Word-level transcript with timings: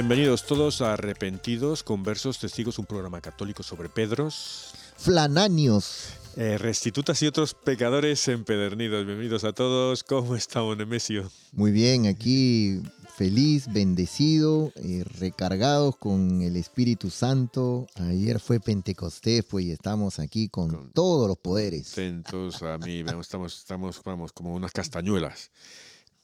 Bienvenidos 0.00 0.46
todos 0.46 0.80
a 0.80 0.94
Arrepentidos, 0.94 1.82
Conversos, 1.82 2.38
Testigos, 2.38 2.78
un 2.78 2.86
programa 2.86 3.20
católico 3.20 3.62
sobre 3.62 3.90
Pedros. 3.90 4.72
Flananios. 4.96 6.14
Eh, 6.36 6.56
restitutas 6.56 7.22
y 7.22 7.26
otros 7.26 7.52
pecadores 7.52 8.26
empedernidos. 8.28 9.04
Bienvenidos 9.04 9.44
a 9.44 9.52
todos. 9.52 10.02
¿Cómo 10.02 10.36
estamos, 10.36 10.78
Nemesio? 10.78 11.30
Muy 11.52 11.70
bien, 11.70 12.06
aquí 12.06 12.80
feliz, 13.14 13.70
bendecido, 13.70 14.72
eh, 14.76 15.04
recargados 15.18 15.98
con 15.98 16.40
el 16.40 16.56
Espíritu 16.56 17.10
Santo. 17.10 17.86
Ayer 17.96 18.40
fue 18.40 18.58
Pentecostés, 18.58 19.44
pues, 19.44 19.66
y 19.66 19.72
estamos 19.72 20.18
aquí 20.18 20.48
con, 20.48 20.92
todos 20.92 21.28
los 21.28 21.36
poderes. 21.36 21.92
Atentos 21.92 22.62
a 22.62 22.78
mí, 22.78 23.04
estamos, 23.20 23.58
estamos 23.58 24.00
vamos, 24.02 24.32
como 24.32 24.54
unas 24.54 24.72
castañuelas. 24.72 25.50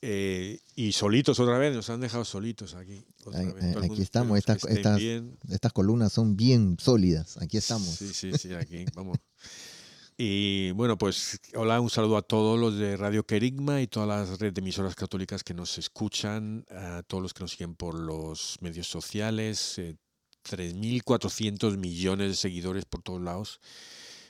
Eh, 0.03 0.61
y 0.75 0.93
solitos 0.93 1.41
otra 1.41 1.59
vez, 1.59 1.75
nos 1.75 1.89
han 1.91 2.01
dejado 2.01 2.25
solitos 2.25 2.75
aquí. 2.75 3.05
aquí 3.83 4.03
estamos, 4.03 4.39
estas, 4.39 4.63
estas, 4.65 5.73
columnas 5.73 6.13
son 6.13 6.37
bien 6.37 6.77
sólidas, 6.79 7.39
aquí 7.39 7.57
estamos. 7.57 7.89
Sí, 7.89 8.13
sí, 8.13 8.33
sí, 8.39 8.53
aquí, 8.53 8.85
vamos. 8.95 9.19
Y 10.19 10.71
bueno, 10.71 10.97
pues 10.97 11.39
hola, 11.55 11.79
un 11.79 11.91
saludo 11.91 12.17
a 12.17 12.23
todos 12.23 12.59
los 12.59 12.79
de 12.79 12.97
Radio 12.97 13.27
Querigma 13.27 13.83
y 13.83 13.87
todas 13.87 14.09
las 14.09 14.39
redes 14.39 14.55
de 14.55 14.61
emisoras 14.61 14.95
católicas 14.95 15.45
que 15.45 15.53
nos 15.53 15.77
escuchan, 15.77 16.65
a 16.71 17.03
todos 17.07 17.23
los 17.23 17.35
que 17.35 17.43
nos 17.43 17.51
siguen 17.51 17.75
por 17.75 17.95
los 17.95 18.57
medios 18.63 18.87
sociales, 18.87 19.79
3.400 19.79 21.75
eh, 21.75 21.77
millones 21.77 22.29
de 22.29 22.35
seguidores 22.35 22.87
por 22.87 23.03
todos 23.03 23.21
lados. 23.21 23.61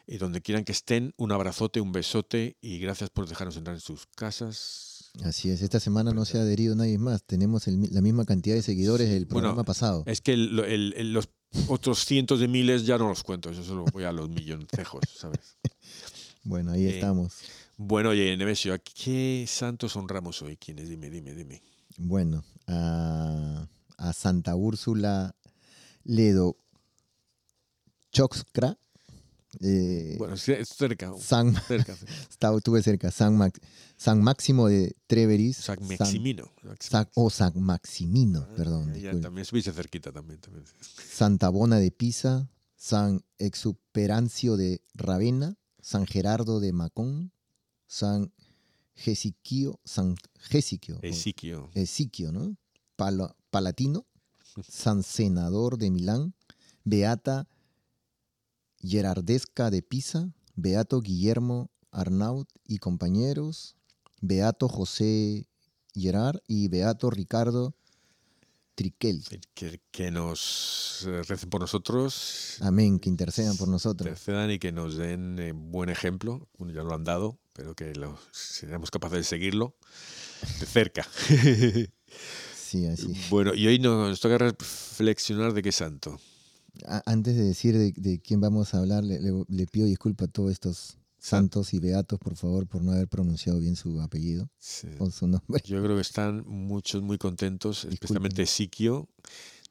Y 0.08 0.18
donde 0.18 0.40
quieran 0.40 0.64
que 0.64 0.72
estén, 0.72 1.14
un 1.16 1.30
abrazote, 1.30 1.80
un 1.80 1.92
besote 1.92 2.56
y 2.60 2.80
gracias 2.80 3.10
por 3.10 3.28
dejarnos 3.28 3.56
entrar 3.56 3.76
en 3.76 3.80
sus 3.80 4.06
casas, 4.06 4.95
Así 5.24 5.50
es, 5.50 5.62
esta 5.62 5.80
semana 5.80 6.12
no 6.12 6.24
se 6.24 6.38
ha 6.38 6.42
adherido 6.42 6.74
nadie 6.74 6.98
más. 6.98 7.24
Tenemos 7.24 7.66
la 7.66 8.00
misma 8.00 8.24
cantidad 8.24 8.54
de 8.54 8.62
seguidores 8.62 9.08
del 9.08 9.26
programa 9.26 9.64
pasado. 9.64 10.02
Es 10.06 10.20
que 10.20 10.36
los 10.36 11.28
otros 11.68 12.04
cientos 12.04 12.40
de 12.40 12.48
miles 12.48 12.84
ya 12.84 12.98
no 12.98 13.08
los 13.08 13.22
cuento, 13.22 13.50
eso 13.50 13.64
solo 13.64 13.84
voy 13.92 14.04
a 14.04 14.12
los 14.12 14.28
milloncejos, 14.28 15.02
¿sabes? 15.16 15.56
bueno, 16.44 16.72
ahí 16.72 16.86
eh, 16.86 16.94
estamos. 16.96 17.34
Bueno, 17.78 18.10
oye, 18.10 18.36
Nemesio, 18.36 18.74
¿a 18.74 18.78
qué 18.78 19.44
santos 19.48 19.96
honramos 19.96 20.42
hoy? 20.42 20.56
¿Quiénes? 20.56 20.88
Dime, 20.88 21.10
dime, 21.10 21.34
dime. 21.34 21.62
Bueno, 21.98 22.44
a, 22.66 23.66
Santa 24.12 24.54
Úrsula 24.54 25.34
Ledo 26.04 26.58
Choxcra 28.12 28.78
eh, 29.60 30.16
bueno, 30.18 30.36
cerca. 30.36 31.12
San, 31.18 31.54
cerca, 31.54 31.96
Estaba, 32.30 32.58
estuve 32.58 32.82
cerca. 32.82 33.10
San, 33.10 33.52
San 33.96 34.22
Máximo 34.22 34.68
de 34.68 34.96
Treveris. 35.06 35.56
San 35.56 35.78
Maximino. 35.86 36.50
o 37.14 37.30
San 37.30 37.60
Maximino, 37.60 38.46
ah, 38.48 38.54
perdón. 38.56 38.92
también 39.20 39.42
estuviste 39.42 39.72
cerquita 39.72 40.12
también, 40.12 40.40
también. 40.40 40.64
Santa 40.80 41.48
Bona 41.48 41.78
de 41.78 41.90
Pisa. 41.90 42.48
San 42.76 43.24
Exuperancio 43.38 44.56
de 44.56 44.82
Ravenna. 44.94 45.56
San 45.80 46.06
Gerardo 46.06 46.60
de 46.60 46.72
Macón. 46.72 47.32
San 47.86 48.32
Gesiquio. 48.94 49.80
San 49.84 50.16
Gesiquio. 50.38 50.98
Esiquio. 51.02 51.70
Esiquio, 51.74 52.32
¿no? 52.32 52.56
Palatino. 53.50 54.06
San 54.68 55.02
Senador 55.02 55.78
de 55.78 55.90
Milán. 55.90 56.34
Beata 56.84 57.48
Gerardesca 58.86 59.70
de 59.70 59.82
Pisa, 59.82 60.32
Beato 60.54 61.00
Guillermo 61.00 61.70
Arnaut 61.90 62.48
y 62.66 62.78
compañeros, 62.78 63.76
Beato 64.20 64.68
José 64.68 65.46
Gerard 65.94 66.40
y 66.46 66.68
Beato 66.68 67.10
Ricardo 67.10 67.74
Triquel. 68.74 69.24
Que, 69.90 70.10
nos 70.10 71.04
eh, 71.06 71.22
recen 71.22 71.48
por 71.48 71.62
nosotros. 71.62 72.58
Amén, 72.60 72.98
que 72.98 73.08
intercedan 73.08 73.56
por 73.56 73.68
nosotros. 73.68 74.06
Intercedan 74.06 74.50
y 74.50 74.58
que 74.58 74.72
nos 74.72 74.96
den 74.96 75.38
eh, 75.38 75.52
buen 75.52 75.88
ejemplo. 75.88 76.46
ya 76.58 76.82
lo 76.82 76.94
han 76.94 77.04
dado, 77.04 77.38
pero 77.54 77.74
que 77.74 77.94
lo, 77.94 78.18
seamos 78.32 78.90
capaces 78.90 79.18
de 79.18 79.24
seguirlo 79.24 79.74
de 80.60 80.66
cerca. 80.66 81.08
sí, 82.54 82.86
así. 82.86 83.14
Bueno, 83.30 83.54
y 83.54 83.66
hoy 83.66 83.78
nos 83.78 84.20
toca 84.20 84.36
reflexionar 84.36 85.54
de 85.54 85.62
qué 85.62 85.72
santo 85.72 86.20
antes 87.04 87.36
de 87.36 87.44
decir 87.44 87.76
de, 87.76 88.20
quién 88.20 88.40
vamos 88.40 88.74
a 88.74 88.78
hablar, 88.78 89.04
le, 89.04 89.66
pido 89.66 89.86
disculpas 89.86 90.28
a 90.28 90.32
todos 90.32 90.52
estos 90.52 90.98
santos 91.18 91.74
y 91.74 91.80
beatos, 91.80 92.18
por 92.18 92.36
favor, 92.36 92.66
por 92.66 92.82
no 92.82 92.92
haber 92.92 93.08
pronunciado 93.08 93.58
bien 93.58 93.76
su 93.76 94.00
apellido 94.00 94.48
o 94.98 95.10
su 95.10 95.26
nombre. 95.26 95.62
Yo 95.64 95.82
creo 95.82 95.96
que 95.96 96.02
están 96.02 96.44
muchos 96.46 97.02
muy 97.02 97.18
contentos, 97.18 97.84
especialmente 97.84 98.46
Siquio 98.46 99.08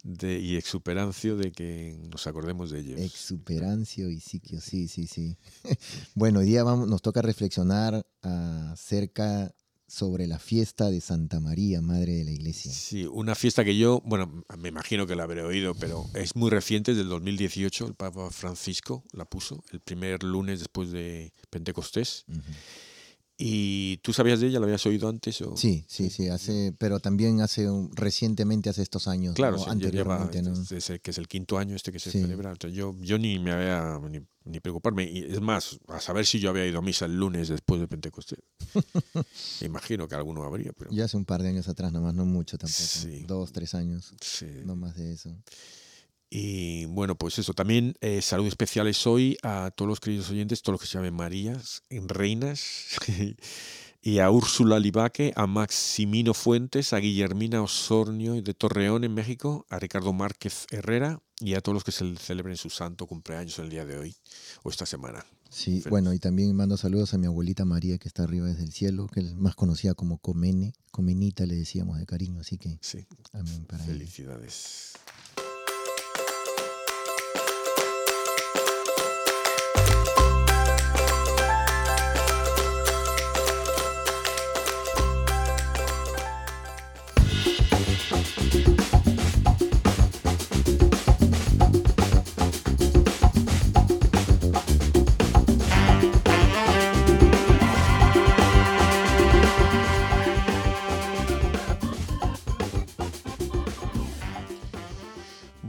de, 0.04 0.40
y 0.40 0.56
Exuperancio, 0.56 1.38
de 1.38 1.52
que 1.52 1.98
nos 2.12 2.28
acordemos 2.28 2.72
de 2.72 2.80
ellos. 2.80 3.00
Exuperancio 3.00 4.10
y 4.10 4.20
Siquio, 4.20 4.60
sí, 4.62 4.88
sí, 4.88 5.08
sí. 5.08 5.38
bueno, 6.16 6.40
hoy 6.40 6.46
día 6.46 6.64
vamos, 6.64 6.88
nos 6.88 7.02
toca 7.02 7.22
reflexionar 7.22 8.06
acerca 8.22 9.54
sobre 9.96 10.28
la 10.28 10.40
fiesta 10.40 10.92
de 10.92 11.00
Santa 11.00 11.40
María, 11.40 11.82
Madre 11.82 12.16
de 12.16 12.26
la 12.26 12.32
Iglesia. 12.32 12.70
Sí, 12.70 13.06
una 13.06 13.34
fiesta 13.34 13.64
que 13.64 13.78
yo, 13.78 14.02
bueno, 14.04 14.44
me 14.58 14.68
imagino 14.68 15.08
que 15.08 15.16
la 15.16 15.24
habré 15.24 15.42
oído, 15.42 15.74
pero 15.74 16.06
es 16.14 16.36
muy 16.36 16.50
reciente, 16.50 16.92
es 16.92 16.98
del 16.98 17.08
2018, 17.08 17.88
el 17.88 17.94
Papa 17.94 18.30
Francisco 18.30 19.06
la 19.14 19.24
puso, 19.24 19.64
el 19.72 19.80
primer 19.80 20.22
lunes 20.22 20.60
después 20.60 20.92
de 20.92 21.32
Pentecostés. 21.50 22.26
¿Y 23.38 23.98
tú 23.98 24.14
sabías 24.14 24.40
de 24.40 24.48
ella? 24.48 24.60
¿La 24.60 24.66
habías 24.66 24.86
oído 24.86 25.10
antes? 25.10 25.42
O? 25.42 25.58
Sí, 25.58 25.84
sí, 25.90 26.10
sí, 26.10 26.30
hace, 26.30 26.74
pero 26.78 27.02
también 27.02 27.42
hace 27.42 27.68
recientemente, 27.94 28.70
hace 28.70 28.82
estos 28.82 29.10
años. 29.10 29.36
Claro, 29.36 29.58
anteriormente. 29.68 30.42
que 31.02 31.12
es 31.12 31.18
el 31.18 31.28
quinto 31.28 31.58
año 31.58 31.76
este 31.76 31.92
que 31.92 32.00
se 32.00 32.12
celebra. 32.12 32.54
yo, 32.72 32.96
yo 33.02 33.18
ni 33.18 33.38
me 33.40 33.52
había 33.52 34.00
ni, 34.10 34.22
ni, 34.46 34.60
preocuparme. 34.62 35.04
Y 35.04 35.24
es 35.26 35.42
más, 35.42 35.78
a 35.90 36.00
saber 36.00 36.26
si 36.26 36.40
yo 36.40 36.50
había 36.50 36.66
ido 36.66 36.80
a 36.80 36.82
misa 36.82 37.06
el 37.06 37.18
lunes 37.18 37.50
después 37.50 37.82
de 37.82 37.90
Pentecostés. 37.90 38.40
Imagino 39.62 40.08
que 40.08 40.16
alguno 40.16 40.44
habría. 40.44 40.72
Pero... 40.72 40.92
Ya 40.92 41.04
hace 41.04 41.18
un 41.18 41.26
par 41.26 41.44
de 41.44 41.50
años 41.50 41.68
atrás, 41.68 41.92
nomás, 41.92 42.14
no 42.14 42.26
mucho 42.26 42.58
tampoco. 42.58 42.84
Dos, 43.28 43.52
tres 43.52 43.76
años. 43.76 44.14
No 44.64 44.78
más 44.78 44.96
de 44.96 45.12
eso. 45.12 45.36
Y 46.30 46.86
bueno, 46.86 47.16
pues 47.16 47.40
eso, 47.40 47.54
también 47.54 47.96
eh, 48.02 48.22
saludos 48.22 48.50
especiales 48.50 49.06
hoy 49.08 49.38
a 49.44 49.72
todos 49.76 49.90
los 49.90 50.00
queridos 50.00 50.30
oyentes, 50.30 50.62
todos 50.62 50.74
los 50.74 50.82
que 50.82 50.88
se 50.88 50.98
llamen 50.98 51.14
Marías, 51.14 51.84
en 51.90 52.10
Reinas, 52.10 52.96
y 54.06 54.20
a 54.20 54.30
Úrsula 54.30 54.80
Libaque, 54.80 55.34
a 55.36 55.48
Maximino 55.48 56.36
Fuentes, 56.36 56.94
a 56.94 56.98
Guillermina 57.00 57.64
Osornio 57.64 58.40
de 58.40 58.54
Torreón 58.54 59.04
en 59.04 59.16
México, 59.16 59.66
a 59.70 59.80
Ricardo 59.80 60.14
Márquez 60.14 60.68
Herrera 60.70 61.20
y 61.40 61.56
a 61.56 61.62
todos 61.62 61.74
los 61.74 61.84
que 61.84 61.92
se 61.92 62.16
celebren 62.18 62.56
su 62.56 62.70
santo 62.70 63.08
cumpleaños 63.08 63.58
el 63.58 63.70
día 63.70 63.84
de 63.84 63.98
hoy 63.98 64.16
o 64.62 64.70
esta 64.70 64.86
semana. 64.86 65.26
Sí, 65.50 65.82
bueno, 65.90 66.14
y 66.14 66.20
también 66.20 66.56
mando 66.56 66.78
saludos 66.78 67.14
a 67.14 67.18
mi 67.18 67.28
abuelita 67.28 67.66
María 67.66 67.98
que 67.98 68.08
está 68.08 68.24
arriba 68.24 68.46
desde 68.46 68.64
el 68.64 68.74
cielo, 68.74 69.08
que 69.08 69.22
es 69.22 69.34
más 69.36 69.56
conocida 69.56 69.96
como 69.96 70.20
Comene, 70.20 70.74
Comenita 70.92 71.46
le 71.46 71.56
decíamos 71.56 71.98
de 71.98 72.06
cariño, 72.06 72.42
así 72.42 72.58
que 72.58 72.78
sí. 72.82 73.08
amén 73.34 73.66
para 73.66 73.84
Felicidades. 73.84 74.94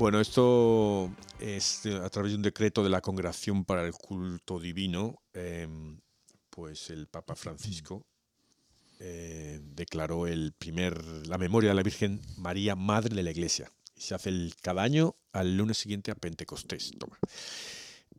Bueno, 0.07 0.21
esto 0.21 1.11
es 1.41 1.85
a 1.85 2.09
través 2.11 2.31
de 2.31 2.37
un 2.37 2.43
decreto 2.43 2.85
de 2.85 2.91
la 2.91 3.01
Congregación 3.01 3.65
para 3.65 3.85
el 3.85 3.93
Culto 3.93 4.61
Divino, 4.61 5.21
em, 5.33 6.01
pues 6.49 6.91
el 6.91 7.09
Papa 7.09 7.35
Francisco 7.35 8.07
eh, 9.01 9.59
declaró 9.65 10.29
el 10.29 10.53
primer, 10.53 11.05
la 11.27 11.39
memoria 11.39 11.71
de 11.71 11.75
la 11.75 11.83
Virgen 11.83 12.21
María, 12.37 12.77
Madre 12.77 13.17
de 13.17 13.25
la 13.25 13.33
Iglesia. 13.33 13.69
Se 13.97 14.15
hace 14.15 14.29
el, 14.29 14.55
cada 14.63 14.85
año 14.85 15.17
al 15.33 15.57
lunes 15.57 15.79
siguiente 15.79 16.13
a 16.13 16.15
Pentecostés. 16.15 16.93
Toma. 16.97 17.19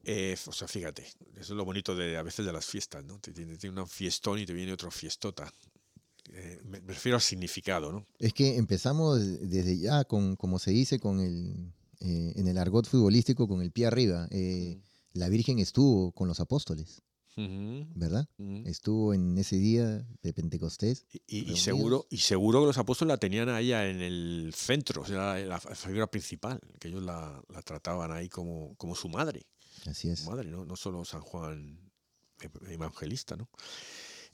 Eh, 0.03 0.35
o 0.45 0.51
sea, 0.51 0.67
fíjate, 0.67 1.03
eso 1.35 1.53
es 1.53 1.57
lo 1.57 1.63
bonito 1.63 1.95
de 1.95 2.17
a 2.17 2.21
veces 2.21 2.45
de 2.45 2.51
las 2.51 2.65
fiestas, 2.65 3.05
¿no? 3.05 3.17
Te 3.19 3.31
tiene, 3.31 3.55
tiene 3.55 3.79
un 3.79 3.87
fiestón 3.87 4.39
y 4.39 4.45
te 4.45 4.51
viene 4.51 4.73
otra 4.73 4.91
fiestota. 4.91 5.49
Eh, 6.33 6.59
me 6.65 6.81
refiero 6.81 7.15
al 7.15 7.21
significado, 7.21 7.93
¿no? 7.93 8.05
Es 8.19 8.33
que 8.33 8.57
empezamos 8.57 9.21
desde 9.49 9.79
ya 9.79 10.03
con, 10.03 10.35
como 10.35 10.59
se 10.59 10.71
dice, 10.71 10.99
con 10.99 11.21
el, 11.21 11.71
eh, 11.99 12.33
en 12.35 12.47
el 12.47 12.57
argot 12.57 12.88
futbolístico 12.88 13.47
con 13.47 13.61
el 13.61 13.71
pie 13.71 13.88
arriba. 13.88 14.27
Eh, 14.31 14.79
la 15.13 15.29
Virgen 15.29 15.59
estuvo 15.59 16.11
con 16.11 16.27
los 16.27 16.39
apóstoles, 16.39 17.01
¿verdad? 17.35 18.27
Estuvo 18.65 19.13
en 19.13 19.38
ese 19.38 19.57
día 19.57 20.07
de 20.21 20.33
Pentecostés. 20.33 21.05
Y, 21.27 21.55
seguro, 21.57 22.07
y 22.09 22.17
seguro 22.17 22.61
que 22.61 22.67
los 22.67 22.77
apóstoles 22.77 23.09
la 23.09 23.17
tenían 23.17 23.49
ahí 23.49 23.73
en 23.73 24.01
el 24.01 24.51
centro, 24.55 25.01
o 25.01 25.05
sea, 25.05 25.38
la, 25.38 25.59
figura 25.59 26.09
principal, 26.09 26.59
que 26.79 26.88
ellos 26.88 27.03
la, 27.03 27.44
trataban 27.63 28.11
ahí 28.11 28.29
como, 28.29 28.75
como 28.75 28.95
su 28.95 29.09
madre. 29.09 29.47
Así 29.85 30.09
es. 30.09 30.19
Su 30.19 30.29
madre, 30.29 30.49
¿no? 30.49 30.65
no 30.65 30.75
solo 30.75 31.03
San 31.05 31.21
Juan 31.21 31.79
Evangelista, 32.69 33.35
¿no? 33.35 33.49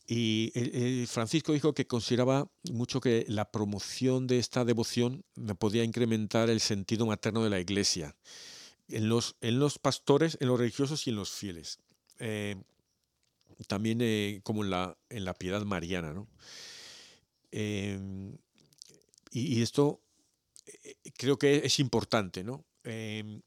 Y 0.06 1.06
Francisco 1.08 1.54
dijo 1.54 1.74
que 1.74 1.88
consideraba 1.88 2.50
mucho 2.72 3.00
que 3.00 3.26
la 3.30 3.52
promoción 3.52 4.28
de 4.28 4.38
esta 4.38 4.66
devoción 4.66 5.24
podía 5.60 5.84
incrementar 5.84 6.50
el 6.50 6.60
sentido 6.60 7.06
materno 7.06 7.44
de 7.44 7.50
la 7.50 7.62
iglesia 7.62 8.16
en 8.90 9.10
los, 9.10 9.36
en 9.42 9.60
los 9.60 9.80
pastores, 9.80 10.38
en 10.40 10.48
los 10.48 10.60
religiosos 10.60 11.08
y 11.08 11.12
en 11.12 11.16
los 11.16 11.32
fieles. 11.32 11.80
Eh, 12.20 12.56
también 13.68 14.00
eh, 14.02 14.42
como 14.44 14.64
en 14.64 14.70
la, 14.70 14.98
en 15.10 15.26
la 15.26 15.34
piedad 15.34 15.62
mariana. 15.64 16.14
¿no? 16.14 16.28
Em, 17.52 18.38
y, 19.32 19.62
esto 19.62 20.02
eh, 20.66 20.96
creo 21.18 21.38
que 21.38 21.62
es 21.64 21.80
importante. 21.80 22.44
¿no? 22.44 22.66
Em, 22.84 23.42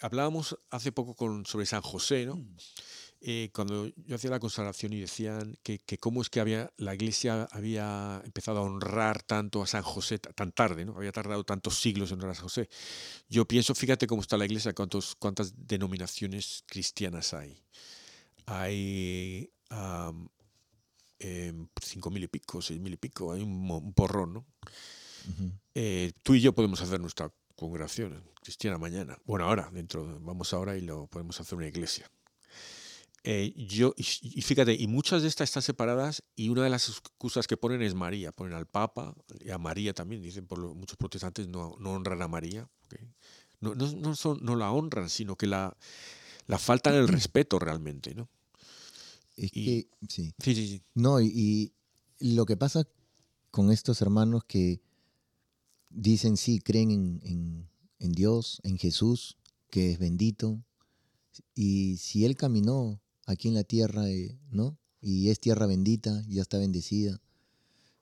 hablábamos 0.00 0.58
hace 0.70 0.92
poco 0.92 1.16
sobre 1.44 1.66
San 1.66 1.82
José, 1.82 2.26
¿no? 2.26 2.36
Mm. 2.36 2.56
Eh, 3.24 3.50
cuando 3.54 3.86
yo 3.86 4.16
hacía 4.16 4.30
la 4.30 4.40
consagración 4.40 4.92
y 4.94 5.00
decían 5.00 5.56
que, 5.62 5.78
cómo 6.00 6.22
es 6.22 6.28
que 6.28 6.40
había, 6.40 6.72
la 6.76 6.92
iglesia 6.92 7.46
había 7.52 8.20
empezado 8.24 8.58
a 8.58 8.62
honrar 8.62 9.22
tanto 9.22 9.62
a 9.62 9.66
San 9.68 9.82
José 9.82 10.18
tan 10.18 10.50
tarde, 10.50 10.84
¿no? 10.84 10.96
había 10.96 11.12
tardado 11.12 11.44
tantos 11.44 11.78
siglos 11.78 12.10
en 12.10 12.14
honrar 12.16 12.32
a 12.32 12.34
San 12.34 12.42
José. 12.42 12.68
Yo 13.28 13.46
pienso, 13.46 13.76
fíjate 13.76 14.08
cómo 14.08 14.22
está 14.22 14.36
la 14.36 14.44
iglesia, 14.44 14.72
cuántos, 14.72 15.14
cuántas 15.14 15.52
denominaciones 15.68 16.64
cristianas 16.66 17.32
hay. 17.32 17.62
Hay 18.46 19.52
em, 21.20 21.68
cinco 21.80 22.10
mil 22.10 22.24
y 22.24 22.28
pico, 22.28 22.60
seis 22.60 22.80
mil 22.80 22.94
y 22.94 22.96
pico, 22.96 23.32
hay 23.32 23.42
un, 23.42 23.92
porrón. 23.94 24.34
¿no? 24.34 24.46
Eh, 25.76 26.10
tú 26.24 26.34
y 26.34 26.40
yo 26.40 26.52
podemos 26.56 26.80
hacer 26.80 26.98
nuestra 26.98 27.30
congregación 27.54 28.20
cristiana 28.42 28.78
mañana. 28.78 29.16
Bueno, 29.24 29.44
ahora, 29.44 29.70
dentro, 29.72 30.18
vamos 30.22 30.52
ahora 30.52 30.76
y 30.76 30.80
lo 30.80 31.06
podemos 31.06 31.40
hacer 31.40 31.56
una 31.56 31.68
iglesia. 31.68 32.10
Eh, 33.24 33.54
yo, 33.56 33.94
y, 33.96 34.02
fíjate, 34.42 34.74
y 34.74 34.88
muchas 34.88 35.22
de 35.22 35.28
estas 35.28 35.48
están 35.48 35.62
separadas 35.62 36.24
y 36.34 36.48
una 36.48 36.64
de 36.64 36.70
las 36.70 36.88
excusas 36.88 37.46
que 37.46 37.56
ponen 37.56 37.80
es 37.80 37.94
María, 37.94 38.32
ponen 38.32 38.54
al 38.54 38.66
Papa 38.66 39.14
y 39.38 39.50
a 39.50 39.58
María 39.58 39.94
también, 39.94 40.22
dicen 40.22 40.46
por 40.48 40.58
muchos 40.74 40.96
protestantes 40.96 41.46
no, 41.46 41.76
no 41.78 41.92
honran 41.92 42.20
a 42.20 42.26
María, 42.26 42.68
no, 43.60 43.76
no, 43.76 43.92
no, 43.92 44.16
son, 44.16 44.40
no 44.42 44.56
la 44.56 44.72
honran, 44.72 45.08
sino 45.08 45.36
que 45.36 45.46
la, 45.46 45.76
la 46.48 46.58
faltan 46.58 46.94
el 46.94 47.06
respeto 47.08 47.60
realmente, 47.60 48.12
¿no? 48.12 48.28
Es 49.36 49.52
que, 49.52 49.88
sí. 50.08 50.34
Sí, 50.38 50.54
sí, 50.54 50.66
sí. 50.66 50.82
No, 50.94 51.20
y, 51.20 51.72
lo 52.18 52.44
que 52.44 52.56
pasa 52.56 52.86
con 53.50 53.70
estos 53.70 54.02
hermanos 54.02 54.44
que 54.44 54.80
dicen 55.90 56.36
sí, 56.36 56.58
creen 56.58 56.90
en, 56.90 57.20
en, 57.24 57.68
en 58.00 58.12
Dios, 58.12 58.60
en 58.64 58.78
Jesús, 58.78 59.38
que 59.70 59.92
es 59.92 59.98
bendito, 59.98 60.60
y 61.54 61.96
si 61.98 62.24
Él 62.24 62.36
caminó 62.36 63.01
aquí 63.26 63.48
en 63.48 63.54
la 63.54 63.64
tierra, 63.64 64.08
eh, 64.08 64.38
¿no? 64.50 64.78
Y 65.00 65.30
es 65.30 65.40
tierra 65.40 65.66
bendita, 65.66 66.22
ya 66.28 66.42
está 66.42 66.58
bendecida. 66.58 67.20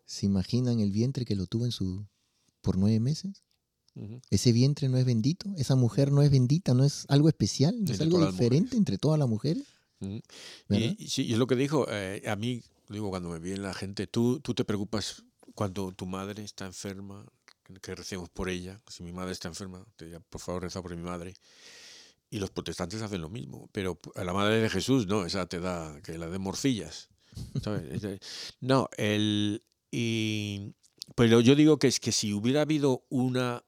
¿Se 0.04 0.26
imaginan 0.26 0.80
el 0.80 0.92
vientre 0.92 1.24
que 1.24 1.36
lo 1.36 1.46
tuvo 1.46 1.64
en 1.64 1.72
su 1.72 2.06
por 2.60 2.76
nueve 2.76 3.00
meses? 3.00 3.42
Ese 4.30 4.52
vientre 4.52 4.88
no 4.88 4.96
es 4.96 5.04
bendito, 5.04 5.52
esa 5.56 5.74
mujer 5.74 6.12
no 6.12 6.22
es 6.22 6.30
bendita, 6.30 6.74
no 6.74 6.84
es 6.84 7.04
algo 7.08 7.28
especial, 7.28 7.84
no 7.84 7.92
es 7.92 8.00
algo 8.00 8.24
diferente 8.30 8.76
entre 8.76 8.98
todas 8.98 9.18
las 9.18 9.28
mujeres. 9.28 9.64
y, 10.00 11.08
sí, 11.08 11.32
es 11.32 11.38
lo 11.38 11.46
que 11.46 11.56
dijo, 11.56 11.86
eh, 11.90 12.22
a 12.26 12.36
mí, 12.36 12.62
digo, 12.88 13.10
cuando 13.10 13.28
me 13.28 13.40
viene 13.40 13.60
la 13.60 13.74
gente, 13.74 14.06
tú, 14.06 14.40
tú 14.40 14.54
te 14.54 14.64
preocupas 14.64 15.24
cuando 15.54 15.92
tu 15.92 16.06
madre 16.06 16.44
está 16.44 16.66
enferma, 16.66 17.26
que 17.82 17.94
recemos 17.94 18.28
por 18.30 18.48
ella, 18.48 18.80
si 18.88 19.02
mi 19.02 19.12
madre 19.12 19.32
está 19.32 19.48
enferma, 19.48 19.84
te, 19.96 20.18
por 20.20 20.40
favor 20.40 20.62
reza 20.62 20.80
por 20.80 20.96
mi 20.96 21.02
madre. 21.02 21.34
Y 22.30 22.38
los 22.38 22.50
protestantes 22.50 23.02
hacen 23.02 23.20
lo 23.20 23.28
mismo, 23.28 23.68
pero 23.72 24.00
a 24.14 24.22
la 24.22 24.32
madre 24.32 24.60
de 24.60 24.70
Jesús 24.70 25.06
no, 25.06 25.26
esa 25.26 25.46
te 25.46 25.58
da 25.58 26.00
que 26.02 26.16
la 26.16 26.28
de 26.28 26.38
morcillas. 26.38 27.08
no, 28.60 28.88
el 28.96 29.64
y 29.90 30.74
pero 31.16 31.40
yo 31.40 31.54
digo 31.54 31.78
que 31.78 31.88
es 31.88 31.98
que 32.00 32.12
si 32.12 32.32
hubiera 32.32 32.62
habido 32.62 33.04
una 33.08 33.64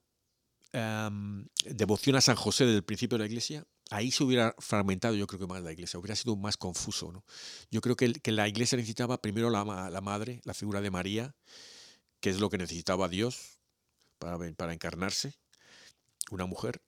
devoción 1.67 2.17
a 2.17 2.23
San 2.23 2.37
José 2.37 2.65
desde 2.65 2.79
el 2.79 2.85
principio 2.85 3.19
de 3.19 3.25
la 3.25 3.29
iglesia, 3.29 3.67
ahí 3.91 4.11
se 4.11 4.25
hubiera 4.25 4.55
fragmentado 4.59 5.15
yo 5.15 5.27
creo 5.27 5.41
que 5.41 5.47
más 5.47 5.63
la 5.63 5.73
iglesia, 5.73 6.01
hubiera 6.01 6.17
sido 6.17 6.35
más 6.37 6.57
confuso. 6.57 7.13
¿no? 7.13 7.25
Yo 7.71 7.83
creo 7.83 7.95
que, 7.95 8.15
que 8.15 8.33
la 8.33 8.49
iglesia 8.49 8.77
necesitaba 8.77 9.21
primero 9.21 9.51
la, 9.51 9.91
la, 9.91 10.01
madre, 10.01 10.41
la 10.45 10.55
figura 10.55 10.81
de 10.81 10.91
María, 10.91 11.35
que 12.21 12.31
es 12.31 12.41
lo 12.41 12.49
que 12.49 12.57
necesitaba 12.57 13.09
Dios 13.09 13.59
para, 14.19 14.39
para 14.55 14.73
encarnarse, 14.73 15.35
una 16.31 16.47
mujer, 16.47 16.81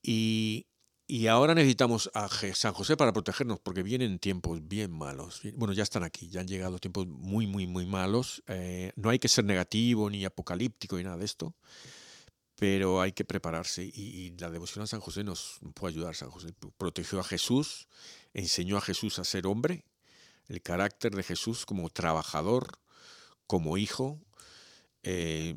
y, 0.00 0.67
y 1.10 1.26
ahora 1.26 1.54
necesitamos 1.54 2.10
a 2.12 2.28
San 2.28 2.74
José 2.74 2.94
para 2.94 3.14
protegernos, 3.14 3.58
porque 3.60 3.82
vienen 3.82 4.18
tiempos 4.18 4.68
bien 4.68 4.92
malos. 4.92 5.40
Bueno, 5.54 5.72
ya 5.72 5.82
están 5.82 6.04
aquí, 6.04 6.28
ya 6.28 6.42
han 6.42 6.46
llegado 6.46 6.78
tiempos 6.78 7.06
muy, 7.06 7.46
muy, 7.46 7.66
muy 7.66 7.86
malos. 7.86 8.42
Eh, 8.46 8.92
no 8.94 9.08
hay 9.08 9.18
que 9.18 9.28
ser 9.28 9.46
negativo 9.46 10.10
ni 10.10 10.26
apocalíptico 10.26 10.98
ni 10.98 11.04
nada 11.04 11.16
de 11.16 11.24
esto, 11.24 11.54
pero 12.56 13.00
hay 13.00 13.12
que 13.12 13.24
prepararse. 13.24 13.84
Y, 13.84 14.36
la 14.38 14.50
devoción 14.50 14.82
a 14.82 14.86
San 14.86 15.00
José 15.00 15.24
nos 15.24 15.60
puede 15.72 15.94
ayudar. 15.94 16.14
San 16.14 16.28
José 16.28 16.48
protegió 16.76 17.20
a 17.20 17.24
Jesús, 17.24 17.88
enseñó 18.34 18.76
a 18.76 18.82
Jesús 18.82 19.18
a 19.18 19.24
ser 19.24 19.46
hombre, 19.46 19.86
el 20.46 20.60
carácter 20.60 21.14
de 21.14 21.22
Jesús 21.22 21.64
como 21.64 21.88
trabajador, 21.88 22.78
como 23.46 23.78
hijo, 23.78 24.20
eh, 25.04 25.56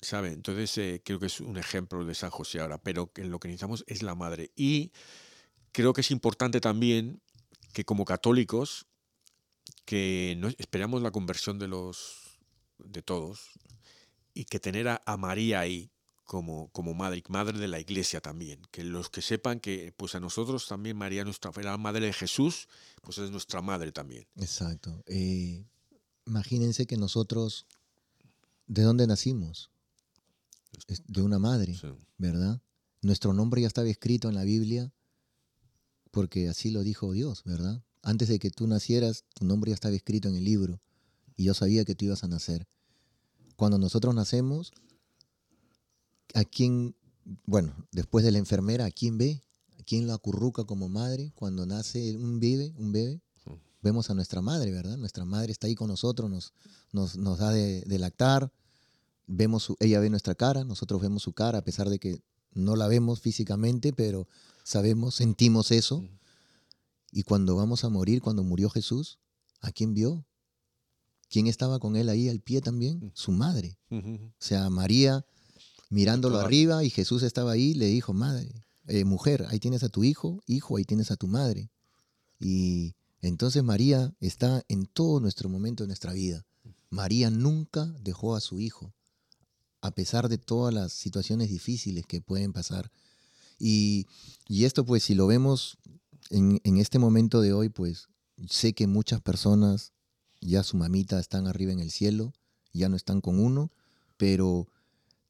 ¿sabe? 0.00 0.32
Entonces 0.32 0.76
eh, 0.78 1.02
creo 1.04 1.18
que 1.18 1.26
es 1.26 1.40
un 1.40 1.56
ejemplo 1.56 2.04
de 2.04 2.14
San 2.14 2.30
José 2.30 2.60
ahora, 2.60 2.78
pero 2.78 3.12
que 3.12 3.24
lo 3.24 3.38
que 3.40 3.48
necesitamos 3.48 3.84
es 3.86 4.02
la 4.02 4.14
madre. 4.14 4.50
Y 4.56 4.92
creo 5.72 5.92
que 5.92 6.00
es 6.00 6.10
importante 6.10 6.60
también 6.60 7.20
que 7.72 7.84
como 7.84 8.04
católicos, 8.04 8.86
que 9.84 10.38
esperamos 10.58 11.02
la 11.02 11.10
conversión 11.10 11.58
de 11.58 11.68
los 11.68 12.38
de 12.78 13.02
todos 13.02 13.50
y 14.34 14.44
que 14.44 14.60
tener 14.60 14.88
a, 14.88 15.16
María 15.16 15.60
ahí 15.60 15.90
como, 16.24 16.68
como 16.68 16.94
madre, 16.94 17.22
madre 17.28 17.58
de 17.58 17.68
la 17.68 17.80
iglesia 17.80 18.20
también, 18.20 18.60
que 18.70 18.84
los 18.84 19.08
que 19.08 19.22
sepan 19.22 19.60
que 19.60 19.92
pues 19.96 20.14
a 20.14 20.20
nosotros 20.20 20.66
también 20.68 20.96
María 20.96 21.24
nuestra 21.24 21.50
la 21.62 21.78
madre 21.78 22.06
de 22.06 22.12
Jesús, 22.12 22.68
pues 23.02 23.18
es 23.18 23.30
nuestra 23.30 23.62
madre 23.62 23.92
también. 23.92 24.26
Exacto. 24.36 25.02
Eh, 25.06 25.64
imagínense 26.26 26.86
que 26.86 26.96
nosotros, 26.96 27.66
¿de 28.66 28.82
dónde 28.82 29.06
nacimos? 29.06 29.70
De 31.08 31.22
una 31.22 31.38
madre, 31.38 31.78
¿verdad? 32.18 32.60
Nuestro 33.02 33.32
nombre 33.32 33.60
ya 33.60 33.66
estaba 33.66 33.88
escrito 33.88 34.28
en 34.28 34.34
la 34.34 34.44
Biblia 34.44 34.92
porque 36.10 36.48
así 36.48 36.70
lo 36.70 36.82
dijo 36.82 37.12
Dios, 37.12 37.42
¿verdad? 37.44 37.82
Antes 38.02 38.28
de 38.28 38.38
que 38.38 38.50
tú 38.50 38.66
nacieras, 38.66 39.24
tu 39.34 39.44
nombre 39.44 39.70
ya 39.70 39.74
estaba 39.74 39.94
escrito 39.94 40.28
en 40.28 40.36
el 40.36 40.44
libro 40.44 40.80
y 41.36 41.44
yo 41.44 41.54
sabía 41.54 41.84
que 41.84 41.94
tú 41.94 42.06
ibas 42.06 42.24
a 42.24 42.28
nacer. 42.28 42.66
Cuando 43.56 43.78
nosotros 43.78 44.14
nacemos, 44.14 44.72
¿a 46.34 46.44
quién, 46.44 46.94
bueno, 47.44 47.74
después 47.92 48.24
de 48.24 48.32
la 48.32 48.38
enfermera, 48.38 48.86
¿a 48.86 48.90
quién 48.90 49.18
ve? 49.18 49.42
¿A 49.78 49.82
quién 49.82 50.06
lo 50.06 50.14
acurruca 50.14 50.64
como 50.64 50.88
madre? 50.88 51.32
Cuando 51.34 51.66
nace 51.66 52.16
un 52.16 52.40
bebé, 52.40 52.72
un 52.76 52.92
bebé, 52.92 53.20
vemos 53.82 54.10
a 54.10 54.14
nuestra 54.14 54.42
madre, 54.42 54.72
¿verdad? 54.72 54.96
Nuestra 54.96 55.24
madre 55.24 55.52
está 55.52 55.66
ahí 55.66 55.74
con 55.74 55.88
nosotros, 55.88 56.30
nos, 56.30 56.52
nos, 56.92 57.16
nos 57.16 57.38
da 57.38 57.52
de, 57.52 57.98
lactar, 57.98 58.52
vemos 59.26 59.72
ella 59.80 60.00
ve 60.00 60.10
nuestra 60.10 60.34
cara, 60.34 60.64
nosotros 60.64 61.00
vemos 61.00 61.22
su 61.22 61.32
cara, 61.32 61.58
a 61.58 61.64
pesar 61.64 61.88
de 61.90 61.98
que 61.98 62.22
no 62.52 62.76
la 62.76 62.88
vemos 62.88 63.20
físicamente, 63.20 63.92
pero 63.92 64.28
sabemos, 64.64 65.14
sentimos 65.14 65.70
eso. 65.70 66.08
Y 67.12 67.22
cuando 67.22 67.56
vamos 67.56 67.84
a 67.84 67.88
morir, 67.88 68.20
cuando 68.20 68.42
murió 68.42 68.68
Jesús, 68.70 69.18
¿a 69.60 69.72
quién 69.72 69.94
vio? 69.94 70.24
¿Quién 71.28 71.46
estaba 71.46 71.78
con 71.78 71.96
él 71.96 72.08
ahí 72.08 72.28
al 72.28 72.40
pie 72.40 72.60
también? 72.60 73.12
Su 73.14 73.32
madre. 73.32 73.78
O 73.90 74.32
sea, 74.38 74.70
María 74.70 75.24
mirándolo 75.90 76.38
arriba 76.38 76.84
y 76.84 76.90
Jesús 76.90 77.22
estaba 77.22 77.52
ahí, 77.52 77.74
le 77.74 77.86
dijo, 77.86 78.12
madre, 78.12 78.50
eh, 78.86 79.04
mujer, 79.04 79.46
ahí 79.48 79.58
tienes 79.58 79.82
a 79.82 79.88
tu 79.88 80.04
hijo, 80.04 80.42
hijo, 80.46 80.76
ahí 80.76 80.84
tienes 80.84 81.10
a 81.10 81.16
tu 81.16 81.26
madre. 81.26 81.70
Y 82.38 82.94
entonces 83.20 83.62
María 83.62 84.14
está 84.20 84.62
en 84.68 84.86
todo 84.86 85.20
nuestro 85.20 85.48
momento 85.48 85.84
de 85.84 85.88
nuestra 85.88 86.12
vida. 86.12 86.44
María 86.90 87.30
nunca 87.30 87.86
dejó 88.00 88.36
a 88.36 88.40
su 88.40 88.60
hijo, 88.60 88.94
a 89.80 89.90
pesar 89.90 90.28
de 90.28 90.38
todas 90.38 90.72
las 90.72 90.92
situaciones 90.92 91.50
difíciles 91.50 92.06
que 92.06 92.20
pueden 92.20 92.52
pasar. 92.52 92.90
Y, 93.58 94.06
esto 94.48 94.84
pues 94.84 95.04
si 95.04 95.14
lo 95.14 95.26
vemos 95.26 95.78
en, 96.30 96.60
en 96.64 96.78
este 96.78 96.98
momento 96.98 97.40
de 97.40 97.52
hoy, 97.52 97.68
pues 97.68 98.08
sé 98.48 98.72
que 98.72 98.86
muchas 98.86 99.20
personas 99.20 99.92
ya 100.40 100.62
su 100.62 100.76
mamita 100.76 101.18
están 101.18 101.46
arriba 101.46 101.72
en 101.72 101.80
el 101.80 101.90
cielo, 101.90 102.32
ya 102.72 102.88
no 102.88 102.96
están 102.96 103.20
con 103.20 103.40
uno, 103.40 103.70
pero 104.16 104.68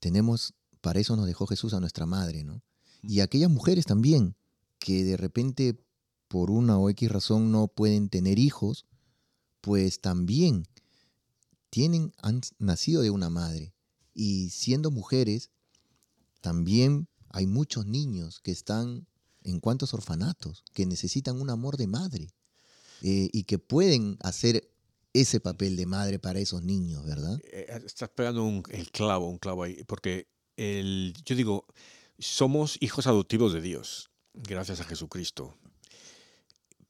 tenemos, 0.00 0.55
para 0.81 1.00
eso 1.00 1.17
nos 1.17 1.26
dejó 1.26 1.47
Jesús 1.47 1.75
a 1.75 1.81
nuestra 1.81 2.07
madre, 2.07 2.45
¿no? 2.45 2.62
Y 3.03 3.21
aquellas 3.21 3.50
mujeres 3.50 3.85
también, 3.85 4.35
que 4.79 5.05
de 5.05 5.17
repente 5.17 5.79
por 6.29 6.50
una 6.50 6.79
o 6.79 6.91
X 6.91 7.11
razón 7.11 7.53
no 7.53 7.69
pueden 7.69 8.09
tener 8.09 8.38
hijos, 8.38 8.87
pues 9.61 10.00
también 10.00 10.67
tienen, 11.71 12.12
han 12.19 12.41
nacido 12.59 13.03
de 13.03 13.11
una 13.11 13.31
madre. 13.31 13.75
Y 14.19 14.49
siendo 14.49 14.91
mujeres, 14.91 15.51
también 16.41 17.07
hay 17.29 17.47
muchos 17.47 17.85
niños 17.87 18.41
que 18.41 18.51
están 18.51 19.07
en 19.45 19.61
cuantos 19.61 19.93
orfanatos, 19.93 20.65
que 20.73 20.87
necesitan 20.87 21.39
un 21.39 21.51
amor 21.51 21.77
de 21.77 21.87
madre 21.87 22.29
eh, 23.03 23.29
y 23.31 23.45
que 23.45 23.59
pueden 23.59 24.17
hacer 24.21 24.73
ese 25.13 25.39
papel 25.39 25.77
de 25.77 25.85
madre 25.85 26.19
para 26.19 26.41
esos 26.41 26.63
niños, 26.63 27.05
¿verdad? 27.05 27.39
Eh, 27.45 27.67
eh, 27.69 27.83
estás 27.85 28.09
pegando 28.09 28.43
un, 28.43 28.63
el 28.71 28.91
clavo, 28.91 29.29
un 29.29 29.39
clavo 29.39 29.65
ahí, 29.65 29.85
porque 29.85 30.29
el, 30.57 31.13
yo 31.27 31.37
digo, 31.37 31.67
somos 32.19 32.79
hijos 32.81 33.07
adoptivos 33.07 33.53
de 33.53 33.61
Dios, 33.61 34.11
gracias 34.33 34.81
a 34.81 34.85
Jesucristo. 34.85 35.55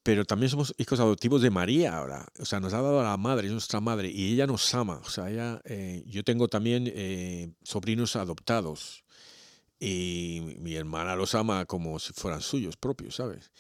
Pero 0.07 0.25
también 0.25 0.49
somos 0.49 0.75
hijos 0.79 1.01
adoptivos 1.01 1.43
de 1.43 1.51
María 1.51 1.99
ahora. 1.99 2.27
O 2.39 2.45
sea, 2.47 2.61
nos 2.61 2.73
ha 2.73 2.81
dado 2.81 3.01
a 3.01 3.05
la 3.05 3.17
madre, 3.19 3.49
es 3.49 3.53
nuestra 3.53 3.81
madre, 3.81 4.09
y 4.09 4.33
ella 4.33 4.47
nos 4.47 4.73
ama. 4.75 5.03
O 5.05 5.11
sea, 5.11 5.29
ella, 5.31 5.61
eh, 5.65 6.03
yo 6.07 6.25
tengo 6.25 6.49
también 6.49 7.55
sobrinos 7.63 8.17
adoptados. 8.17 9.05
Y 9.79 10.41
mi 10.61 10.75
hermana 10.75 11.17
los 11.17 11.35
ama 11.35 11.67
como 11.67 11.99
si 11.99 12.15
fueran 12.15 12.41
suyos 12.41 12.77
propios, 12.77 13.17
¿sabes? 13.17 13.51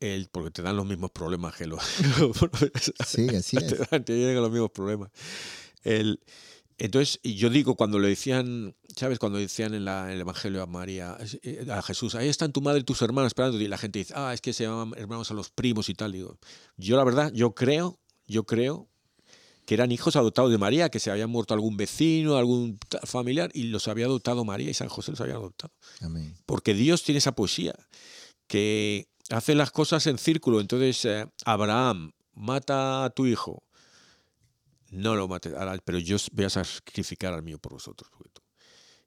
el, 0.00 0.28
porque 0.30 0.50
te 0.50 0.62
dan 0.62 0.76
los 0.76 0.86
mismos 0.86 1.10
problemas 1.10 1.54
que 1.54 1.66
los... 1.66 1.82
sí, 3.06 3.28
así 3.34 3.56
es. 3.60 3.88
Te, 3.88 4.00
te 4.00 4.16
llegan 4.16 4.42
los 4.42 4.50
mismos 4.50 4.70
problemas. 4.70 5.10
El, 5.82 6.20
entonces, 6.78 7.20
yo 7.22 7.48
digo, 7.48 7.74
cuando 7.74 7.98
le 7.98 8.08
decían, 8.08 8.74
¿sabes? 8.94 9.18
Cuando 9.18 9.38
decían 9.38 9.72
en, 9.72 9.86
la, 9.86 10.12
el 10.12 10.20
Evangelio 10.20 10.62
a 10.62 10.66
María, 10.66 11.16
eh, 11.42 11.66
a 11.70 11.80
Jesús, 11.80 12.14
ahí 12.14 12.28
están 12.28 12.52
tu 12.52 12.60
madre 12.60 12.80
y 12.80 12.84
tus 12.84 13.00
hermanos 13.00 13.28
esperando, 13.28 13.58
y 13.58 13.66
la 13.66 13.78
gente 13.78 14.00
dice, 14.00 14.12
ah, 14.14 14.34
es 14.34 14.42
que 14.42 14.52
se 14.52 14.64
llaman 14.64 14.92
hermanos 14.96 15.30
a 15.30 15.34
los 15.34 15.48
primos 15.48 15.88
y 15.88 15.94
tal. 15.94 16.12
Digo, 16.12 16.38
yo 16.76 16.96
la 16.96 17.04
verdad, 17.04 17.32
yo 17.32 17.54
creo, 17.54 17.98
yo 18.26 18.44
creo 18.44 18.88
que 19.64 19.74
eran 19.74 19.90
hijos 19.90 20.16
adoptados 20.16 20.50
de 20.50 20.58
María, 20.58 20.90
que 20.90 21.00
se 21.00 21.10
había 21.10 21.26
muerto 21.26 21.54
algún 21.54 21.78
vecino, 21.78 22.36
algún 22.36 22.78
familiar, 23.04 23.50
y 23.54 23.64
los 23.64 23.88
había 23.88 24.04
adoptado 24.04 24.44
María 24.44 24.70
y 24.70 24.74
San 24.74 24.88
José 24.88 25.12
los 25.12 25.20
había 25.22 25.34
adoptado. 25.34 25.72
Amén. 26.02 26.36
Porque 26.44 26.74
Dios 26.74 27.02
tiene 27.02 27.18
esa 27.18 27.32
poesía, 27.32 27.74
que 28.46 29.08
hace 29.30 29.54
las 29.54 29.70
cosas 29.70 30.06
en 30.06 30.18
círculo. 30.18 30.60
Entonces, 30.60 31.04
eh, 31.06 31.26
Abraham, 31.46 32.12
mata 32.34 33.04
a 33.04 33.10
tu 33.10 33.26
hijo. 33.26 33.65
No 34.90 35.14
lo 35.14 35.28
mates, 35.28 35.52
pero 35.84 35.98
yo 35.98 36.16
voy 36.32 36.44
a 36.44 36.50
sacrificar 36.50 37.34
al 37.34 37.42
mío 37.42 37.58
por 37.58 37.72
vosotros. 37.72 38.10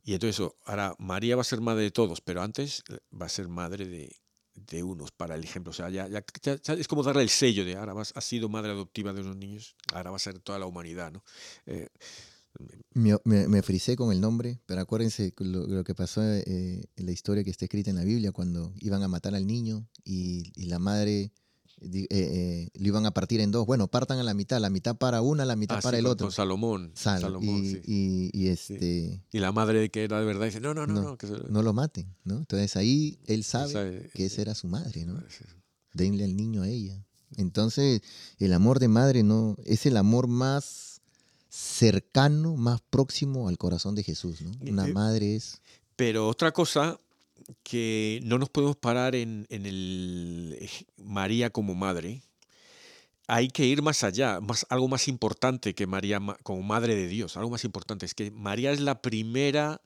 Y 0.03 0.13
entonces, 0.13 0.47
ahora 0.65 0.95
María 0.97 1.35
va 1.35 1.41
a 1.41 1.45
ser 1.45 1.61
madre 1.61 1.83
de 1.83 1.91
todos, 1.91 2.21
pero 2.21 2.41
antes 2.41 2.83
eh, 2.89 2.97
va 3.15 3.27
a 3.27 3.29
ser 3.29 3.47
madre 3.47 3.85
de, 3.85 4.15
de 4.53 4.83
unos 4.83 5.11
para 5.11 5.35
el 5.35 5.43
ejemplo. 5.43 5.71
O 5.71 5.73
sea, 5.73 5.89
ya, 5.89 6.07
es 6.07 6.87
como 6.87 7.03
darle 7.03 7.23
el 7.23 7.29
sello 7.29 7.65
de 7.65 7.75
ahora 7.75 7.93
vas, 7.93 8.13
has 8.15 8.25
sido 8.25 8.49
madre 8.49 8.71
adoptiva 8.71 9.13
de 9.13 9.21
unos 9.21 9.37
niños, 9.37 9.75
ahora 9.93 10.11
va 10.11 10.17
a 10.17 10.19
ser 10.19 10.39
toda 10.39 10.59
la 10.59 10.65
humanidad. 10.65 11.11
¿no? 11.11 11.23
Eh, 11.65 11.89
me, 12.93 13.47
me, 13.47 13.61
frisé 13.61 13.95
con 13.95 14.11
el 14.11 14.19
nombre, 14.19 14.59
pero 14.65 14.81
acuérdense 14.81 15.33
lo, 15.37 15.83
que 15.83 15.95
pasó 15.95 16.21
eh, 16.23 16.83
en 16.95 17.05
la 17.05 17.11
historia 17.11 17.43
que 17.43 17.51
está 17.51 17.65
escrita 17.65 17.89
en 17.89 17.97
la 17.97 18.03
Biblia, 18.03 18.31
cuando 18.31 18.73
iban 18.79 19.03
a 19.03 19.07
matar 19.07 19.35
al 19.35 19.47
niño 19.47 19.87
y, 20.03 20.51
la 20.67 20.79
madre 20.79 21.31
eh, 21.81 22.07
eh, 22.09 22.69
lo 22.73 22.87
iban 22.87 23.05
a 23.05 23.11
partir 23.11 23.39
en 23.39 23.51
dos. 23.51 23.65
Bueno, 23.65 23.87
partan 23.87 24.19
a 24.19 24.23
la 24.23 24.33
mitad, 24.33 24.59
la 24.59 24.69
mitad 24.69 24.95
para 24.95 25.21
una, 25.21 25.45
la 25.45 25.55
mitad 25.55 25.77
ah, 25.77 25.81
para 25.81 25.97
el 25.97 26.05
otro. 26.05 26.27
Con 26.27 26.31
Salomón. 26.31 26.91
Salomón 26.95 27.81
y, 27.85 28.47
este, 28.47 29.23
y 29.31 29.39
la 29.39 29.51
madre 29.51 29.89
que 29.89 30.03
era 30.03 30.19
de 30.19 30.25
verdad 30.25 30.45
dice, 30.45 30.59
no, 30.59 30.73
no, 30.73 30.87
no, 30.87 31.01
no. 31.01 31.17
No, 31.49 31.61
lo 31.61 31.73
maten, 31.73 32.15
¿no? 32.23 32.37
Entonces 32.37 32.75
ahí 32.75 33.19
él 33.27 33.43
sabe, 33.43 34.09
que 34.13 34.25
esa 34.25 34.41
era 34.41 34.55
su 34.55 34.67
madre, 34.67 35.05
¿no? 35.05 35.21
Denle 35.93 36.23
al 36.23 36.35
niño 36.35 36.63
a 36.63 36.69
ella. 36.69 37.03
Entonces, 37.37 38.01
el 38.39 38.53
amor 38.53 38.79
de 38.79 38.87
madre 38.87 39.23
no 39.23 39.55
es 39.65 39.85
el 39.85 39.97
amor 39.97 40.27
más 40.27 41.01
cercano, 41.49 42.55
más 42.55 42.81
próximo 42.81 43.47
al 43.47 43.57
corazón 43.57 43.95
de 43.95 44.03
Jesús. 44.03 44.41
¿no? 44.41 44.51
Una 44.61 44.87
madre 44.87 45.35
es... 45.35 45.61
Pero 45.95 46.27
otra 46.27 46.51
cosa 46.51 46.99
que 47.63 48.19
no 48.23 48.37
nos 48.37 48.49
podemos 48.49 48.75
parar 48.75 49.15
en, 49.15 49.47
el 49.49 50.57
eh, 50.59 50.69
María 50.97 51.49
como 51.49 51.75
madre, 51.75 52.21
hay 53.27 53.49
que 53.49 53.65
ir 53.65 53.81
más 53.81 54.03
allá, 54.03 54.39
más, 54.41 54.65
algo 54.69 54.87
más 54.87 55.07
importante 55.07 55.75
que 55.75 55.87
María 55.87 56.19
como 56.43 56.63
madre 56.63 56.95
de 56.95 57.07
Dios, 57.07 57.37
algo 57.37 57.51
más 57.51 57.63
importante, 57.63 58.05
es 58.05 58.15
que 58.15 58.31
María 58.31 58.71
es 58.71 58.79
la 58.79 59.01
primera 59.01 59.81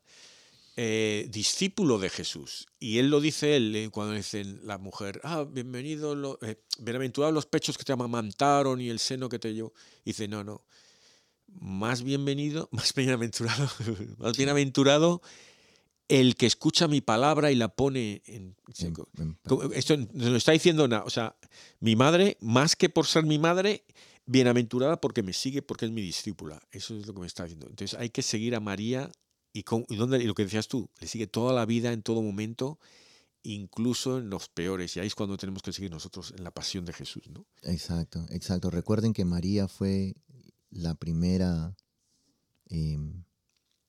eh, 0.75 1.27
discípulo 1.29 1.99
de 1.99 2.09
Jesús. 2.09 2.67
Y 2.79 2.97
él 2.99 3.09
lo 3.09 3.21
dice 3.21 3.55
él 3.55 3.75
eh, 3.75 3.89
cuando 3.91 4.13
dice 4.13 4.43
la 4.63 4.77
mujer, 4.77 5.19
ah, 5.23 5.45
bienvenido, 5.47 6.15
lo, 6.15 6.39
bienaventurados 6.79 7.33
los 7.33 7.45
pechos 7.45 7.77
que 7.77 7.83
te 7.83 7.91
amamantaron 7.91 8.81
y 8.81 8.89
el 8.89 8.99
seno 8.99 9.29
que 9.29 9.39
te 9.39 9.53
llevó. 9.53 9.73
dice, 10.03 10.27
no, 10.27 10.43
no, 10.43 10.65
más 11.59 12.03
bienvenido, 12.03 12.69
más 12.71 12.93
bienaventurado, 12.93 13.69
más 14.17 14.37
bienaventurado 14.37 15.21
el 16.07 16.35
que 16.35 16.45
escucha 16.45 16.87
mi 16.87 17.01
palabra 17.01 17.51
y 17.51 17.55
la 17.55 17.69
pone 17.69 18.21
en... 18.25 18.55
Esto 19.73 19.97
no 20.13 20.35
está 20.35 20.51
diciendo 20.51 20.87
nada. 20.87 21.03
O 21.05 21.09
sea, 21.09 21.35
mi 21.79 21.95
madre, 21.95 22.37
más 22.41 22.75
que 22.75 22.89
por 22.89 23.05
ser 23.05 23.25
mi 23.25 23.39
madre, 23.39 23.83
bienaventurada 24.25 24.99
porque 24.99 25.23
me 25.23 25.33
sigue, 25.33 25.61
porque 25.61 25.85
es 25.85 25.91
mi 25.91 26.01
discípula. 26.01 26.61
Eso 26.71 26.95
es 26.95 27.07
lo 27.07 27.13
que 27.13 27.21
me 27.21 27.27
está 27.27 27.43
diciendo. 27.43 27.67
Entonces 27.69 27.97
hay 27.99 28.09
que 28.09 28.21
seguir 28.21 28.55
a 28.55 28.59
María 28.59 29.11
y, 29.53 29.63
con, 29.63 29.85
y, 29.89 29.95
y 29.95 30.23
lo 30.27 30.33
que 30.33 30.43
decías 30.43 30.67
tú, 30.67 30.89
le 30.99 31.07
sigue 31.07 31.27
toda 31.27 31.53
la 31.53 31.65
vida, 31.65 31.93
en 31.93 32.01
todo 32.01 32.21
momento, 32.21 32.79
incluso 33.43 34.17
en 34.17 34.29
los 34.29 34.49
peores. 34.49 34.95
Y 34.95 34.99
ahí 34.99 35.07
es 35.07 35.15
cuando 35.15 35.37
tenemos 35.37 35.61
que 35.61 35.73
seguir 35.73 35.91
nosotros 35.91 36.33
en 36.35 36.43
la 36.43 36.51
pasión 36.51 36.85
de 36.85 36.93
Jesús, 36.93 37.29
¿no? 37.29 37.45
Exacto, 37.61 38.25
exacto. 38.29 38.69
Recuerden 38.69 39.13
que 39.13 39.25
María 39.25 39.67
fue 39.67 40.15
la 40.71 40.95
primera 40.95 41.75
em, 42.65 43.23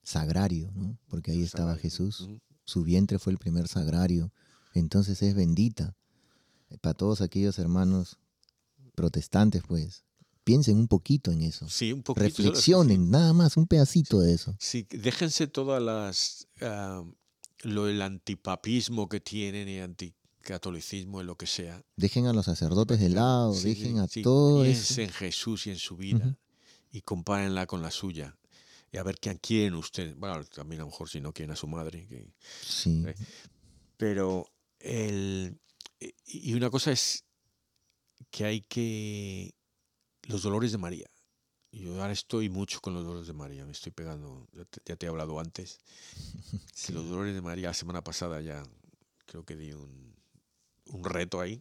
sagrario, 0.05 0.71
¿no? 0.75 0.99
Porque 1.09 1.33
ahí 1.33 1.43
estaba 1.43 1.77
Jesús. 1.77 2.29
Su 2.65 2.85
vientre 2.85 3.19
fue 3.19 3.33
el 3.33 3.39
primer 3.39 3.69
sagrario. 3.69 4.33
Entonces 4.75 5.21
es 5.23 5.35
bendita. 5.35 5.97
Para 6.81 6.95
todos 6.95 7.21
aquellos 7.21 7.59
hermanos 7.59 8.19
protestantes, 8.95 9.63
pues, 9.67 10.05
piensen 10.45 10.79
un 10.79 10.89
poquito 10.89 11.33
en 11.33 11.43
eso. 11.43 11.69
Sí, 11.69 11.93
un 11.93 12.03
poquito. 12.03 12.25
Reflexionen, 12.25 13.11
nada 13.11 13.33
más, 13.33 13.57
un 13.57 13.67
pedacito 13.67 14.21
de 14.21 14.35
eso. 14.35 14.57
Sí, 14.59 14.87
déjense 14.91 15.47
todas 15.47 15.83
las 15.83 16.49
lo 17.63 17.87
del 17.87 18.03
antipapismo 18.03 19.09
que 19.09 19.21
tienen 19.21 19.69
y 19.69 19.79
anticatolicismo 19.81 21.21
en 21.21 21.27
lo 21.27 21.37
que 21.37 21.47
sea. 21.47 21.83
Dejen 21.97 22.27
a 22.27 22.33
los 22.33 22.45
sacerdotes 22.45 23.01
de 23.01 23.09
lado, 23.09 23.55
dejen 23.55 23.99
a 23.99 24.07
todos. 24.07 24.65
Piensen 24.65 25.07
en 25.07 25.11
Jesús 25.11 25.67
y 25.67 25.71
en 25.71 25.79
su 25.79 25.97
vida 25.97 26.37
y 26.91 27.01
compárenla 27.01 27.67
con 27.67 27.83
la 27.83 27.91
suya. 27.91 28.37
Y 28.95 28.97
a 28.97 29.03
ver 29.03 29.19
quién 29.19 29.39
quieren 29.39 29.75
ustedes. 29.75 30.17
Bueno, 30.17 30.45
también 30.45 30.81
a 30.81 30.85
lo 30.85 30.91
mejor 30.93 31.09
si 31.09 31.21
no 31.21 31.33
quieren 31.33 31.51
a 31.51 31.57
su 31.57 31.67
madre. 31.67 32.07
sí. 32.63 33.03
Eh, 33.05 33.15
pero 33.97 34.47
el. 34.79 35.59
Y 36.27 36.55
una 36.55 36.71
cosa 36.71 36.93
es 36.93 37.25
que 38.31 38.45
hay 38.45 38.61
que. 38.61 39.53
Los 40.29 40.43
dolores 40.43 40.71
de 40.71 40.79
María. 40.79 41.11
Yo 41.73 42.01
ahora 42.01 42.13
estoy 42.13 42.49
mucho 42.51 42.81
con 42.81 42.95
los 42.95 43.05
dolores 43.05 43.27
de 43.27 43.33
María, 43.33 43.67
me 43.67 43.73
estoy 43.73 43.91
pegando, 43.91 44.47
ya 44.53 44.95
te, 44.95 45.07
he 45.07 45.09
hablado 45.09 45.41
antes, 45.41 45.81
que 46.87 46.93
los 46.93 47.09
dolores 47.09 47.35
de 47.35 47.43
María, 47.43 47.69
la 47.69 47.75
semana 47.75 48.05
pasada 48.05 48.41
ya 48.41 48.63
creo 49.27 49.45
que 49.45 49.57
di 49.57 49.73
un, 49.73 50.15
reto 51.03 51.41
ahí. 51.41 51.61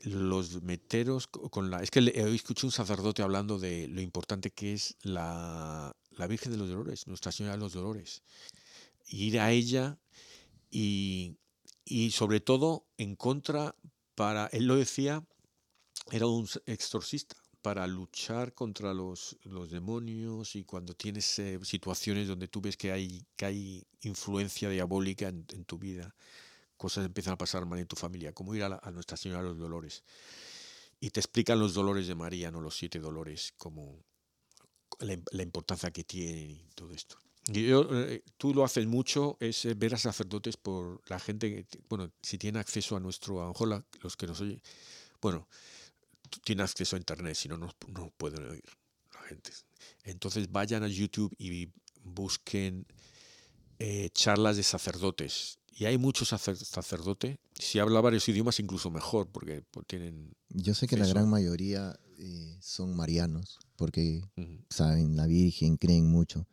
Los 0.00 0.62
meteros 0.62 1.26
con 1.26 1.70
la... 1.70 1.82
Es 1.82 1.90
que 1.90 2.00
he 2.00 2.34
escuchado 2.34 2.68
un 2.68 2.72
sacerdote 2.72 3.22
hablando 3.22 3.58
de 3.58 3.88
lo 3.88 4.02
importante 4.02 4.50
que 4.50 4.74
es 4.74 4.94
la, 5.00 5.96
Virgen 6.26 6.52
de 6.52 6.58
los 6.58 6.68
Dolores, 6.68 7.06
Nuestra 7.06 7.32
Señora 7.32 7.56
de 7.56 7.60
los 7.60 7.72
Dolores. 7.72 8.22
Ir 9.06 9.40
a 9.40 9.52
ella 9.52 9.98
y, 10.70 11.36
y 11.84 12.10
sobre 12.10 12.40
todo 12.40 12.86
en 12.96 13.16
contra 13.16 13.74
para... 14.14 14.46
Él 14.48 14.66
lo 14.66 14.76
decía, 14.76 15.24
era 16.10 16.26
un 16.26 16.48
exorcista 16.66 17.36
para 17.62 17.86
luchar 17.86 18.54
contra 18.54 18.94
los, 18.94 19.36
los 19.42 19.70
demonios 19.70 20.54
y 20.56 20.64
cuando 20.64 20.94
tienes 20.94 21.38
eh, 21.38 21.58
situaciones 21.62 22.28
donde 22.28 22.48
tú 22.48 22.60
ves 22.60 22.76
que 22.76 22.92
hay, 22.92 23.26
que 23.36 23.46
hay 23.46 23.86
influencia 24.02 24.68
diabólica 24.70 25.28
en, 25.28 25.64
tu 25.64 25.78
vida, 25.78 26.14
cosas 26.76 27.04
empiezan 27.04 27.34
a 27.34 27.38
pasar 27.38 27.66
mal 27.66 27.78
en 27.78 27.86
tu 27.86 27.96
familia, 27.96 28.32
como 28.32 28.54
ir 28.54 28.62
a, 28.62 28.90
Nuestra 28.90 29.16
Señora 29.16 29.42
de 29.42 29.48
los 29.48 29.58
Dolores. 29.58 30.04
Y 31.00 31.10
te 31.10 31.20
explican 31.20 31.58
los 31.58 31.74
dolores 31.74 32.06
de 32.06 32.14
María, 32.14 32.50
no 32.50 32.60
los 32.60 32.76
siete 32.76 32.98
dolores, 32.98 33.52
como 33.56 34.04
la, 35.00 35.42
importancia 35.42 35.90
que 35.90 36.04
tienen 36.04 36.50
y 36.50 36.68
todo 36.74 36.92
esto. 36.92 37.16
Y 37.46 37.66
yo, 37.66 37.88
eh, 37.90 38.22
tú 38.36 38.52
lo 38.52 38.64
haces 38.64 38.86
mucho, 38.86 39.36
es 39.40 39.64
eh, 39.64 39.74
ver 39.74 39.94
a 39.94 39.98
sacerdotes 39.98 40.56
por 40.56 41.00
la 41.08 41.18
gente, 41.18 41.66
bueno, 41.88 42.12
si 42.22 42.36
tiene 42.36 42.58
acceso 42.58 42.96
a 42.96 43.00
nuestro, 43.00 43.40
a 43.40 43.44
lo 43.44 43.52
mejor 43.52 43.84
los 44.02 44.16
que 44.16 44.26
nos 44.26 44.40
oyen, 44.40 44.60
bueno, 45.20 45.48
tiene 46.44 46.62
acceso 46.62 46.96
a 46.96 46.98
Internet, 46.98 47.34
si 47.36 47.48
no, 47.48 47.56
no, 47.56 47.72
pueden 48.16 48.46
oír 48.50 48.64
la 49.14 49.22
gente. 49.22 49.52
Entonces 50.04 50.50
vayan 50.50 50.82
a 50.82 50.88
YouTube 50.88 51.34
y 51.38 51.70
busquen 52.02 52.86
eh, 53.78 54.10
charlas 54.12 54.56
de 54.56 54.62
sacerdotes. 54.62 55.58
Y 55.72 55.86
hay 55.86 55.96
muchos 55.96 56.28
sacerdotes. 56.28 57.38
Si 57.54 57.78
habla 57.78 58.00
varios 58.00 58.28
idiomas, 58.28 58.58
incluso 58.58 58.90
mejor, 58.90 59.28
porque 59.28 59.62
pues, 59.70 59.86
tienen. 59.86 60.34
Yo 60.48 60.74
sé 60.74 60.88
que 60.88 60.96
la 60.96 61.06
gran 61.06 61.30
mayoría 61.30 61.96
eh, 62.18 62.56
son 62.60 62.96
marianos, 62.96 63.58
porque 63.76 64.22
saben 64.68 65.16
la 65.16 65.26
Virgen, 65.26 65.76
creen 65.76 66.06
mucho. 66.06 66.46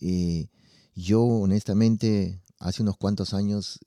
Eh, 0.00 0.48
yo, 0.94 1.22
honestamente, 1.24 2.40
hace 2.58 2.82
unos 2.82 2.96
cuantos 2.96 3.34
años 3.34 3.80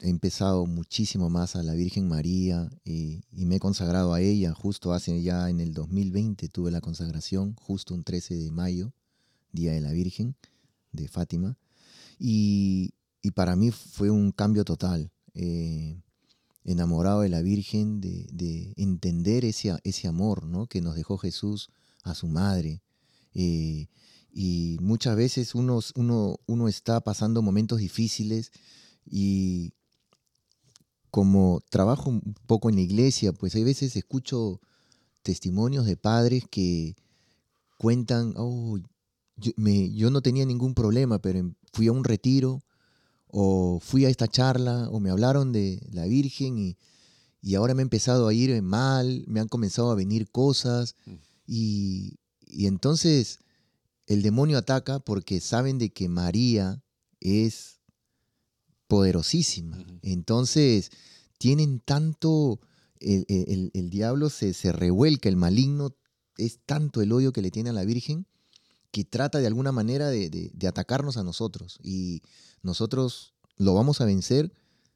he 0.00 0.10
empezado 0.10 0.66
muchísimo 0.66 1.30
más 1.30 1.56
a 1.56 1.62
la 1.62 1.74
Virgen 1.74 2.06
María 2.06 2.68
y, 2.84 3.22
me 3.32 3.56
he 3.56 3.60
consagrado 3.60 4.12
a 4.12 4.20
ella. 4.20 4.52
Justo 4.52 4.92
hace 4.92 5.22
ya 5.22 5.48
en 5.48 5.60
el 5.60 5.72
2020 5.72 6.48
tuve 6.48 6.70
la 6.70 6.80
consagración, 6.80 7.54
justo 7.54 7.94
un 7.94 8.04
13 8.04 8.36
de 8.36 8.50
mayo, 8.50 8.92
Día 9.52 9.72
de 9.72 9.80
la 9.80 9.92
Virgen 9.92 10.36
de 10.92 11.08
Fátima. 11.08 11.56
Y, 12.18 12.92
para 13.34 13.56
mí 13.56 13.70
fue 13.70 14.10
un 14.10 14.32
cambio 14.32 14.64
total. 14.64 15.10
Eh, 15.34 16.00
enamorado 16.64 17.22
de 17.22 17.28
la 17.28 17.42
Virgen, 17.42 18.00
de, 18.00 18.72
entender 18.76 19.44
ese, 19.44 19.78
ese 19.84 20.08
amor 20.08 20.44
¿no? 20.44 20.66
que 20.66 20.80
nos 20.80 20.94
dejó 20.94 21.18
Jesús 21.18 21.70
a 22.02 22.14
su 22.14 22.28
madre. 22.28 22.82
Eh, 23.34 23.88
y 24.32 24.76
muchas 24.80 25.16
veces 25.16 25.54
uno, 25.54 25.80
uno, 25.94 26.38
uno 26.46 26.68
está 26.68 27.00
pasando 27.00 27.42
momentos 27.42 27.78
difíciles 27.78 28.52
y, 29.06 29.72
como 31.10 31.62
trabajo 31.70 32.10
un 32.10 32.34
poco 32.46 32.68
en 32.68 32.76
la 32.76 32.82
iglesia, 32.82 33.32
pues 33.32 33.54
hay 33.54 33.64
veces 33.64 33.96
escucho 33.96 34.60
testimonios 35.22 35.86
de 35.86 35.96
padres 35.96 36.44
que 36.50 36.96
cuentan, 37.78 38.34
oh, 38.36 38.78
yo, 39.36 40.10
no 40.10 40.20
tenía 40.20 40.44
ningún 40.44 40.74
problema, 40.74 41.20
pero 41.20 41.54
fui 41.72 41.88
a 41.88 41.92
un 41.92 42.04
retiro 42.04 42.62
o 43.28 43.80
fui 43.80 44.04
a 44.04 44.08
esta 44.08 44.28
charla 44.28 44.88
o 44.90 45.00
me 45.00 45.10
hablaron 45.10 45.52
de 45.52 45.80
la 45.92 46.06
Virgen 46.06 46.58
y, 46.58 46.76
ahora 47.54 47.74
me 47.74 47.82
ha 47.82 47.82
empezado 47.82 48.28
a 48.28 48.34
ir 48.34 48.60
mal, 48.62 49.24
me 49.26 49.40
han 49.40 49.48
comenzado 49.48 49.90
a 49.90 49.94
venir 49.94 50.30
cosas 50.30 50.96
mm. 51.06 51.14
y, 51.46 52.18
y 52.46 52.66
entonces 52.66 53.38
el 54.06 54.22
demonio 54.22 54.58
ataca 54.58 54.98
porque 54.98 55.40
saben 55.40 55.78
de 55.78 55.90
que 55.90 56.08
María 56.08 56.82
es 57.20 57.78
poderosísima. 58.88 59.84
Entonces, 60.02 60.90
tienen 61.36 61.80
tanto, 61.80 62.58
el, 63.00 63.90
diablo 63.90 64.30
se, 64.30 64.54
se, 64.54 64.72
revuelca, 64.72 65.28
el 65.28 65.36
maligno 65.36 65.94
es 66.38 66.58
tanto 66.64 67.02
el 67.02 67.12
odio 67.12 67.32
que 67.32 67.42
le 67.42 67.50
tiene 67.50 67.70
a 67.70 67.74
la 67.74 67.84
Virgen 67.84 68.26
que 68.90 69.04
trata 69.04 69.38
de 69.38 69.46
alguna 69.46 69.72
manera 69.72 70.08
de, 70.08 70.52
atacarnos 70.66 71.16
a 71.16 71.24
nosotros. 71.24 71.78
Y 71.82 72.22
nosotros 72.62 73.34
lo 73.56 73.74
vamos 73.74 74.00
a 74.00 74.04
vencer 74.04 74.52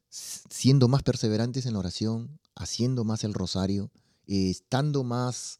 siendo 0.09 0.87
más 0.87 1.03
perseverantes 1.03 1.65
en 1.65 1.73
la 1.73 1.79
oración, 1.79 2.39
haciendo 2.55 3.03
más 3.03 3.23
el 3.23 3.33
rosario, 3.33 3.91
estando 4.27 5.03
más 5.03 5.59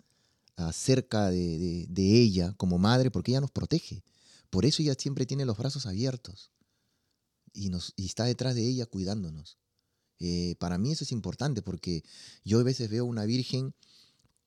cerca 0.72 1.30
de, 1.30 1.88
de, 1.90 2.22
ella 2.22 2.54
como 2.58 2.78
madre, 2.78 3.12
porque 3.12 3.32
ella 3.32 3.42
nos 3.42 3.52
protege. 3.52 4.04
Por 4.50 4.66
eso 4.66 4.84
ella 4.84 4.96
siempre 4.98 5.26
tiene 5.26 5.46
los 5.46 5.58
brazos 5.58 5.86
abiertos 5.88 6.52
y, 7.54 7.70
nos, 7.70 7.94
y 7.96 8.06
está 8.06 8.26
detrás 8.26 8.56
de 8.56 8.68
ella 8.68 8.86
cuidándonos. 8.86 9.58
Eh, 10.20 10.56
para 10.60 10.78
mí 10.78 10.92
eso 10.92 11.04
es 11.04 11.12
importante 11.12 11.62
porque 11.62 12.04
yo 12.44 12.60
a 12.60 12.64
veces 12.64 12.90
veo 12.90 13.06
una 13.06 13.26
Virgen 13.26 13.74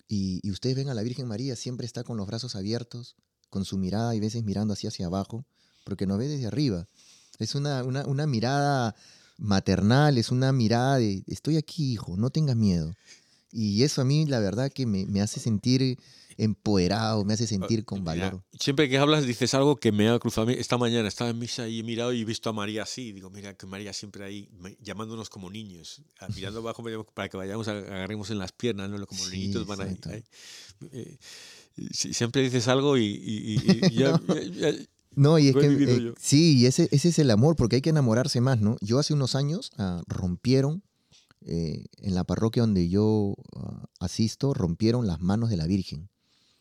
y, 0.09 0.41
ustedes 0.51 0.77
ven 0.77 0.89
a 0.89 0.95
la 0.95 1.03
Virgen 1.03 1.27
María, 1.27 1.57
siempre 1.57 1.87
está 1.87 2.05
con 2.05 2.17
los 2.17 2.27
brazos 2.27 2.55
abiertos, 2.57 3.17
con 3.51 3.65
su 3.65 3.79
mirada 3.79 4.15
y 4.15 4.21
veces 4.21 4.45
mirando 4.45 4.75
así 4.75 4.87
hacia 4.87 5.07
abajo, 5.07 5.45
porque 5.85 6.07
nos 6.07 6.19
ve 6.19 6.29
desde 6.29 6.47
arriba. 6.47 6.89
Es 7.39 7.55
una, 7.55 7.85
una, 7.85 8.07
una 8.07 8.27
mirada 8.27 8.95
maternal, 9.39 10.19
es 10.19 10.31
una 10.31 10.53
mirada 10.53 10.99
de, 10.99 11.23
estoy 11.27 11.57
aquí, 11.57 11.93
hijo, 11.93 12.17
no 12.17 12.31
tengas 12.31 12.57
miedo. 12.57 12.95
Y 13.51 13.83
eso 13.83 14.03
a 14.03 14.05
mí 14.05 14.27
la 14.27 14.41
verdad 14.41 14.71
que 14.73 14.87
me, 14.87 15.07
me 15.07 15.21
hace 15.21 15.41
sentir 15.41 15.99
empoderado, 16.37 17.25
me 17.25 17.35
hace 17.35 17.45
ah, 17.45 17.49
sentir 17.49 17.85
con 17.85 18.05
valor. 18.05 18.43
siempre 18.59 18.89
que 18.89 18.99
hablas 18.99 19.27
dices 19.27 19.55
algo 19.55 19.77
que 19.77 19.93
me 19.93 20.09
ha 20.09 20.19
cruzado. 20.19 20.51
Esta 20.51 20.77
mañana 20.77 21.09
estaba 21.09 21.31
en 21.31 21.39
misa 21.39 21.67
y 21.69 21.81
he 21.81 21.83
mirado 21.83 22.13
y 22.13 22.21
he 22.21 22.25
visto 22.25 22.51
a 22.51 22.53
María 22.53 22.83
así. 22.83 23.13
Digo, 23.13 23.31
mira 23.31 23.55
que 23.55 23.67
María 23.67 23.93
siempre 23.93 24.25
ahí 24.25 24.49
llamándonos 24.81 25.31
como 25.31 25.51
niños, 25.51 26.03
ah, 26.21 26.29
mirando 26.37 26.61
abajo 26.61 26.85
para 27.15 27.29
que 27.29 27.37
vayamos, 27.37 27.69
agarremos 27.69 28.31
en 28.31 28.39
las 28.39 28.53
piernas, 28.53 28.91
¿no? 28.91 29.07
como 29.07 29.23
los 29.23 29.33
niñitos 29.33 29.67
van 29.67 29.81
ahí. 29.81 30.25
Eh, 30.93 31.19
siempre 31.93 32.43
dices 32.43 32.69
algo 32.69 32.97
y, 32.99 33.59
ya, 33.93 34.21
No, 35.15 35.39
y 35.39 35.49
es 35.49 35.57
que 35.57 35.67
eh, 35.67 36.15
sí, 36.19 36.67
ese, 36.67 36.89
ese 36.91 37.09
es 37.09 37.19
el 37.19 37.31
amor, 37.31 37.57
porque 37.57 37.77
hay 37.77 37.83
que 37.83 37.91
enamorarse 37.91 38.41
más, 38.41 38.61
¿no? 38.61 38.77
Yo 38.81 38.99
hace 38.99 39.15
unos 39.15 39.35
años 39.35 39.73
ah, 39.79 40.03
rompieron 40.07 40.83
eh, 41.43 41.85
en 41.99 42.15
la 42.15 42.25
parroquia 42.25 42.63
donde 42.63 42.89
yo 42.89 43.35
asisto, 44.01 44.55
rompieron 44.55 45.07
las 45.07 45.21
manos 45.21 45.51
de 45.51 45.57
la 45.57 45.67
Virgen 45.67 46.09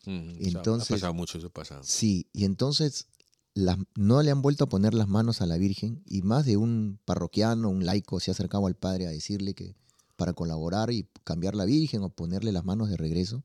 entonces, 0.06 0.90
ha 0.90 0.94
pasado 0.94 1.14
mucho 1.14 1.38
eso 1.38 1.50
pasa. 1.50 1.80
Sí, 1.82 2.28
y 2.32 2.44
entonces 2.44 3.08
no 3.94 4.22
le 4.22 4.30
han 4.30 4.42
vuelto 4.42 4.64
a 4.64 4.68
poner 4.68 4.94
las 4.94 5.08
manos 5.08 5.40
a 5.40 5.46
la 5.46 5.56
Virgen 5.56 6.02
y 6.06 6.22
más 6.22 6.44
de 6.44 6.56
un 6.56 7.00
parroquiano, 7.04 7.68
un 7.68 7.86
laico 7.86 8.20
se 8.20 8.30
ha 8.30 8.32
acercado 8.32 8.66
al 8.66 8.76
padre 8.76 9.06
a 9.06 9.10
decirle 9.10 9.54
que 9.54 9.74
para 10.16 10.32
colaborar 10.32 10.90
y 10.92 11.08
cambiar 11.24 11.54
la 11.54 11.64
Virgen 11.64 12.02
o 12.02 12.10
ponerle 12.10 12.52
las 12.52 12.64
manos 12.64 12.88
de 12.88 12.96
regreso, 12.96 13.44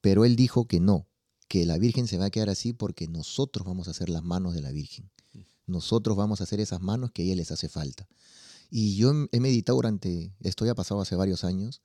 pero 0.00 0.24
él 0.24 0.36
dijo 0.36 0.66
que 0.66 0.80
no, 0.80 1.06
que 1.48 1.66
la 1.66 1.78
Virgen 1.78 2.06
se 2.06 2.16
va 2.16 2.26
a 2.26 2.30
quedar 2.30 2.48
así 2.48 2.72
porque 2.72 3.08
nosotros 3.08 3.66
vamos 3.66 3.88
a 3.88 3.90
hacer 3.90 4.08
las 4.08 4.22
manos 4.22 4.54
de 4.54 4.62
la 4.62 4.70
Virgen. 4.70 5.10
Nosotros 5.66 6.16
vamos 6.16 6.40
a 6.40 6.44
hacer 6.44 6.60
esas 6.60 6.80
manos 6.80 7.10
que 7.12 7.22
a 7.22 7.24
ella 7.24 7.36
les 7.36 7.50
hace 7.50 7.68
falta. 7.68 8.08
Y 8.70 8.96
yo 8.96 9.12
he 9.32 9.40
meditado 9.40 9.76
durante, 9.76 10.32
esto 10.40 10.64
ya 10.64 10.72
ha 10.72 10.76
pasado 10.76 11.00
hace 11.00 11.16
varios 11.16 11.44
años, 11.44 11.82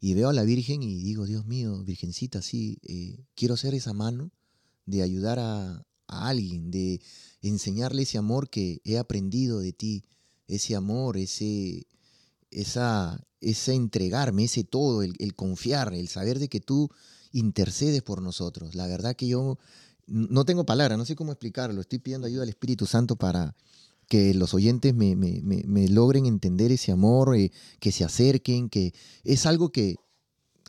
y 0.00 0.14
veo 0.14 0.28
a 0.28 0.32
la 0.32 0.44
Virgen 0.44 0.82
y 0.82 1.02
digo, 1.02 1.26
Dios 1.26 1.46
mío, 1.46 1.82
Virgencita, 1.82 2.42
sí, 2.42 2.78
eh, 2.84 3.24
quiero 3.34 3.56
ser 3.56 3.74
esa 3.74 3.92
mano 3.92 4.30
de 4.86 5.02
ayudar 5.02 5.38
a, 5.40 5.84
alguien, 6.06 6.70
de 6.70 7.02
enseñarle 7.42 8.02
ese 8.02 8.16
amor 8.16 8.48
que 8.48 8.80
he 8.84 8.96
aprendido 8.96 9.58
de 9.58 9.74
ti, 9.74 10.04
ese 10.46 10.74
amor, 10.74 11.18
ese, 11.18 11.86
esa, 12.50 13.26
ese 13.42 13.74
entregarme, 13.74 14.44
ese 14.44 14.64
todo, 14.64 15.02
el, 15.02 15.14
el, 15.18 15.34
confiar, 15.34 15.92
el 15.92 16.08
saber 16.08 16.38
de 16.38 16.48
que 16.48 16.60
tú 16.60 16.88
intercedes 17.32 18.02
por 18.02 18.22
nosotros. 18.22 18.74
La 18.74 18.86
verdad 18.86 19.16
que 19.16 19.28
yo 19.28 19.58
no 20.06 20.44
tengo 20.44 20.64
palabras, 20.64 20.98
no 20.98 21.04
sé 21.04 21.14
cómo 21.14 21.32
explicarlo, 21.32 21.80
estoy 21.80 21.98
pidiendo 21.98 22.26
ayuda 22.26 22.42
al 22.42 22.48
Espíritu 22.48 22.86
Santo 22.86 23.16
para 23.16 23.54
que 24.08 24.32
los 24.32 24.54
oyentes 24.54 24.94
me, 24.94 25.88
logren 25.88 26.26
entender 26.26 26.72
ese 26.72 26.92
amor, 26.92 27.36
eh, 27.36 27.52
que 27.78 27.92
se 27.92 28.04
acerquen, 28.04 28.70
que 28.70 28.94
es 29.22 29.44
algo 29.44 29.70
que 29.70 29.96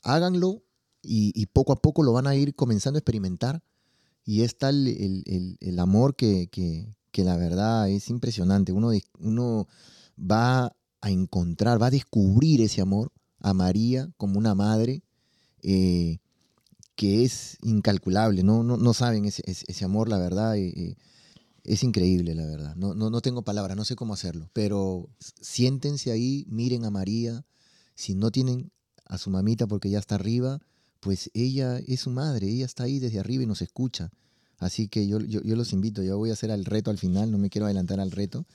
háganlo 0.04 0.62
y, 1.02 1.45
poco 1.48 1.72
a 1.72 1.82
poco 1.82 2.04
lo 2.04 2.12
van 2.12 2.28
a 2.28 2.36
ir 2.36 2.54
comenzando 2.54 2.98
a 2.98 3.00
experimentar. 3.00 3.63
Y 4.26 4.41
es 4.41 4.58
tal 4.58 4.88
el, 4.88 5.80
amor 5.80 6.15
que, 6.15 6.50
la 7.13 7.38
verdad 7.38 7.89
es 7.89 8.10
impresionante. 8.10 8.74
Uno, 8.74 8.91
uno 9.19 9.67
va 10.19 10.76
a 11.02 11.10
encontrar, 11.10 11.82
va 11.82 11.88
a 11.88 11.91
descubrir 11.91 12.60
ese 12.60 12.82
amor 12.82 13.12
a 13.39 13.54
María 13.54 14.12
como 14.17 14.38
una 14.38 14.54
madre 14.54 15.02
eh, 15.63 16.19
que 17.00 17.24
es 17.24 17.58
incalculable. 17.62 18.44
No, 18.44 18.62
no, 18.62 18.94
saben 18.94 19.24
ese, 19.24 19.42
ese, 19.46 19.86
amor, 19.86 20.10
la 20.10 20.18
verdad. 20.18 20.58
Eh, 20.58 20.98
es 21.64 21.82
increíble, 21.84 22.36
la 22.36 22.46
verdad. 22.46 22.76
No, 22.76 22.94
no, 22.94 23.10
no 23.10 23.22
tengo 23.22 23.42
palabras, 23.42 23.78
no 23.78 23.86
sé 23.86 23.96
cómo 23.96 24.14
hacerlo. 24.14 24.50
Pero 24.52 25.08
siéntense 25.40 26.12
ahí, 26.12 26.46
miren 26.50 26.84
a 26.84 26.90
María. 26.90 27.46
Si 27.96 28.16
no 28.16 28.32
tienen 28.32 28.74
a 29.06 29.18
su 29.18 29.30
mamita 29.30 29.66
porque 29.66 29.90
ya 29.90 29.98
está 29.98 30.16
arriba, 30.16 30.60
pues 31.00 31.32
ella 31.34 31.80
es 31.88 32.02
su 32.02 32.10
madre, 32.10 32.50
ella 32.50 32.66
está 32.66 32.84
ahí 32.84 33.00
desde 33.00 33.20
arriba 33.20 33.44
y 33.44 33.48
nos 33.48 33.62
escucha. 33.62 34.12
Así 34.58 34.90
que 34.90 35.08
yo, 35.08 35.20
yo, 35.22 35.40
los 35.56 35.72
invito, 35.72 36.04
yo 36.04 36.18
voy 36.18 36.32
a 36.32 36.34
hacer 36.34 36.50
el 36.52 36.66
reto 36.66 36.92
al 36.92 36.98
final, 36.98 37.32
no 37.32 37.38
me 37.38 37.50
quiero 37.50 37.66
adelantar 37.66 38.02
al 38.02 38.12
reto, 38.12 38.46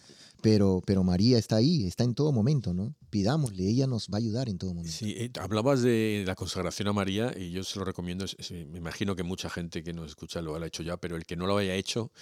pero, 0.45 0.83
pero 0.85 1.03
María 1.03 1.39
está 1.39 1.57
ahí, 1.57 1.87
está 1.87 2.05
en 2.05 2.15
todo 2.15 2.31
momento, 2.31 2.75
¿no? 2.75 2.95
Pidámosle, 3.09 3.67
ella 3.67 3.87
nos 3.87 4.09
va 4.11 4.19
a 4.19 4.21
ayudar 4.21 4.51
en 4.51 4.59
todo 4.59 4.75
momento. 4.75 4.95
Sí, 4.95 5.15
eh, 5.17 5.31
hablabas 5.41 5.81
de 5.81 6.23
la 6.27 6.35
consagración 6.35 6.87
a 6.87 6.93
María 6.93 7.33
y 7.35 7.51
yo 7.51 7.65
se 7.65 7.79
lo 7.79 7.87
recomiendo, 7.87 8.27
me 8.71 8.77
imagino 8.77 9.17
que 9.17 9.23
mucha 9.23 9.49
gente 9.49 9.83
que 9.83 9.95
nos 9.95 10.09
escucha 10.09 10.43
lo 10.43 10.55
ha 10.55 10.67
hecho 10.67 10.83
ya, 10.83 10.99
pero 10.99 11.17
el 11.17 11.25
que 11.25 11.35
no 11.37 11.47
lo 11.47 11.57
haya 11.57 11.75
hecho, 11.75 12.13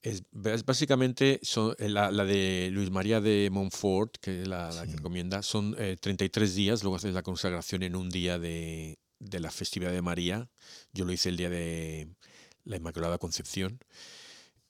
es, 0.00 0.22
básicamente 0.30 1.40
son, 1.42 1.74
eh, 1.80 1.88
la, 1.88 2.12
de 2.12 2.68
Luis 2.70 2.92
María 2.92 3.20
de 3.20 3.48
Montfort, 3.50 4.18
que 4.18 4.42
es 4.42 4.46
la, 4.46 4.70
que 4.86 4.92
recomienda, 4.92 5.42
son 5.42 5.74
33 5.74 6.48
eh, 6.48 6.54
días, 6.54 6.84
luego 6.84 6.94
haces 6.94 7.14
la 7.14 7.24
consagración 7.24 7.82
en 7.82 7.96
un 7.96 8.10
día 8.10 8.38
de, 8.38 8.96
la 9.18 9.50
festividad 9.50 9.90
de 9.90 10.02
María. 10.02 10.48
Yo 10.92 11.04
lo 11.04 11.12
hice 11.12 11.30
el 11.30 11.36
día 11.36 11.50
de 11.50 12.14
la 12.62 12.76
Inmaculada 12.76 13.18
Concepción. 13.18 13.80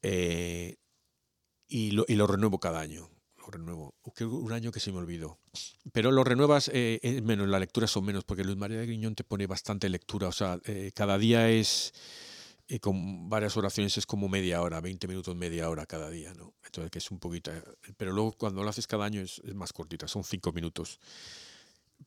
Eh, 0.00 0.76
y, 1.76 1.90
lo, 1.92 2.26
renuevo 2.26 2.58
cada 2.60 2.80
año. 2.80 3.10
Lo 3.38 3.46
renuevo. 3.46 3.94
Un 4.20 4.52
año 4.52 4.70
que 4.72 4.80
se 4.80 4.92
me 4.92 4.98
olvidó. 4.98 5.38
Pero 5.92 6.12
lo 6.12 6.24
renuevas 6.24 6.70
menos, 7.22 7.48
las 7.48 7.60
lecturas 7.60 7.90
son 7.90 8.04
menos, 8.04 8.24
porque 8.24 8.44
Luis 8.44 8.56
María 8.56 8.78
de 8.78 8.86
Griñón 8.86 9.14
te 9.14 9.24
pone 9.24 9.46
bastante 9.46 9.88
lectura. 9.88 10.28
O 10.28 10.32
sea, 10.32 10.60
cada 10.94 11.18
día 11.18 11.50
es 11.50 11.92
y 12.66 12.78
con 12.78 13.28
varias 13.28 13.56
oraciones 13.56 13.96
es 13.98 14.06
como 14.06 14.28
media 14.28 14.62
hora, 14.62 14.80
20 14.80 15.06
minutos, 15.06 15.36
media 15.36 15.68
hora 15.68 15.84
cada 15.84 16.08
día, 16.08 16.32
¿no? 16.34 16.54
Entonces, 16.64 16.90
que 16.90 16.98
es 16.98 17.10
un 17.10 17.18
poquito. 17.18 17.52
Eh, 17.52 17.62
pero 17.96 18.12
luego 18.12 18.32
cuando 18.32 18.62
lo 18.62 18.70
haces 18.70 18.86
cada 18.86 19.04
año 19.04 19.20
es, 19.20 19.42
más 19.54 19.72
cortita, 19.72 20.08
son 20.08 20.24
5 20.24 20.52
minutos. 20.52 20.98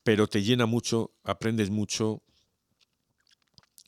Pero 0.03 0.27
te 0.27 0.41
llena 0.41 0.65
mucho, 0.65 1.11
aprendes 1.23 1.69
mucho. 1.69 2.23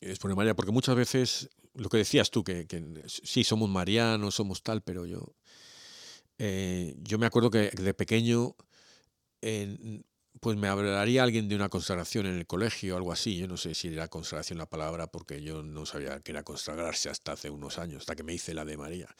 Es 0.00 0.18
por 0.18 0.34
María, 0.34 0.54
porque 0.54 0.70
muchas 0.70 0.94
veces, 0.94 1.50
lo 1.74 1.88
que 1.88 1.98
decías 1.98 2.30
tú, 2.30 2.44
que, 2.44 2.66
que 2.66 3.02
sí, 3.06 3.42
somos 3.42 3.68
marianos, 3.68 4.36
somos 4.36 4.62
tal, 4.62 4.82
pero 4.82 5.06
yo. 5.06 5.34
Eh, 6.42 6.96
yo 7.02 7.18
me 7.18 7.26
acuerdo 7.26 7.50
que 7.50 7.68
de 7.68 7.92
pequeño 7.92 8.56
pues 10.40 10.56
me 10.56 10.68
hablaría 10.68 11.22
alguien 11.22 11.48
de 11.48 11.54
una 11.54 11.68
consagración 11.68 12.24
en 12.24 12.38
el 12.38 12.46
colegio 12.46 12.96
algo 12.96 13.12
así. 13.12 13.36
Yo 13.36 13.46
no 13.46 13.58
sé 13.58 13.74
si 13.74 13.88
era 13.88 14.08
consagración 14.08 14.58
la 14.58 14.64
palabra 14.64 15.06
porque 15.06 15.42
yo 15.42 15.62
no 15.62 15.84
sabía 15.84 16.18
que 16.20 16.32
era 16.32 16.42
consagrarse 16.42 17.10
hasta 17.10 17.32
hace 17.32 17.50
unos 17.50 17.78
años, 17.78 18.00
hasta 18.00 18.16
que 18.16 18.22
me 18.22 18.32
hice 18.32 18.54
la 18.54 18.64
de 18.64 18.78
María. 18.78 19.14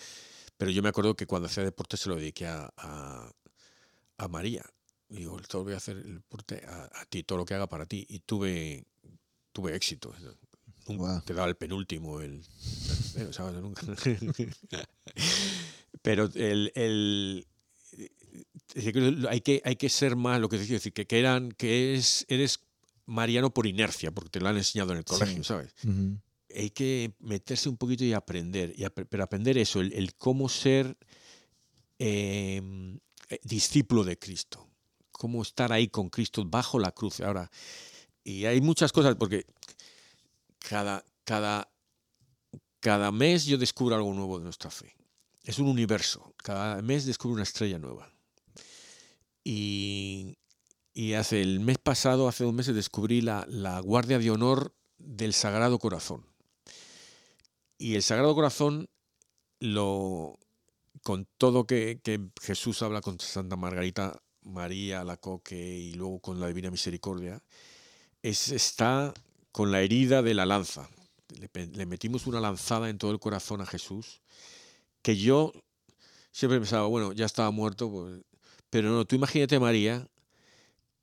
Pero 0.56 0.70
yo 0.70 0.82
me 0.82 0.88
acuerdo 0.88 1.14
que 1.14 1.26
cuando 1.26 1.46
hacía 1.46 1.62
deporte 1.62 1.98
se 1.98 2.08
lo 2.08 2.16
dediqué 2.16 2.46
a, 2.46 2.72
a, 2.76 4.28
María. 4.28 4.64
digo, 5.08 5.38
todo 5.40 5.64
voy 5.64 5.74
a 5.74 5.76
hacer 5.76 5.98
el 5.98 6.14
deporte 6.14 6.62
a, 6.66 7.04
ti, 7.06 7.22
todo 7.22 7.38
lo 7.38 7.44
que 7.44 7.54
haga 7.54 7.66
para 7.66 7.84
ti. 7.84 8.06
Y 8.08 8.20
tuve, 8.20 8.86
tuve 9.52 9.76
éxito. 9.76 10.14
Quedaba 11.26 11.48
el 11.48 11.56
penúltimo, 11.56 12.20
el, 12.20 12.42
Pero 16.02 16.30
el, 16.34 16.72
el, 16.74 17.46
hay 19.28 19.40
que, 19.40 19.62
hay 19.64 19.76
que 19.76 19.88
ser 19.88 20.16
más, 20.16 20.40
lo 20.40 20.48
que 20.48 20.58
decía, 20.58 20.74
decir, 20.74 20.92
que, 20.92 21.06
que, 21.06 21.18
eran, 21.18 21.52
que 21.52 21.94
es, 21.94 22.24
eres 22.28 22.60
mariano 23.06 23.52
por 23.52 23.66
inercia, 23.66 24.10
porque 24.10 24.30
te 24.30 24.40
lo 24.40 24.48
han 24.48 24.56
enseñado 24.56 24.92
en 24.92 24.98
el 24.98 25.04
colegio, 25.04 25.42
¿sabes? 25.44 25.74
Hay 26.54 26.70
que 26.70 27.14
meterse 27.20 27.68
un 27.68 27.76
poquito 27.76 28.04
y 28.04 28.12
aprender, 28.12 28.72
y 28.76 28.84
pero 28.88 29.22
aprender 29.22 29.58
eso, 29.58 29.80
el, 29.80 30.14
cómo 30.16 30.48
ser 30.48 30.96
em, 31.98 32.98
eh, 33.28 33.38
discípulo 33.44 34.04
de 34.04 34.18
Cristo, 34.18 34.68
cómo 35.12 35.42
estar 35.42 35.72
ahí 35.72 35.88
con 35.88 36.08
Cristo 36.08 36.44
bajo 36.44 36.78
la 36.78 36.92
cruz. 36.92 37.20
Ahora, 37.20 37.50
y 38.24 38.46
hay 38.46 38.60
muchas 38.60 38.92
cosas, 38.92 39.14
porque 39.16 39.46
cada, 40.58 41.04
cada, 41.24 41.70
cada 42.80 43.12
mes 43.12 43.44
yo 43.44 43.58
descubro 43.58 43.94
algo 43.94 44.12
nuevo 44.12 44.38
de 44.38 44.44
nuestra 44.44 44.70
fe. 44.70 44.94
Es 45.50 45.58
un 45.58 45.66
universo. 45.66 46.32
Cada 46.36 46.80
mes 46.80 47.06
descubro 47.06 47.34
una 47.34 47.42
estrella 47.42 47.76
nueva. 47.76 48.08
Y, 49.42 50.36
hace 51.18 51.42
el 51.42 51.58
mes 51.58 51.76
pasado, 51.76 52.28
hace 52.28 52.44
dos 52.44 52.54
meses, 52.54 52.72
descubrí 52.72 53.20
la, 53.20 53.80
Guardia 53.82 54.20
de 54.20 54.30
Honor 54.30 54.72
del 54.96 55.34
Sagrado 55.34 55.80
Corazón. 55.80 56.24
Y 57.78 57.96
el 57.96 58.04
Sagrado 58.04 58.32
Corazón, 58.36 58.88
lo, 59.58 60.38
con 61.02 61.26
todo 61.36 61.66
que, 61.66 61.98
Jesús 62.40 62.80
habla 62.82 63.00
con 63.00 63.18
Santa 63.18 63.56
Margarita 63.56 64.22
María, 64.42 65.02
la 65.02 65.16
Coque 65.16 65.56
y 65.56 65.94
luego 65.94 66.20
con 66.20 66.38
la 66.38 66.46
Divina 66.46 66.70
Misericordia, 66.70 67.42
es, 68.22 68.50
está 68.50 69.12
con 69.50 69.72
la 69.72 69.80
herida 69.80 70.22
de 70.22 70.34
la 70.34 70.46
lanza. 70.46 70.88
Le, 71.40 71.66
le, 71.66 71.86
metimos 71.86 72.28
una 72.28 72.38
lanzada 72.38 72.88
en 72.88 72.98
todo 72.98 73.10
el 73.10 73.18
corazón 73.18 73.60
a 73.60 73.66
Jesús, 73.66 74.20
que 75.02 75.16
yo 75.16 75.52
siempre 76.32 76.58
pensaba, 76.58 76.86
bueno, 76.86 77.12
ya 77.12 77.26
estaba 77.26 77.50
muerto, 77.50 77.90
pues 77.90 78.22
pero 78.70 78.90
no, 78.90 79.04
tú 79.04 79.16
imagínate 79.16 79.56
a 79.56 79.60
María, 79.60 80.08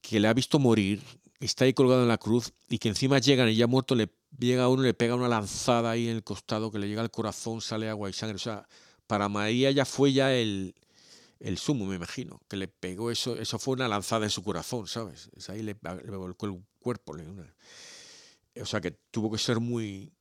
que 0.01 0.21
le 0.21 0.29
ha 0.29 0.33
visto 0.33 0.57
morir, 0.57 1.03
está 1.41 1.65
ahí 1.65 1.73
colgado 1.73 2.01
en 2.01 2.07
la 2.07 2.17
cruz 2.17 2.53
y 2.69 2.79
que 2.79 2.87
encima 2.87 3.19
llegan 3.19 3.49
y 3.49 3.55
ya 3.55 3.67
muerto 3.67 3.93
le 3.93 4.09
llega 4.39 4.69
uno, 4.69 4.83
le 4.83 4.93
pega 4.93 5.15
una 5.15 5.27
lanzada 5.27 5.91
ahí 5.91 6.07
en 6.07 6.15
el 6.15 6.23
costado 6.23 6.71
que 6.71 6.79
le 6.79 6.87
llega 6.87 7.01
al 7.01 7.11
corazón, 7.11 7.59
sale 7.59 7.89
agua 7.89 8.09
y 8.09 8.13
sangre. 8.13 8.37
O 8.37 8.39
sea, 8.39 8.67
para 9.05 9.27
María 9.27 9.69
ya 9.71 9.83
fue 9.83 10.13
ya 10.13 10.33
el, 10.33 10.75
el 11.39 11.57
sumo, 11.57 11.85
me 11.85 11.97
imagino, 11.97 12.41
que 12.47 12.55
le 12.55 12.69
pegó 12.69 13.11
eso, 13.11 13.35
eso 13.35 13.59
fue 13.59 13.73
una 13.75 13.89
lanzada 13.89 14.25
en 14.25 14.31
su 14.31 14.43
corazón, 14.43 14.87
¿sabes? 14.87 15.29
Es 15.35 15.49
ahí 15.49 15.61
le, 15.61 15.73
volcó 15.73 16.45
el 16.45 16.63
cuerpo. 16.79 17.17
o 18.61 18.65
sea 18.65 18.79
que 18.79 18.91
tuvo 18.91 19.29
que 19.29 19.37
ser 19.37 19.59
muy, 19.59 20.13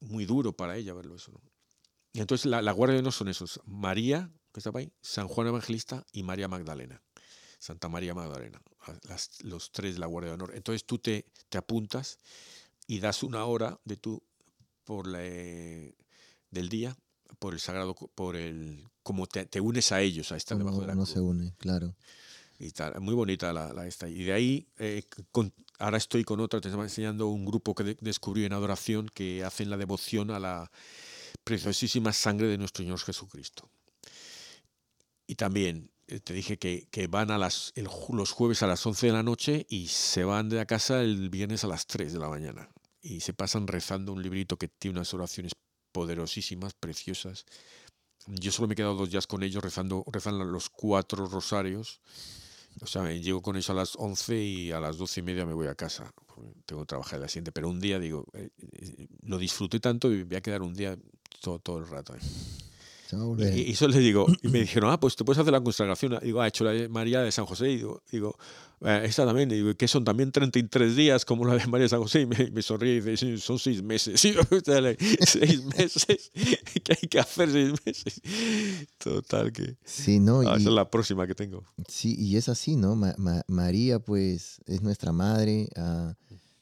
muy 0.00 0.26
duro 0.26 0.52
para 0.52 0.76
ella 0.76 0.92
verlo 0.92 1.14
eso. 1.14 1.32
Y 2.12 2.20
entonces 2.20 2.46
la, 2.46 2.62
la 2.62 2.72
guardia 2.72 3.02
no 3.02 3.12
son 3.12 3.28
esos. 3.28 3.60
María, 3.64 4.30
que 4.52 4.60
estaba 4.60 4.80
ahí, 4.80 4.92
San 5.00 5.28
Juan 5.28 5.48
Evangelista 5.48 6.04
y 6.12 6.22
María 6.22 6.48
Magdalena. 6.48 7.02
Santa 7.60 7.90
María 7.90 8.14
Magdalena, 8.14 8.62
los 9.42 9.70
tres 9.70 9.94
de 9.94 10.00
la 10.00 10.06
Guardia 10.06 10.30
de 10.30 10.34
Honor. 10.34 10.52
Entonces 10.54 10.86
tú 10.86 10.98
te, 10.98 11.26
te 11.50 11.58
apuntas 11.58 12.18
y 12.86 13.00
das 13.00 13.22
una 13.22 13.44
hora 13.44 13.78
de 13.84 13.98
tu, 13.98 14.22
por 14.84 15.06
la, 15.06 15.18
del 15.18 16.68
día 16.70 16.96
por 17.38 17.54
el 17.54 17.60
sagrado, 17.60 17.94
por 17.94 18.36
el, 18.36 18.84
como 19.02 19.26
te, 19.26 19.60
unes 19.60 19.92
a 19.92 20.00
ellos, 20.00 20.32
a 20.32 20.36
estar 20.36 20.58
debajo 20.58 20.80
de 20.80 20.88
la 20.88 20.94
no 20.94 21.06
se 21.06 21.20
une, 21.20 21.54
claro. 21.58 21.96
Y 22.58 22.72
tal, 22.72 23.00
muy 23.00 23.14
bonita 23.14 23.52
la, 23.52 23.86
esta. 23.86 24.08
Y 24.08 24.24
de 24.24 24.32
ahí, 24.32 24.68
eh, 24.78 25.04
ahora 25.78 25.96
estoy 25.96 26.24
con 26.24 26.40
otra, 26.40 26.60
te 26.60 26.68
estaba 26.68 26.84
enseñando 26.84 27.28
un 27.28 27.46
grupo 27.46 27.74
que 27.74 27.96
descubrí 28.00 28.44
en 28.44 28.52
adoración 28.52 29.08
que 29.08 29.44
hacen 29.44 29.70
la 29.70 29.78
devoción 29.78 30.30
a 30.30 30.38
la 30.38 30.70
preciosísima 31.44 32.12
sangre 32.12 32.48
de 32.48 32.58
nuestro 32.58 32.84
Señor 32.84 33.00
Jesucristo. 33.00 33.70
Y 35.26 35.36
también 35.36 35.90
eh, 36.06 36.20
te 36.20 36.34
dije 36.34 36.58
que, 36.58 37.06
van 37.08 37.30
a 37.30 37.38
las, 37.38 37.72
los 38.08 38.32
jueves 38.32 38.62
a 38.62 38.66
las 38.66 38.84
11 38.84 39.06
de 39.06 39.12
la 39.12 39.22
noche 39.22 39.66
y 39.68 39.88
se 39.88 40.24
van 40.24 40.48
de 40.48 40.56
la 40.56 40.66
casa 40.66 41.02
el 41.02 41.30
viernes 41.30 41.64
a 41.64 41.68
las 41.68 41.86
3 41.86 42.12
de 42.12 42.18
la 42.18 42.28
mañana. 42.28 42.68
Y 43.02 43.20
se 43.20 43.32
pasan 43.32 43.66
rezando 43.66 44.12
un 44.12 44.22
librito 44.22 44.56
que 44.56 44.68
tiene 44.68 44.98
unas 44.98 45.14
oraciones 45.14 45.52
poderosísimas, 45.92 46.74
preciosas, 46.74 47.46
yo 48.26 48.52
solo 48.52 48.68
me 48.68 48.74
he 48.74 48.76
quedado 48.76 48.94
dos 48.94 49.10
días 49.10 49.26
con 49.26 49.42
ellos 49.42 49.62
rezando, 49.62 50.04
rezan 50.10 50.38
los 50.52 50.68
cuatro 50.68 51.26
rosarios. 51.26 52.00
O 52.80 52.86
sea, 52.86 53.10
llego 53.12 53.42
con 53.42 53.56
eso 53.56 53.72
a 53.72 53.74
las 53.74 53.96
11 53.96 54.40
y 54.40 54.72
a 54.72 54.80
las 54.80 54.96
doce 54.96 55.20
y 55.20 55.22
media 55.22 55.44
me 55.44 55.54
voy 55.54 55.66
a 55.66 55.74
casa. 55.74 56.12
Tengo 56.66 56.82
que 56.82 56.86
trabajar 56.86 57.18
la 57.18 57.28
siguiente. 57.28 57.52
Pero 57.52 57.68
un 57.68 57.80
día 57.80 57.98
digo, 57.98 58.26
eh, 58.34 58.50
eh, 58.58 59.08
lo 59.22 59.38
disfruté 59.38 59.80
tanto 59.80 60.12
y 60.12 60.22
voy 60.22 60.36
a 60.36 60.40
quedar 60.40 60.62
un 60.62 60.74
día 60.74 60.96
todo, 61.40 61.58
todo 61.58 61.78
el 61.78 61.88
rato. 61.88 62.14
Ahí. 62.14 62.20
Y, 63.66 63.72
eso 63.72 63.88
les 63.88 63.98
digo, 63.98 64.26
y 64.42 64.48
me 64.48 64.60
dijeron, 64.60 64.90
ah, 64.92 65.00
pues 65.00 65.16
te 65.16 65.24
puedes 65.24 65.38
hacer 65.40 65.52
la 65.52 65.60
consagración. 65.60 66.18
digo, 66.22 66.40
ha 66.40 66.48
hecho 66.48 66.64
la 66.64 66.88
María 66.88 67.20
de 67.20 67.32
San 67.32 67.46
José. 67.46 67.70
Y 67.70 67.76
digo, 67.76 68.02
digo 68.10 68.36
eh, 68.82 69.02
esta 69.04 69.26
también. 69.26 69.50
Y 69.50 69.54
digo, 69.54 69.74
que 69.74 69.88
son 69.88 70.04
también 70.04 70.30
33 70.30 70.96
días 70.96 71.24
como 71.24 71.44
la 71.44 71.54
de 71.54 71.66
María 71.66 71.84
de 71.84 71.88
San 71.88 72.00
José. 72.00 72.22
Y 72.22 72.26
me, 72.26 72.50
me 72.50 72.62
sonríe 72.62 72.96
y 72.96 73.00
dice, 73.00 73.38
son 73.38 73.58
seis 73.58 73.82
meses. 73.82 74.20
Sí, 74.20 74.34
seis 75.26 75.64
meses. 75.64 76.30
¿Qué 76.84 76.92
hay 77.00 77.08
que 77.08 77.18
hacer 77.18 77.50
seis 77.50 77.72
meses? 77.84 78.20
Total, 78.98 79.52
que. 79.52 79.76
Sí, 79.84 80.20
no. 80.20 80.40
Ah, 80.40 80.56
esa 80.56 80.68
es 80.68 80.74
la 80.74 80.90
próxima 80.90 81.26
que 81.26 81.34
tengo. 81.34 81.64
Sí, 81.88 82.14
y 82.18 82.36
es 82.36 82.48
así, 82.48 82.76
¿no? 82.76 82.96
María, 83.48 83.98
pues, 83.98 84.60
es 84.66 84.82
nuestra 84.82 85.12
madre. 85.12 85.68
Ah, 85.76 86.14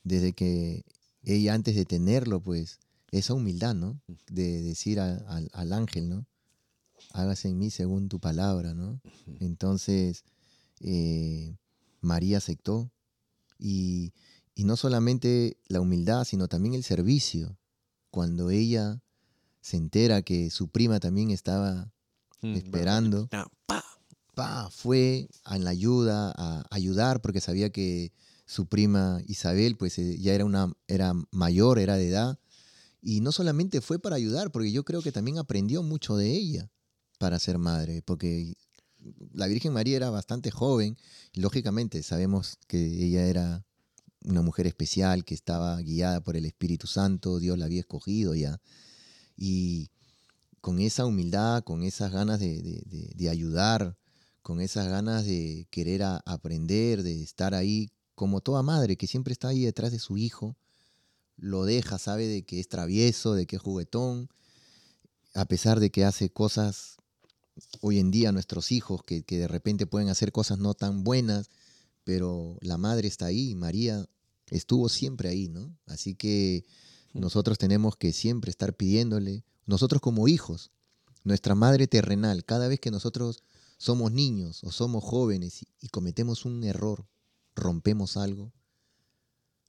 desde 0.03 0.33
que 0.33 0.85
ella, 1.23 1.55
antes 1.55 1.77
de 1.77 1.85
tenerlo, 1.85 2.41
pues, 2.41 2.79
esa 3.11 3.35
humildad, 3.35 3.75
¿no? 3.75 4.01
De 4.31 4.63
decir 4.63 5.01
al 5.01 5.73
ángel, 5.73 6.09
¿no? 6.09 6.27
hágase 7.13 7.49
en 7.49 7.59
mí 7.59 7.71
según 7.71 8.09
tu 8.09 8.21
palabra, 8.21 8.75
¿no? 8.75 9.01
Entonces, 9.41 10.25
eh, 10.81 11.57
María 12.01 12.39
aceptó 12.39 12.91
y, 13.59 14.13
no 14.57 14.77
solamente 14.77 15.57
la 15.69 15.81
humildad, 15.81 16.25
sino 16.25 16.49
también 16.49 16.75
el 16.75 16.83
servicio. 16.83 17.57
Cuando 18.11 18.51
ella 18.51 19.01
se 19.61 19.77
entera 19.77 20.23
que 20.23 20.51
su 20.51 20.69
prima 20.69 20.99
también 20.99 21.31
estaba 21.31 21.93
mm, 22.43 22.55
esperando, 22.55 23.29
pa, 24.35 24.69
fue 24.71 25.29
a 25.45 25.59
la 25.59 25.71
ayuda, 25.71 26.33
a 26.37 26.67
ayudar, 26.71 27.21
porque 27.21 27.41
sabía 27.41 27.71
que 27.71 28.13
su 28.47 28.67
prima 28.67 29.21
Isabel 29.27 29.77
pues 29.77 29.99
eh, 29.99 30.19
ya 30.19 30.35
era, 30.35 30.45
una, 30.45 30.73
era 30.89 31.13
mayor, 31.31 31.79
era 31.79 31.97
de 31.97 32.09
edad, 32.09 32.39
y 33.01 33.21
no 33.21 33.33
solamente 33.33 33.81
fue 33.81 33.99
para 33.99 34.17
ayudar, 34.17 34.51
porque 34.51 34.73
yo 34.73 34.85
creo 34.85 35.03
que 35.03 35.13
también 35.13 35.39
aprendió 35.39 35.83
mucho 35.83 36.17
de 36.17 36.33
ella 36.33 36.71
para 37.19 37.39
ser 37.39 37.59
madre, 37.59 38.03
porque 38.03 38.55
la 39.33 39.47
Virgen 39.47 39.73
María 39.73 39.97
era 39.97 40.11
bastante 40.11 40.51
joven, 40.51 40.97
y 41.33 41.41
lógicamente 41.41 42.03
sabemos 42.03 42.59
que 42.67 43.05
ella 43.05 43.27
era 43.27 43.65
una 44.25 44.43
mujer 44.43 44.67
especial, 44.67 45.25
que 45.25 45.35
estaba 45.35 45.81
guiada 45.81 46.21
por 46.21 46.37
el 46.37 46.45
Espíritu 46.45 46.87
Santo, 46.87 47.39
Dios 47.39 47.59
la 47.59 47.67
había 47.67 47.81
escogido 47.81 48.35
ya, 48.35 48.61
y 49.37 49.91
con 50.61 50.81
esa 50.81 51.07
humildad, 51.07 51.63
con 51.63 51.83
esas 51.83 52.13
ganas 52.13 52.41
de, 52.41 53.29
ayudar, 53.31 53.97
con 54.43 54.61
esas 54.61 54.89
ganas 54.89 55.25
de 55.25 55.67
querer 55.71 56.03
aprender, 56.03 57.03
de 57.03 57.23
estar 57.23 57.55
ahí, 57.55 57.91
como 58.15 58.41
toda 58.41 58.63
madre 58.63 58.97
que 58.97 59.07
siempre 59.07 59.33
está 59.33 59.49
ahí 59.49 59.65
detrás 59.65 59.93
de 59.93 60.01
su 60.01 60.17
hijo, 60.19 60.57
lo 61.39 61.65
deja, 61.65 61.99
sabe 61.99 62.27
de 62.27 62.43
que 62.45 62.61
es 62.61 62.69
travieso, 62.69 63.35
de 63.35 63.47
que 63.47 63.57
es 63.57 63.63
juguetón, 63.63 64.29
a 65.35 65.47
pesar 65.47 65.81
de 65.81 65.91
que 65.91 66.05
hace 66.05 66.31
cosas 66.31 66.97
hoy 67.81 67.99
en 67.99 68.11
día 68.11 68.33
nuestros 68.33 68.73
hijos 68.73 69.03
que, 69.03 69.23
de 69.23 69.49
repente 69.49 69.87
pueden 69.87 70.09
hacer 70.09 70.33
cosas 70.33 70.59
no 70.59 70.75
tan 70.75 71.05
buenas, 71.05 71.51
pero 72.05 72.57
la 72.61 72.79
madre 72.79 73.09
está 73.09 73.27
ahí, 73.27 73.55
María 73.55 74.09
estuvo 74.51 74.89
siempre 74.89 75.29
ahí, 75.29 75.49
¿no? 75.49 75.77
Así 75.87 76.15
que 76.15 76.65
mm. 77.13 77.21
nosotros 77.21 77.59
tenemos 77.59 77.97
que 77.97 78.13
siempre 78.13 78.51
estar 78.51 78.75
pidiéndole, 78.75 79.45
nosotros 79.67 80.01
como 80.01 80.29
hijos, 80.29 80.71
nuestra 81.25 81.55
madre 81.55 81.87
terrenal, 81.87 82.45
cada 82.45 82.69
vez 82.69 82.81
que 82.81 82.91
nosotros 82.91 83.43
somos 83.77 84.11
niños 84.13 84.65
o 84.65 84.73
somos 84.73 85.05
jóvenes 85.05 85.65
y, 85.81 85.89
cometemos 85.89 86.45
un 86.45 86.65
error, 86.65 87.07
rompemos 87.55 88.17
algo, 88.17 88.53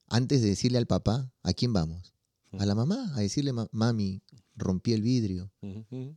antes 0.10 0.42
de 0.42 0.50
decirle 0.50 0.78
al 0.78 0.88
papá, 0.88 1.32
¿a 1.44 1.54
quién 1.54 1.74
vamos? 1.74 2.14
A 2.58 2.66
la 2.66 2.76
mamá, 2.76 3.14
a 3.16 3.20
decirle, 3.20 3.54
mami, 3.72 4.22
rompí 4.56 4.94
el 4.94 5.02
vidrio, 5.02 5.52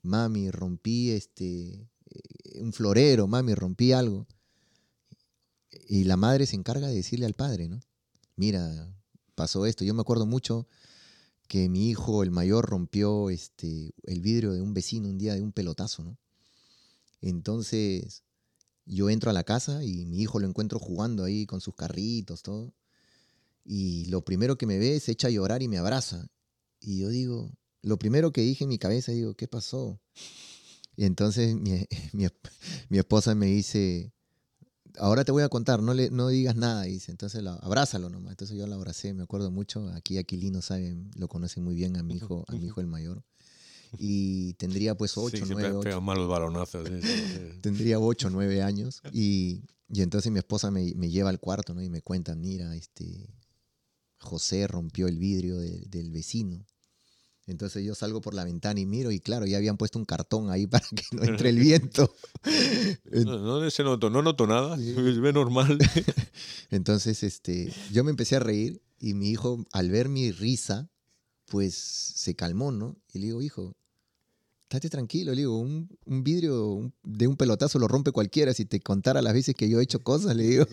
mami, 0.02 0.50
rompí 0.50 1.10
este, 1.10 1.88
eh, 2.06 2.60
un 2.60 2.72
florero, 2.72 3.26
mami, 3.26 3.54
rompí 3.54 3.92
algo. 3.92 4.26
Y 5.88 6.04
la 6.04 6.16
madre 6.16 6.46
se 6.46 6.56
encarga 6.56 6.88
de 6.88 6.94
decirle 6.94 7.26
al 7.26 7.34
padre, 7.34 7.68
¿no? 7.68 7.80
Mira, 8.36 8.92
pasó 9.34 9.66
esto. 9.66 9.84
Yo 9.84 9.94
me 9.94 10.00
acuerdo 10.00 10.26
mucho 10.26 10.66
que 11.48 11.68
mi 11.68 11.90
hijo, 11.90 12.22
el 12.22 12.30
mayor, 12.30 12.64
rompió 12.64 13.28
este, 13.28 13.94
el 14.04 14.22
vidrio 14.22 14.52
de 14.52 14.62
un 14.62 14.72
vecino 14.72 15.08
un 15.08 15.18
día 15.18 15.34
de 15.34 15.42
un 15.42 15.52
pelotazo, 15.52 16.02
¿no? 16.02 16.18
Entonces, 17.20 18.24
yo 18.86 19.10
entro 19.10 19.30
a 19.30 19.34
la 19.34 19.44
casa 19.44 19.84
y 19.84 20.06
mi 20.06 20.20
hijo 20.20 20.40
lo 20.40 20.48
encuentro 20.48 20.78
jugando 20.78 21.24
ahí 21.24 21.46
con 21.46 21.60
sus 21.60 21.74
carritos, 21.74 22.42
todo. 22.42 22.72
Y 23.64 24.06
lo 24.06 24.24
primero 24.24 24.56
que 24.56 24.66
me 24.66 24.78
ve 24.78 24.96
es 24.96 25.08
echa 25.08 25.28
a 25.28 25.30
llorar 25.30 25.62
y 25.62 25.68
me 25.68 25.78
abraza. 25.78 26.26
Y 26.80 26.98
yo 26.98 27.08
digo, 27.08 27.52
lo 27.82 27.98
primero 27.98 28.32
que 28.32 28.40
dije 28.40 28.64
en 28.64 28.70
mi 28.70 28.78
cabeza, 28.78 29.12
digo, 29.12 29.34
¿qué 29.34 29.48
pasó? 29.48 30.00
Y 30.96 31.04
entonces 31.04 31.54
mi, 32.12 32.98
esposa 32.98 33.34
me 33.34 33.46
dice, 33.46 34.12
ahora 34.98 35.24
te 35.24 35.32
voy 35.32 35.42
a 35.42 35.48
contar, 35.48 35.82
no, 35.82 35.94
le, 35.94 36.10
no 36.10 36.28
digas 36.28 36.56
nada, 36.56 36.82
dice, 36.82 37.10
entonces 37.10 37.42
la, 37.42 37.54
abrázalo 37.54 38.08
nomás. 38.10 38.32
Entonces 38.32 38.56
yo 38.56 38.66
la 38.66 38.76
abracé, 38.76 39.14
me 39.14 39.22
acuerdo 39.22 39.50
mucho, 39.50 39.88
aquí 39.94 40.18
Aquilino 40.18 40.62
saben, 40.62 41.10
lo 41.16 41.28
conocen 41.28 41.64
muy 41.64 41.74
bien 41.74 41.96
a 41.96 42.02
mi 42.02 42.16
hijo, 42.16 42.44
a 42.48 42.52
mi 42.52 42.66
hijo 42.66 42.80
el 42.80 42.86
mayor. 42.86 43.24
Y 43.98 44.54
tendría 44.54 44.96
pues 44.96 45.18
ocho, 45.18 45.44
sí, 45.44 45.52
9, 45.52 46.00
malos 46.00 46.26
balonazos. 46.26 46.88
tendría 47.60 47.98
ocho, 47.98 48.30
nueve 48.30 48.62
años. 48.62 49.02
Y, 49.12 49.64
y 49.90 50.00
entonces 50.00 50.32
mi 50.32 50.38
esposa 50.38 50.70
me, 50.70 50.94
me, 50.94 51.10
lleva 51.10 51.28
al 51.28 51.38
cuarto 51.38 51.74
¿no? 51.74 51.82
y 51.82 51.90
me 51.90 52.00
cuenta, 52.00 52.34
mira, 52.34 52.74
este, 52.74 53.28
José 54.22 54.66
rompió 54.66 55.08
el 55.08 55.18
vidrio 55.18 55.58
del 55.58 56.10
vecino 56.10 56.64
entonces 57.46 57.84
yo 57.84 57.94
salgo 57.94 58.20
por 58.20 58.34
la 58.34 58.44
ventana 58.44 58.78
y 58.78 58.86
miro 58.86 59.10
y 59.10 59.18
claro, 59.18 59.46
ya 59.46 59.56
habían 59.56 59.76
puesto 59.76 59.98
un 59.98 60.04
cartón 60.04 60.50
ahí 60.50 60.66
para 60.68 60.86
que 60.88 61.04
no 61.12 61.24
entre 61.24 61.48
el 61.48 61.58
viento. 61.58 62.14
no, 63.24 63.60
no 63.60 63.70
se 63.70 63.82
notó, 63.82 64.10
no 64.10 64.22
noto 64.22 64.46
nada, 64.46 64.76
se 64.78 64.92
ve 64.92 65.32
normal. 65.32 65.78
Entonces 66.70 67.22
este, 67.22 67.72
yo 67.90 68.04
me 68.04 68.10
empecé 68.10 68.36
a 68.36 68.40
reír 68.40 68.82
y 68.98 69.14
mi 69.14 69.30
hijo 69.30 69.64
al 69.72 69.90
ver 69.90 70.08
mi 70.08 70.30
risa, 70.30 70.88
pues 71.46 71.74
se 71.74 72.34
calmó, 72.34 72.70
¿no? 72.70 72.96
Y 73.12 73.18
le 73.18 73.26
digo, 73.26 73.42
hijo, 73.42 73.76
estate 74.76 74.90
tranquilo, 74.90 75.32
le 75.32 75.38
digo, 75.38 75.58
un, 75.58 75.88
un 76.04 76.24
vidrio 76.24 76.92
de 77.02 77.26
un 77.26 77.36
pelotazo 77.36 77.78
lo 77.78 77.88
rompe 77.88 78.12
cualquiera, 78.12 78.54
si 78.54 78.64
te 78.64 78.80
contara 78.80 79.22
las 79.22 79.34
veces 79.34 79.54
que 79.54 79.68
yo 79.68 79.80
he 79.80 79.82
hecho 79.82 80.00
cosas, 80.04 80.36
le 80.36 80.44
digo. 80.44 80.66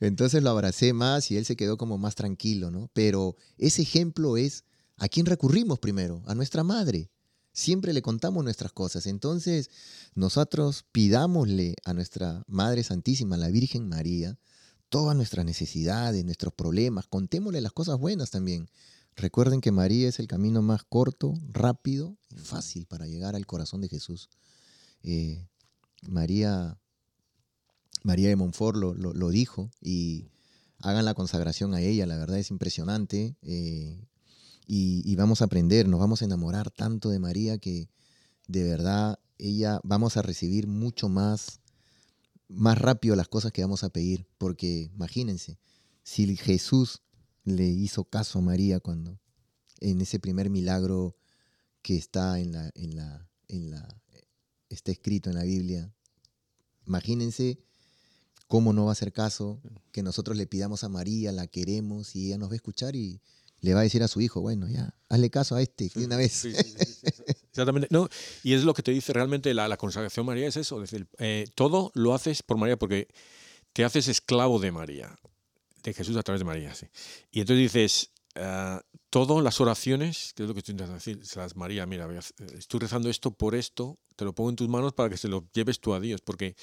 Entonces 0.00 0.42
lo 0.42 0.50
abracé 0.50 0.92
más 0.92 1.30
y 1.30 1.36
él 1.36 1.44
se 1.44 1.56
quedó 1.56 1.76
como 1.76 1.98
más 1.98 2.14
tranquilo, 2.14 2.70
¿no? 2.70 2.90
Pero 2.92 3.36
ese 3.58 3.82
ejemplo 3.82 4.36
es 4.36 4.64
¿A 4.98 5.08
quién 5.08 5.26
recurrimos 5.26 5.78
primero? 5.78 6.22
A 6.26 6.34
nuestra 6.34 6.64
madre. 6.64 7.10
Siempre 7.52 7.92
le 7.92 8.02
contamos 8.02 8.42
nuestras 8.44 8.72
cosas. 8.72 9.06
Entonces, 9.06 9.70
nosotros 10.14 10.86
pidámosle 10.90 11.74
a 11.84 11.92
nuestra 11.92 12.42
Madre 12.46 12.82
Santísima, 12.82 13.36
la 13.36 13.48
Virgen 13.48 13.88
María, 13.88 14.38
todas 14.88 15.14
nuestras 15.14 15.44
necesidades, 15.44 16.24
nuestros 16.24 16.54
problemas. 16.54 17.06
Contémosle 17.08 17.60
las 17.60 17.72
cosas 17.72 17.98
buenas 17.98 18.30
también. 18.30 18.68
Recuerden 19.16 19.62
que 19.62 19.72
María 19.72 20.08
es 20.08 20.18
el 20.18 20.26
camino 20.26 20.60
más 20.60 20.84
corto, 20.84 21.34
rápido 21.50 22.18
y 22.28 22.38
fácil 22.38 22.86
para 22.86 23.06
llegar 23.06 23.34
al 23.34 23.46
corazón 23.46 23.80
de 23.80 23.88
Jesús. 23.88 24.28
Eh, 25.02 25.48
María, 26.02 26.78
María 28.02 28.28
de 28.28 28.36
Montfort 28.36 28.76
lo, 28.76 29.30
dijo 29.30 29.70
y 29.80 30.28
hagan 30.80 31.06
la 31.06 31.14
consagración 31.14 31.72
a 31.72 31.80
ella, 31.80 32.04
la 32.04 32.18
verdad 32.18 32.38
es 32.38 32.50
impresionante. 32.50 33.36
Eh, 33.40 34.06
y, 34.66 35.16
vamos 35.16 35.40
a 35.40 35.46
aprender, 35.46 35.88
nos 35.88 36.00
vamos 36.00 36.20
a 36.20 36.24
enamorar 36.26 36.70
tanto 36.70 37.08
de 37.08 37.18
María 37.18 37.56
que 37.56 37.88
de 38.48 38.64
verdad 38.64 39.18
ella 39.38 39.80
vamos 39.82 40.16
a 40.18 40.22
recibir 40.22 40.66
mucho 40.66 41.08
más, 41.08 41.60
más 42.48 42.76
rápido 42.76 43.16
las 43.16 43.28
cosas 43.28 43.52
que 43.52 43.62
vamos 43.62 43.82
a 43.82 43.88
pedir. 43.88 44.26
Porque 44.36 44.90
imagínense, 44.94 45.58
si 46.02 46.36
Jesús 46.36 47.02
le 47.46 47.64
hizo 47.64 48.04
caso 48.04 48.40
a 48.40 48.42
María 48.42 48.80
cuando 48.80 49.18
en 49.80 50.00
ese 50.00 50.18
primer 50.18 50.50
milagro 50.50 51.16
que 51.80 51.96
está 51.96 52.38
en 52.40 52.52
la, 52.52 52.70
en 52.74 52.96
la, 52.96 53.28
en 53.48 53.70
la, 53.70 54.02
está 54.68 54.90
escrito 54.90 55.30
en 55.30 55.36
la 55.36 55.44
Biblia, 55.44 55.90
imagínense 56.86 57.58
cómo 58.48 58.72
no 58.72 58.84
va 58.84 58.90
a 58.90 58.92
hacer 58.92 59.12
caso 59.12 59.60
que 59.92 60.02
nosotros 60.02 60.36
le 60.36 60.46
pidamos 60.46 60.82
a 60.82 60.88
María, 60.88 61.30
la 61.30 61.46
queremos 61.46 62.16
y 62.16 62.26
ella 62.26 62.38
nos 62.38 62.50
va 62.50 62.54
a 62.54 62.56
escuchar 62.56 62.96
y 62.96 63.20
le 63.60 63.74
va 63.74 63.80
a 63.80 63.84
decir 63.84 64.02
a 64.02 64.08
su 64.08 64.20
hijo, 64.20 64.40
bueno, 64.40 64.68
ya, 64.68 64.94
hazle 65.08 65.30
caso 65.30 65.54
a 65.54 65.62
este 65.62 65.90
de 65.94 66.04
una 66.04 66.16
vez. 66.16 66.44
Exactamente. 66.44 67.88
No, 67.90 68.08
y 68.42 68.54
es 68.54 68.64
lo 68.64 68.74
que 68.74 68.82
te 68.82 68.90
dice 68.90 69.12
realmente 69.12 69.54
la, 69.54 69.68
la 69.68 69.76
consagración 69.76 70.26
María, 70.26 70.48
es 70.48 70.56
eso. 70.56 70.82
Es 70.82 70.90
decir, 70.90 71.08
eh, 71.18 71.46
todo 71.54 71.92
lo 71.94 72.12
haces 72.12 72.42
por 72.42 72.58
María 72.58 72.76
porque 72.76 73.08
te 73.72 73.84
haces 73.84 74.08
esclavo 74.08 74.58
de 74.58 74.72
María, 74.72 75.16
de 75.90 75.94
Jesús 75.94 76.16
a 76.16 76.22
través 76.22 76.40
de 76.40 76.44
María. 76.44 76.74
Sí. 76.74 76.86
Y 77.30 77.40
entonces 77.40 77.72
dices, 77.72 78.10
uh, 78.36 78.80
todas 79.10 79.42
las 79.42 79.60
oraciones, 79.60 80.32
que 80.34 80.42
es 80.42 80.48
lo 80.48 80.54
que 80.54 80.60
estoy 80.60 80.72
intentando 80.72 80.94
decir, 80.94 81.24
se 81.24 81.38
las 81.38 81.56
María, 81.56 81.86
mira, 81.86 82.08
estoy 82.56 82.80
rezando 82.80 83.08
esto 83.08 83.30
por 83.30 83.54
esto, 83.54 83.98
te 84.16 84.24
lo 84.24 84.34
pongo 84.34 84.50
en 84.50 84.56
tus 84.56 84.68
manos 84.68 84.92
para 84.92 85.10
que 85.10 85.16
se 85.16 85.28
lo 85.28 85.48
lleves 85.52 85.80
tú 85.80 85.94
a 85.94 86.00
Dios, 86.00 86.20
porque 86.20 86.56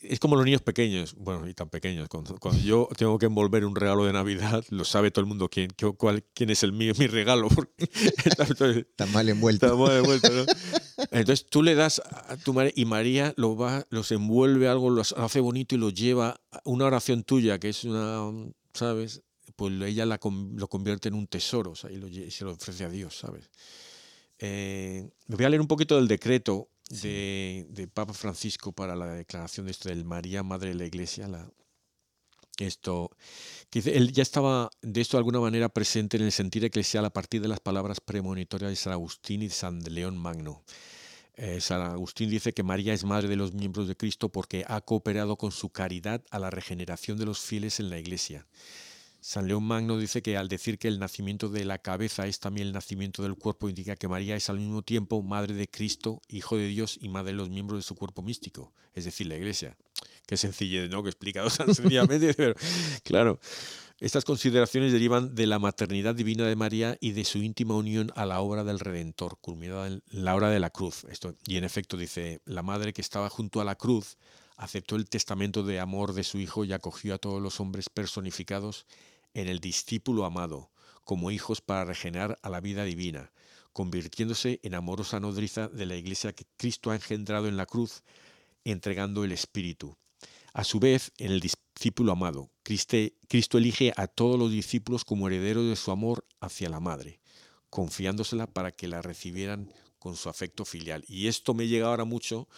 es 0.00 0.20
como 0.20 0.36
los 0.36 0.44
niños 0.44 0.62
pequeños, 0.62 1.14
bueno, 1.16 1.48
y 1.48 1.54
tan 1.54 1.68
pequeños. 1.68 2.08
Cuando, 2.08 2.38
yo 2.62 2.88
tengo 2.96 3.18
que 3.18 3.26
envolver 3.26 3.64
un 3.64 3.74
regalo 3.74 4.04
de 4.04 4.12
Navidad, 4.12 4.64
lo 4.70 4.84
sabe 4.84 5.10
todo 5.10 5.22
el 5.22 5.26
mundo 5.26 5.48
quién, 5.48 5.70
cuál, 5.96 6.24
quién 6.34 6.50
es 6.50 6.62
el 6.62 6.72
mío, 6.72 6.92
mi 6.98 7.06
regalo. 7.06 7.48
está 7.78 9.06
mal 9.06 9.28
envuelto. 9.28 9.66
Está 9.66 9.76
mal 9.76 9.96
envuelto 9.96 10.30
¿no? 10.30 10.44
Entonces 11.10 11.46
tú 11.48 11.62
le 11.62 11.74
das 11.74 12.00
a 12.04 12.36
tu 12.36 12.52
madre 12.52 12.72
y 12.76 12.84
María 12.84 13.34
lo 13.36 13.56
va, 13.56 13.86
los 13.90 14.12
envuelve 14.12 14.68
algo, 14.68 14.90
los 14.90 15.12
hace 15.12 15.40
bonito 15.40 15.74
y 15.74 15.78
lo 15.78 15.90
lleva 15.90 16.40
a 16.50 16.60
una 16.64 16.86
oración 16.86 17.24
tuya, 17.24 17.58
que 17.58 17.70
es 17.70 17.84
una, 17.84 18.30
¿sabes? 18.74 19.22
Pues 19.56 19.72
ella 19.82 20.06
la, 20.06 20.20
lo 20.54 20.68
convierte 20.68 21.08
en 21.08 21.14
un 21.14 21.26
tesoro 21.26 21.72
y, 21.90 21.96
lo, 21.96 22.08
se 22.30 22.44
lo 22.44 22.52
ofrece 22.52 22.84
a 22.84 22.88
Dios, 22.88 23.18
¿sabes? 23.18 23.50
Eh, 24.38 25.10
voy 25.26 25.44
a 25.44 25.48
leer 25.48 25.60
un 25.60 25.66
poquito 25.66 25.96
del 25.96 26.06
decreto 26.06 26.70
de, 26.88 27.88
Papa 27.92 28.12
Francisco 28.12 28.72
para 28.72 28.96
la 28.96 29.06
declaración 29.06 29.66
de 29.66 29.72
esto 29.72 29.88
del 29.88 30.04
María, 30.04 30.42
Madre 30.42 30.70
de 30.70 30.74
la 30.74 30.86
Iglesia, 30.86 31.28
la, 31.28 31.50
esto, 32.58 33.10
que 33.70 33.80
él 33.80 34.12
ya 34.12 34.22
estaba 34.22 34.70
de 34.82 35.00
esto 35.00 35.16
de 35.16 35.20
alguna 35.20 35.40
manera 35.40 35.68
presente 35.68 36.16
en 36.16 36.24
el 36.24 36.32
sentido 36.32 36.66
eclesial 36.66 37.04
a 37.04 37.10
partir 37.10 37.40
de 37.40 37.48
las 37.48 37.60
palabras 37.60 38.00
premonitorias 38.00 38.70
de 38.70 38.76
San 38.76 38.92
Agustín 38.92 39.42
y 39.42 39.50
San 39.50 39.80
León 39.80 40.16
Magno. 40.16 40.64
Eh, 41.34 41.60
San 41.60 41.80
Agustín 41.82 42.30
dice 42.30 42.52
que 42.52 42.64
María 42.64 42.92
es 42.92 43.04
madre 43.04 43.28
de 43.28 43.36
los 43.36 43.54
miembros 43.54 43.86
de 43.86 43.96
Cristo 43.96 44.28
porque 44.28 44.64
ha 44.66 44.80
cooperado 44.80 45.36
con 45.36 45.52
su 45.52 45.70
caridad 45.70 46.24
a 46.30 46.40
la 46.40 46.50
regeneración 46.50 47.16
de 47.16 47.26
los 47.26 47.38
fieles 47.38 47.78
en 47.78 47.90
la 47.90 47.98
Iglesia. 47.98 48.46
San 49.28 49.46
León 49.46 49.64
Magno 49.64 49.98
dice 49.98 50.22
que 50.22 50.38
al 50.38 50.48
decir 50.48 50.78
que 50.78 50.88
el 50.88 50.98
nacimiento 50.98 51.50
de 51.50 51.66
la 51.66 51.76
cabeza 51.76 52.26
es 52.26 52.40
también 52.40 52.68
el 52.68 52.72
nacimiento 52.72 53.22
del 53.22 53.34
cuerpo, 53.34 53.68
indica 53.68 53.94
que 53.94 54.08
María 54.08 54.36
es 54.36 54.48
al 54.48 54.56
mismo 54.56 54.80
tiempo 54.80 55.22
madre 55.22 55.52
de 55.52 55.68
Cristo, 55.68 56.22
hijo 56.28 56.56
de 56.56 56.66
Dios 56.68 56.98
y 56.98 57.10
madre 57.10 57.32
de 57.32 57.36
los 57.36 57.50
miembros 57.50 57.80
de 57.80 57.82
su 57.82 57.94
cuerpo 57.94 58.22
místico, 58.22 58.72
es 58.94 59.04
decir, 59.04 59.26
la 59.26 59.36
iglesia. 59.36 59.76
Qué 60.26 60.38
sencillez, 60.38 60.88
¿no? 60.88 61.02
Que 61.02 61.10
explicado 61.10 61.50
tan 61.50 61.74
sencillamente, 61.74 62.32
pero 62.32 62.54
claro. 63.04 63.38
Estas 64.00 64.24
consideraciones 64.24 64.92
derivan 64.92 65.34
de 65.34 65.46
la 65.46 65.58
maternidad 65.58 66.14
divina 66.14 66.46
de 66.46 66.56
María 66.56 66.96
y 66.98 67.12
de 67.12 67.26
su 67.26 67.36
íntima 67.36 67.74
unión 67.74 68.10
a 68.16 68.24
la 68.24 68.40
obra 68.40 68.64
del 68.64 68.80
Redentor, 68.80 69.36
culminada 69.42 69.88
en 69.88 70.02
la 70.10 70.36
hora 70.36 70.48
de 70.48 70.58
la 70.58 70.70
cruz. 70.70 71.04
Esto, 71.10 71.34
y 71.46 71.58
en 71.58 71.64
efecto 71.64 71.98
dice, 71.98 72.40
la 72.46 72.62
madre 72.62 72.94
que 72.94 73.02
estaba 73.02 73.28
junto 73.28 73.60
a 73.60 73.64
la 73.66 73.74
cruz 73.74 74.16
aceptó 74.56 74.96
el 74.96 75.06
testamento 75.06 75.62
de 75.64 75.80
amor 75.80 76.14
de 76.14 76.24
su 76.24 76.38
Hijo 76.38 76.64
y 76.64 76.72
acogió 76.72 77.14
a 77.14 77.18
todos 77.18 77.42
los 77.42 77.60
hombres 77.60 77.90
personificados 77.90 78.86
en 79.34 79.48
el 79.48 79.60
discípulo 79.60 80.24
amado, 80.24 80.70
como 81.04 81.30
hijos 81.30 81.60
para 81.60 81.84
regenerar 81.84 82.38
a 82.42 82.50
la 82.50 82.60
vida 82.60 82.84
divina, 82.84 83.32
convirtiéndose 83.72 84.60
en 84.62 84.74
amorosa 84.74 85.20
nodriza 85.20 85.68
de 85.68 85.86
la 85.86 85.96
Iglesia 85.96 86.32
que 86.32 86.44
Cristo 86.56 86.90
ha 86.90 86.94
engendrado 86.94 87.48
en 87.48 87.56
la 87.56 87.66
cruz, 87.66 88.02
entregando 88.64 89.24
el 89.24 89.32
Espíritu. 89.32 89.96
A 90.52 90.64
su 90.64 90.80
vez, 90.80 91.12
en 91.18 91.32
el 91.32 91.40
discípulo 91.40 92.12
amado, 92.12 92.50
Cristo 92.62 93.58
elige 93.58 93.92
a 93.96 94.06
todos 94.06 94.38
los 94.38 94.50
discípulos 94.50 95.04
como 95.04 95.28
herederos 95.28 95.68
de 95.68 95.76
su 95.76 95.90
amor 95.90 96.26
hacia 96.40 96.68
la 96.68 96.80
Madre, 96.80 97.20
confiándosela 97.70 98.46
para 98.46 98.72
que 98.72 98.88
la 98.88 99.00
recibieran 99.00 99.72
con 99.98 100.16
su 100.16 100.28
afecto 100.28 100.64
filial. 100.64 101.04
Y 101.06 101.28
esto 101.28 101.54
me 101.54 101.68
llega 101.68 101.86
ahora 101.86 102.04
mucho 102.04 102.48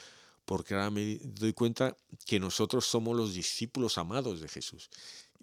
porque 0.45 0.75
ahora 0.75 0.91
me 0.91 1.19
doy 1.23 1.53
cuenta 1.53 1.97
que 2.27 2.41
nosotros 2.41 2.87
somos 2.87 3.17
los 3.17 3.35
discípulos 3.35 3.99
amados 3.99 4.41
de 4.41 4.49
Jesús. 4.49 4.91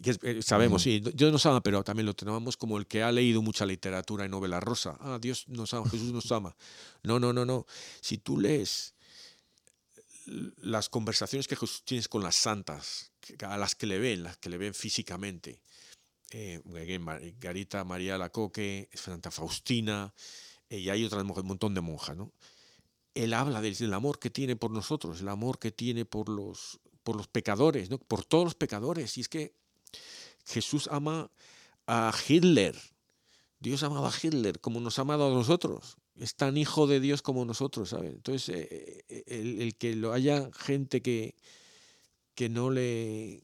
Eh, 0.04 0.42
sabemos, 0.42 0.84
sí, 0.84 1.02
Dios 1.14 1.32
nos 1.32 1.46
ama, 1.46 1.62
pero 1.62 1.84
también 1.84 2.06
lo 2.06 2.16
tenemos 2.16 2.56
como 2.56 2.78
el 2.78 2.86
que 2.86 3.02
ha 3.02 3.12
leído 3.12 3.42
mucha 3.42 3.66
literatura 3.66 4.26
y 4.26 4.30
novela 4.30 4.60
rosa. 4.60 4.98
Ah, 5.00 5.18
Dios 5.20 5.48
nos 5.48 5.74
ama, 5.74 5.90
Jesús 5.90 6.12
nos 6.14 6.32
ama. 6.32 6.56
No, 7.04 7.20
no, 7.20 7.34
no, 7.34 7.46
no. 7.46 7.66
Si 8.02 8.18
tú 8.18 8.40
lees 8.40 8.94
las 10.58 10.90
conversaciones 10.90 11.48
que 11.48 11.56
Jesús 11.56 11.84
tienes 11.84 12.08
con 12.08 12.22
las 12.22 12.36
santas, 12.36 13.12
a 13.42 13.58
las 13.58 13.76
que 13.76 13.88
le 13.88 13.98
ven, 13.98 14.24
las 14.24 14.38
que 14.38 14.50
le 14.50 14.58
ven 14.58 14.74
físicamente, 14.74 15.62
eh, 16.32 16.62
Garita 17.40 17.84
María 17.84 18.18
Lacoque, 18.18 18.90
Santa 18.94 19.32
Faustina, 19.32 20.14
eh, 20.70 20.80
y 20.80 20.90
hay 20.90 21.06
otras 21.06 21.24
mujeres, 21.24 21.44
un 21.44 21.50
montón 21.50 21.74
de 21.74 21.82
monjas, 21.82 22.18
¿no? 22.18 22.34
él 23.24 23.34
habla 23.34 23.62
del, 23.62 23.94
amor 23.94 24.20
que 24.20 24.30
tiene 24.30 24.56
por 24.56 24.72
nosotros, 24.72 25.22
el 25.22 25.28
amor 25.28 25.60
que 25.60 25.72
tiene 25.72 26.06
por 26.06 26.30
los, 26.30 26.80
por 27.04 27.16
los 27.16 27.28
pecadores, 27.28 27.90
¿no? 27.90 27.98
por 27.98 28.24
todos 28.24 28.44
los 28.46 28.56
pecadores. 28.56 29.18
Y 29.18 29.22
es 29.22 29.30
que 29.30 29.56
Jesús 30.46 30.88
ama 30.92 31.32
a 31.88 32.14
Hitler. 32.28 32.76
Dios 33.60 33.84
amaba 33.84 34.10
a 34.10 34.14
Hitler 34.22 34.60
como 34.60 34.80
nos 34.80 35.00
ha 35.00 35.02
amado 35.02 35.28
a 35.28 35.34
nosotros. 35.34 35.98
Es 36.16 36.36
tan 36.36 36.58
hijo 36.58 36.88
de 36.88 37.00
Dios 37.00 37.22
como 37.22 37.46
nosotros, 37.46 37.90
¿sabes? 37.90 38.14
Entonces, 38.14 38.50
eh, 38.50 39.06
eh, 39.10 39.24
el, 39.28 39.76
que 39.78 39.96
lo 39.96 40.14
haya 40.14 40.50
gente 40.54 41.02
que, 41.02 41.36
que 42.34 42.50
no 42.50 42.70
le 42.70 43.44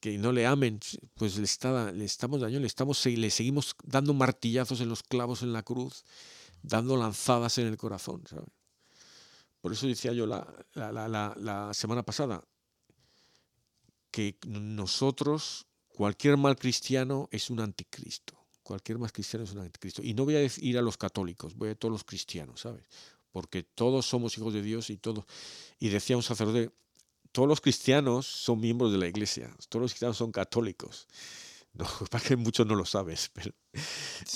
que 0.00 0.18
no 0.18 0.32
le 0.32 0.46
amen, 0.46 0.80
pues 1.14 1.38
le, 1.38 1.44
está, 1.44 1.90
le 1.90 2.04
estamos 2.04 2.38
dañando, 2.38 2.60
le, 2.60 2.66
estamos, 2.66 3.06
le 3.06 3.30
seguimos 3.30 3.74
dando 3.84 4.12
martillazos 4.12 4.82
en 4.82 4.90
los 4.90 5.02
clavos 5.02 5.42
en 5.42 5.54
la 5.54 5.62
cruz 5.62 6.04
dando 6.64 6.96
lanzadas 6.96 7.58
en 7.58 7.68
el 7.68 7.76
corazón. 7.76 8.22
Por 9.60 9.72
eso 9.72 9.86
decía 9.86 10.12
yo 10.12 10.26
la, 10.26 10.46
la, 10.74 11.72
semana 11.72 12.02
pasada 12.02 12.42
que 14.14 14.36
nosotros, 14.46 15.66
cualquier 15.88 16.36
mal 16.36 16.54
cristiano 16.54 17.28
es 17.32 17.50
un 17.50 17.58
anticristo. 17.58 18.38
Cualquier 18.62 18.96
mal 18.96 19.10
cristiano 19.10 19.42
es 19.42 19.50
un 19.50 19.58
anticristo. 19.58 20.02
Y 20.04 20.14
no 20.14 20.24
voy 20.24 20.36
a 20.36 20.48
ir 20.58 20.78
a 20.78 20.82
los 20.82 20.96
católicos, 20.96 21.56
voy 21.56 21.70
a 21.70 21.74
todos 21.74 21.90
los 21.90 22.04
cristianos, 22.04 22.60
¿sabes? 22.60 22.84
Porque 23.32 23.64
todos 23.64 24.06
somos 24.06 24.38
hijos 24.38 24.54
de 24.54 24.62
Dios 24.62 24.88
y 24.90 24.98
todos. 24.98 25.24
Y 25.80 25.88
decía 25.88 26.16
un 26.16 26.22
sacerdote, 26.22 26.70
todos 27.32 27.48
los 27.48 27.60
cristianos 27.60 28.24
son 28.28 28.60
miembros 28.60 28.92
de 28.92 28.98
la 28.98 29.08
iglesia, 29.08 29.52
todos 29.68 29.82
los 29.82 29.90
cristianos 29.90 30.16
son 30.16 30.30
católicos. 30.30 31.08
No, 31.76 31.84
para 32.08 32.22
que 32.22 32.36
muchos 32.36 32.64
no 32.68 32.76
lo 32.76 32.84
sabes, 32.84 33.32
pero 33.34 33.50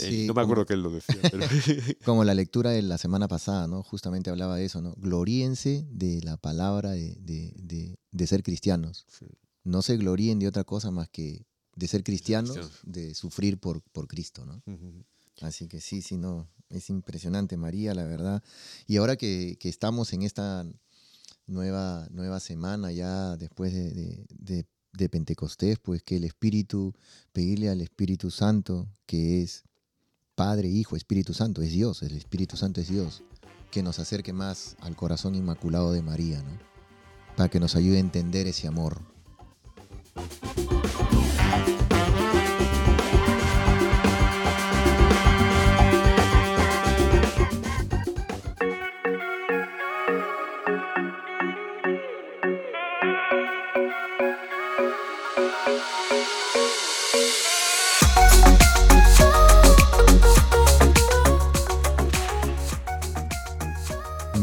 eh, 0.00 0.24
no 0.26 0.34
me 0.34 0.42
acuerdo 0.42 0.66
que 0.66 0.74
él 0.74 0.82
lo 0.82 0.90
decía. 0.90 1.20
como 2.04 2.24
la 2.24 2.34
lectura 2.34 2.72
de 2.72 2.82
la 2.82 2.98
semana 2.98 3.28
pasada, 3.28 3.68
¿no? 3.68 3.84
Justamente 3.84 4.28
hablaba 4.28 4.56
de 4.56 4.64
eso, 4.64 4.82
¿no? 4.82 4.96
Gloríense 4.96 5.86
de 5.88 6.20
la 6.24 6.36
palabra 6.36 6.90
de, 6.90 7.14
de, 7.20 7.96
de, 8.10 8.26
ser 8.26 8.42
cristianos. 8.42 9.06
No 9.64 9.82
se 9.82 9.96
gloríen 9.96 10.38
de 10.38 10.48
otra 10.48 10.64
cosa 10.64 10.90
más 10.90 11.08
que 11.08 11.46
de 11.74 11.88
ser 11.88 12.02
cristianos, 12.02 12.70
de 12.82 13.14
sufrir 13.14 13.58
por, 13.58 13.82
por 13.82 14.08
Cristo, 14.08 14.44
¿no? 14.44 14.62
Así 15.40 15.68
que 15.68 15.80
sí, 15.80 16.02
sí, 16.02 16.16
no, 16.16 16.50
es 16.68 16.90
impresionante, 16.90 17.56
María, 17.56 17.94
la 17.94 18.04
verdad. 18.04 18.42
Y 18.86 18.96
ahora 18.96 19.16
que, 19.16 19.56
que 19.60 19.68
estamos 19.68 20.12
en 20.12 20.22
esta 20.22 20.66
nueva, 21.46 22.08
nueva 22.10 22.40
semana 22.40 22.90
ya 22.90 23.36
después 23.36 23.72
de, 23.72 24.26
de 24.28 24.66
de 24.92 25.08
Pentecostés, 25.08 25.78
pues 25.78 26.02
que 26.02 26.16
el 26.16 26.24
Espíritu, 26.24 26.94
pedirle 27.32 27.68
al 27.68 27.80
Espíritu 27.80 28.30
Santo, 28.30 28.88
que 29.06 29.42
es 29.42 29.64
Padre, 30.34 30.68
Hijo, 30.68 30.96
Espíritu 30.96 31.34
Santo, 31.34 31.62
es 31.62 31.72
Dios, 31.72 32.02
el 32.02 32.16
Espíritu 32.16 32.56
Santo 32.56 32.80
es 32.80 32.88
Dios, 32.88 33.22
que 33.70 33.82
nos 33.82 33.98
acerque 33.98 34.32
más 34.32 34.76
al 34.80 34.96
corazón 34.96 35.34
inmaculado 35.34 35.92
de 35.92 36.02
María, 36.02 36.42
¿no? 36.42 36.58
Para 37.36 37.48
que 37.48 37.60
nos 37.60 37.76
ayude 37.76 37.98
a 37.98 38.00
entender 38.00 38.46
ese 38.46 38.66
amor. 38.66 39.00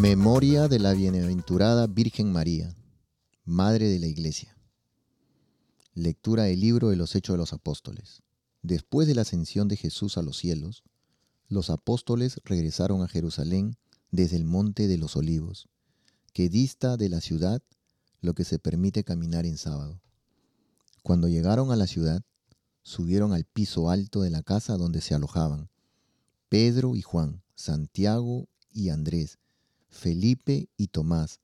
Memoria 0.06 0.68
de 0.68 0.80
la 0.80 0.94
Bienaventurada 0.94 1.88
Virgen 1.88 2.32
María, 2.32 2.76
Madre 3.44 3.88
de 3.88 4.00
la 4.00 4.08
Iglesia. 4.08 4.55
Lectura 5.98 6.44
del 6.44 6.60
libro 6.60 6.90
de 6.90 6.98
los 6.98 7.16
Hechos 7.16 7.36
de 7.36 7.38
los 7.38 7.54
Apóstoles. 7.54 8.22
Después 8.62 9.08
de 9.08 9.16
la 9.16 9.22
ascensión 9.22 9.70
de 9.70 9.78
Jesús 9.78 10.18
a 10.18 10.24
los 10.24 10.36
cielos, 10.36 10.84
los 11.48 11.70
apóstoles 11.70 12.42
regresaron 12.44 13.02
a 13.02 13.08
Jerusalén 13.08 13.78
desde 14.12 14.36
el 14.36 14.44
Monte 14.44 14.90
de 14.90 14.98
los 14.98 15.16
Olivos, 15.16 15.70
que 16.34 16.50
dista 16.50 16.98
de 16.98 17.08
la 17.08 17.22
ciudad 17.22 17.64
lo 18.20 18.34
que 18.34 18.44
se 18.44 18.60
permite 18.60 19.06
caminar 19.06 19.46
en 19.46 19.58
sábado. 19.58 20.02
Cuando 21.02 21.30
llegaron 21.30 21.72
a 21.72 21.78
la 21.78 21.88
ciudad, 21.88 22.24
subieron 22.84 23.32
al 23.32 23.46
piso 23.46 23.90
alto 23.90 24.22
de 24.22 24.32
la 24.32 24.44
casa 24.44 24.76
donde 24.76 25.00
se 25.00 25.16
alojaban 25.16 25.70
Pedro 26.50 26.98
y 26.98 27.04
Juan, 27.04 27.42
Santiago 27.56 28.50
y 28.70 28.90
Andrés, 28.90 29.40
Felipe 29.88 30.68
y 30.76 30.88
Tomás, 30.88 31.40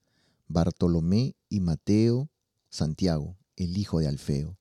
Bartolomé 0.49 1.38
y 1.47 1.62
Mateo, 1.62 2.30
Santiago, 2.70 3.38
el 3.56 3.78
hijo 3.78 3.99
de 3.99 4.08
Alfeo, 4.08 4.58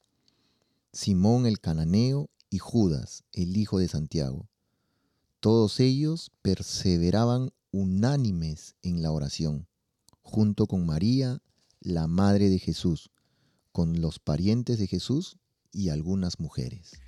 Simón 0.92 1.46
el 1.46 1.60
cananeo 1.60 2.30
y 2.50 2.58
Judas, 2.58 3.24
el 3.32 3.56
hijo 3.56 3.78
de 3.78 3.88
Santiago. 3.88 4.48
Todos 5.40 5.80
ellos 5.80 6.32
perseveraban 6.42 7.50
unánimes 7.70 8.74
en 8.82 9.02
la 9.02 9.12
oración, 9.12 9.68
junto 10.22 10.66
con 10.66 10.84
María, 10.84 11.40
la 11.80 12.06
madre 12.06 12.50
de 12.50 12.58
Jesús, 12.58 13.10
con 13.72 14.00
los 14.00 14.18
parientes 14.18 14.78
de 14.78 14.86
Jesús 14.86 15.36
y 15.72 15.88
algunas 15.90 16.40
mujeres. 16.40 17.00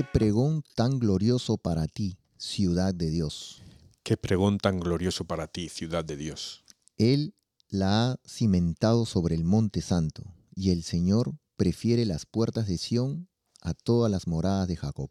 Qué 0.00 0.06
pregón 0.10 0.64
tan 0.76 0.98
glorioso 0.98 1.58
para 1.58 1.86
ti, 1.86 2.16
ciudad 2.38 2.94
de 2.94 3.10
Dios. 3.10 3.62
Qué 4.02 4.16
pregón 4.16 4.56
tan 4.56 4.80
glorioso 4.80 5.26
para 5.26 5.46
ti, 5.46 5.68
ciudad 5.68 6.06
de 6.06 6.16
Dios. 6.16 6.64
Él 6.96 7.34
la 7.68 8.12
ha 8.12 8.20
cimentado 8.26 9.04
sobre 9.04 9.34
el 9.34 9.44
monte 9.44 9.82
santo, 9.82 10.24
y 10.54 10.70
el 10.70 10.84
Señor 10.84 11.34
prefiere 11.56 12.06
las 12.06 12.24
puertas 12.24 12.66
de 12.66 12.78
Sión 12.78 13.28
a 13.60 13.74
todas 13.74 14.10
las 14.10 14.26
moradas 14.26 14.68
de 14.68 14.76
Jacob. 14.76 15.10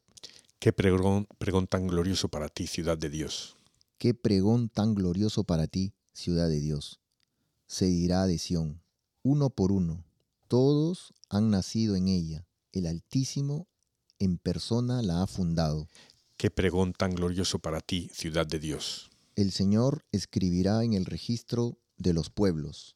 Qué 0.57 0.73
pregón, 0.73 1.27
pregón 1.37 1.67
tan 1.67 1.85
glorioso 1.85 2.29
para 2.29 2.49
ti, 2.49 2.65
ciudad 2.65 2.97
de 2.97 3.11
Dios. 3.11 3.57
Qué 3.99 4.15
pregón 4.15 4.69
tan 4.69 4.95
glorioso 4.95 5.43
para 5.43 5.67
ti, 5.67 5.93
ciudad 6.13 6.49
de 6.49 6.61
Dios. 6.61 6.99
Se 7.67 7.85
dirá 7.85 8.25
de 8.25 8.39
Sión, 8.39 8.81
uno 9.21 9.51
por 9.51 9.71
uno, 9.71 10.03
todos 10.47 11.13
han 11.29 11.51
nacido 11.51 11.95
en 11.95 12.07
ella, 12.07 12.47
el 12.71 12.87
Altísimo 12.87 13.68
en 14.19 14.37
persona 14.37 15.01
la 15.01 15.23
ha 15.23 15.27
fundado. 15.27 15.87
Qué 16.37 16.51
pregón 16.51 16.93
tan 16.93 17.15
glorioso 17.15 17.59
para 17.59 17.81
ti, 17.81 18.09
ciudad 18.13 18.45
de 18.45 18.59
Dios. 18.59 19.09
El 19.35 19.51
Señor 19.51 20.05
escribirá 20.11 20.83
en 20.83 20.93
el 20.93 21.05
registro 21.05 21.77
de 21.97 22.13
los 22.13 22.29
pueblos. 22.29 22.95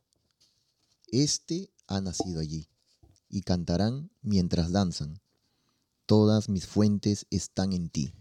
Este 1.08 1.72
ha 1.88 2.02
nacido 2.02 2.40
allí, 2.40 2.68
y 3.30 3.42
cantarán 3.42 4.12
mientras 4.22 4.72
danzan. 4.72 5.22
Todas 6.06 6.50
mis 6.50 6.68
fuentes 6.68 7.26
están 7.30 7.72
en 7.74 7.90
ti. 7.90 8.14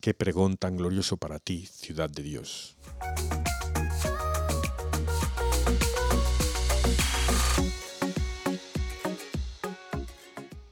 Qué 0.00 0.14
pregón 0.14 0.56
tan 0.56 0.76
glorioso 0.76 1.16
para 1.16 1.38
ti, 1.38 1.66
ciudad 1.66 2.10
de 2.10 2.22
Dios. 2.22 2.76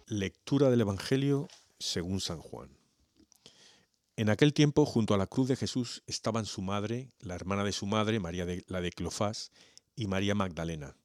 Lectura 0.07 0.69
del 0.71 0.81
Evangelio 0.81 1.49
según 1.81 2.21
San 2.21 2.39
Juan. 2.39 2.79
En 4.17 4.29
aquel 4.29 4.53
tiempo, 4.53 4.85
junto 4.85 5.15
a 5.15 5.19
la 5.19 5.27
cruz 5.27 5.49
de 5.49 5.57
Jesús, 5.57 6.03
estaban 6.07 6.45
su 6.45 6.61
madre, 6.61 7.11
la 7.19 7.35
hermana 7.35 7.65
de 7.65 7.73
su 7.73 7.87
madre, 7.87 8.21
María 8.21 8.45
de, 8.45 8.63
la 8.69 8.81
de 8.81 8.93
Clofás, 8.93 9.51
y 9.97 10.07
María 10.07 10.35
Magdalena. 10.35 10.97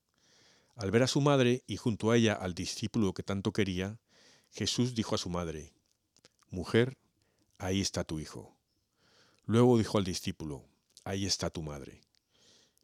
Al 0.75 0.91
ver 0.91 1.03
a 1.03 1.07
su 1.07 1.21
madre 1.21 1.63
y 1.65 1.77
junto 1.77 2.11
a 2.11 2.17
ella 2.17 2.33
al 2.33 2.53
discípulo 2.53 3.13
que 3.13 3.23
tanto 3.23 3.53
quería, 3.53 3.99
Jesús 4.51 4.93
dijo 4.93 5.15
a 5.15 5.17
su 5.17 5.29
madre, 5.29 5.73
Mujer, 6.49 6.97
ahí 7.57 7.79
está 7.79 8.03
tu 8.03 8.19
hijo. 8.19 8.55
Luego 9.45 9.77
dijo 9.77 9.97
al 9.97 10.03
discípulo, 10.03 10.65
Ahí 11.05 11.25
está 11.25 11.49
tu 11.49 11.61
madre. 11.61 12.01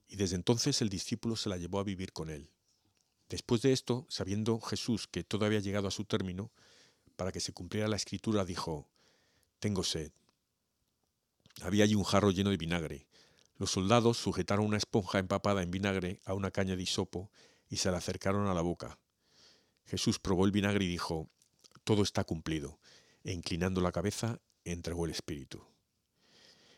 Y 0.08 0.16
desde 0.16 0.36
entonces 0.36 0.82
el 0.82 0.90
discípulo 0.90 1.36
se 1.36 1.50
la 1.50 1.58
llevó 1.58 1.80
a 1.80 1.84
vivir 1.84 2.14
con 2.14 2.30
él. 2.30 2.52
Después 3.30 3.62
de 3.62 3.74
esto, 3.74 4.06
sabiendo 4.10 4.60
Jesús 4.62 5.08
que 5.08 5.24
todo 5.24 5.46
había 5.46 5.60
llegado 5.60 5.88
a 5.88 5.92
su 5.92 6.06
término, 6.06 6.52
para 7.22 7.32
que 7.32 7.40
se 7.40 7.54
cumpliera 7.54 7.88
la 7.88 7.98
escritura, 7.98 8.46
dijo, 8.46 8.90
Tengo 9.60 9.84
sed. 9.84 10.12
Había 11.62 11.84
allí 11.84 11.94
un 11.94 12.04
jarro 12.04 12.32
lleno 12.32 12.50
de 12.50 12.58
vinagre. 12.58 13.06
Los 13.58 13.70
soldados 13.70 14.18
sujetaron 14.18 14.66
una 14.66 14.78
esponja 14.78 15.20
empapada 15.20 15.62
en 15.62 15.70
vinagre 15.70 16.20
a 16.26 16.34
una 16.34 16.50
caña 16.50 16.76
de 16.76 16.82
hisopo 16.82 17.30
y 17.70 17.78
se 17.78 17.92
la 17.92 18.00
acercaron 18.00 18.48
a 18.48 18.56
la 18.56 18.62
boca. 18.62 18.98
Jesús 19.86 20.18
probó 20.18 20.46
el 20.46 20.52
vinagre 20.52 20.86
y 20.86 20.88
dijo, 20.88 21.30
Todo 21.84 22.02
está 22.02 22.24
cumplido, 22.24 22.80
e 23.24 23.34
inclinando 23.34 23.82
la 23.82 23.92
cabeza, 23.92 24.40
entregó 24.66 25.06
el 25.06 25.12
Espíritu. 25.12 25.64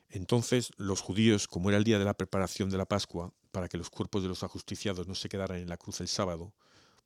Entonces 0.09 0.73
los 0.75 0.99
judíos, 0.99 1.47
como 1.47 1.69
era 1.69 1.77
el 1.77 1.85
día 1.85 1.99
de 1.99 2.05
la 2.05 2.15
preparación 2.15 2.69
de 2.69 2.77
la 2.77 2.85
Pascua, 2.85 3.31
para 3.53 3.69
que 3.69 3.77
los 3.77 3.89
cuerpos 3.89 4.23
de 4.23 4.27
los 4.27 4.43
ajusticiados 4.43 5.07
no 5.07 5.15
se 5.15 5.29
quedaran 5.29 5.59
en 5.59 5.69
la 5.69 5.77
cruz 5.77 6.01
el 6.01 6.09
sábado, 6.09 6.53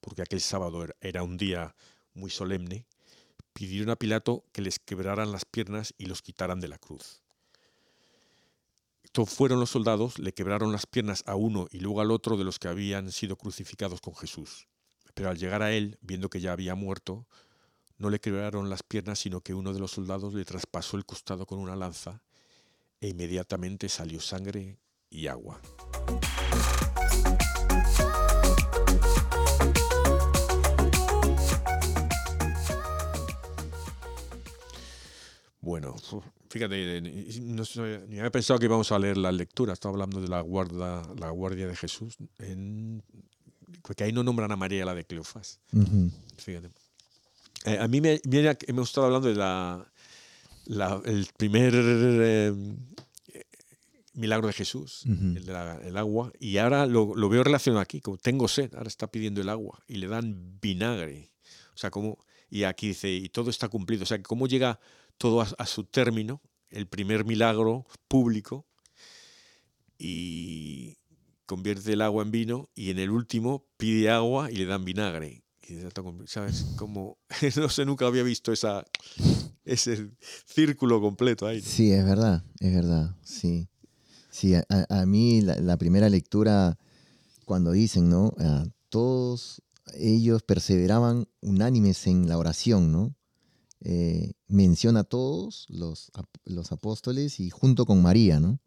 porque 0.01 0.23
aquel 0.23 0.41
sábado 0.41 0.87
era 1.01 1.21
un 1.21 1.37
día 1.37 1.75
muy 2.15 2.31
solemne, 2.31 2.87
pidieron 3.57 3.89
a 3.89 3.95
Pilato 3.95 4.43
que 4.51 4.61
les 4.61 4.79
quebraran 4.79 5.31
las 5.31 5.45
piernas 5.45 5.93
y 5.97 6.05
los 6.05 6.21
quitaran 6.21 6.59
de 6.59 6.67
la 6.67 6.77
cruz 6.77 7.21
fueron 9.25 9.59
los 9.59 9.71
soldados, 9.71 10.19
le 10.19 10.33
quebraron 10.33 10.71
las 10.71 10.85
piernas 10.85 11.23
a 11.25 11.35
uno 11.35 11.67
y 11.71 11.79
luego 11.79 12.01
al 12.01 12.11
otro 12.11 12.37
de 12.37 12.43
los 12.43 12.59
que 12.59 12.67
habían 12.67 13.11
sido 13.11 13.35
crucificados 13.35 14.01
con 14.01 14.15
Jesús. 14.15 14.67
Pero 15.13 15.29
al 15.29 15.37
llegar 15.37 15.63
a 15.63 15.71
él, 15.71 15.97
viendo 16.01 16.29
que 16.29 16.39
ya 16.39 16.51
había 16.51 16.75
muerto, 16.75 17.25
no 17.97 18.09
le 18.09 18.19
quebraron 18.19 18.69
las 18.69 18.83
piernas, 18.83 19.19
sino 19.19 19.41
que 19.41 19.55
uno 19.55 19.73
de 19.73 19.79
los 19.79 19.91
soldados 19.91 20.33
le 20.33 20.45
traspasó 20.45 20.97
el 20.97 21.05
costado 21.05 21.45
con 21.45 21.59
una 21.59 21.75
lanza, 21.75 22.21
e 23.01 23.09
inmediatamente 23.09 23.89
salió 23.89 24.19
sangre 24.19 24.77
y 25.09 25.27
agua. 25.27 25.59
Bueno, 35.67 35.93
fíjate, 36.49 37.01
no 37.41 37.63
ni 38.07 38.19
había 38.19 38.31
pensado 38.31 38.57
que 38.57 38.67
íbamos 38.67 38.89
a 38.93 38.99
leer 38.99 39.17
la 39.17 39.33
lectura. 39.33 39.73
Estaba 39.73 39.91
hablando 39.95 40.21
de 40.21 40.29
la 40.29 40.39
guarda, 40.39 41.03
la 41.19 41.29
guardia 41.31 41.67
de 41.67 41.75
Jesús. 41.75 42.15
porque 43.81 44.05
ahí 44.05 44.13
no 44.13 44.23
nombran 44.23 44.49
a 44.53 44.55
María 44.55 44.85
la 44.85 44.95
de 44.95 45.03
Cleofás. 45.03 45.59
Fíjate. 46.37 46.69
Eh, 47.65 47.77
a 47.79 47.87
mí 47.89 47.99
me, 47.99 48.21
me, 48.29 48.57
hemos 48.65 48.87
estado 48.87 49.07
hablando 49.07 49.27
de 49.27 49.35
la, 49.35 51.01
el 51.03 51.27
primer 51.35 51.73
eh, 51.75 52.53
milagro 54.13 54.47
de 54.47 54.53
Jesús, 54.53 55.03
el 55.05 55.45
del 55.45 55.97
agua, 55.97 56.31
y 56.39 56.59
ahora 56.59 56.85
lo, 56.85 57.13
lo, 57.13 57.27
veo 57.27 57.43
relacionado 57.43 57.81
aquí, 57.81 57.99
como 57.99 58.17
tengo 58.17 58.47
sed, 58.47 58.73
ahora 58.73 58.87
está 58.87 59.07
pidiendo 59.07 59.41
el 59.41 59.49
agua 59.49 59.83
y 59.85 59.95
le 59.95 60.07
dan 60.07 60.59
vinagre. 60.61 61.29
O 61.75 61.77
sea, 61.77 61.91
como, 61.91 62.23
y 62.49 62.63
aquí 62.63 62.87
dice, 62.87 63.11
y 63.11 63.27
todo 63.27 63.49
está 63.49 63.67
cumplido. 63.67 64.03
O 64.03 64.05
sea, 64.05 64.21
cómo 64.23 64.47
llega 64.47 64.79
todo 65.17 65.41
a, 65.41 65.65
su 65.65 65.83
término, 65.83 66.41
el 66.69 66.87
primer 66.87 67.25
milagro 67.25 67.85
público, 68.07 68.65
y 69.97 70.97
convierte 71.45 71.93
el 71.93 72.01
agua 72.01 72.23
en 72.23 72.31
vino, 72.31 72.69
y 72.75 72.91
en 72.91 72.99
el 72.99 73.09
último 73.09 73.65
pide 73.77 74.09
agua 74.09 74.51
y 74.51 74.55
le 74.55 74.65
dan 74.65 74.85
vinagre. 74.85 75.43
¿Sabes? 76.27 76.65
Como, 76.77 77.17
no 77.57 77.69
sé, 77.69 77.85
nunca 77.85 78.05
había 78.07 78.23
visto 78.23 78.53
esa, 78.53 78.85
ese 79.65 80.11
círculo 80.45 81.01
completo 81.01 81.45
ahí. 81.45 81.61
Sí, 81.61 81.91
es 81.91 82.05
verdad, 82.05 82.43
es 82.59 82.73
verdad, 82.73 83.15
sí. 83.23 83.67
Sí, 84.29 84.53
a, 84.55 85.05
mí 85.05 85.41
la, 85.41 85.77
primera 85.77 86.09
lectura, 86.09 86.77
cuando 87.45 87.71
dicen, 87.71 88.07
¿no? 88.07 88.33
todos 88.89 89.63
ellos 89.95 90.43
perseveraban 90.43 91.27
unánimes 91.41 92.05
en 92.07 92.29
la 92.29 92.37
oración, 92.37 92.91
¿no? 92.91 93.15
Eh, 93.81 94.33
menciona 94.47 95.01
a 95.01 95.03
todos 95.03 95.67
los, 95.69 96.11
los, 96.45 96.71
apóstoles 96.71 97.39
y 97.39 97.51
junto 97.51 97.85
con 97.85 98.01
María, 98.01 98.39
¿no? 98.39 98.59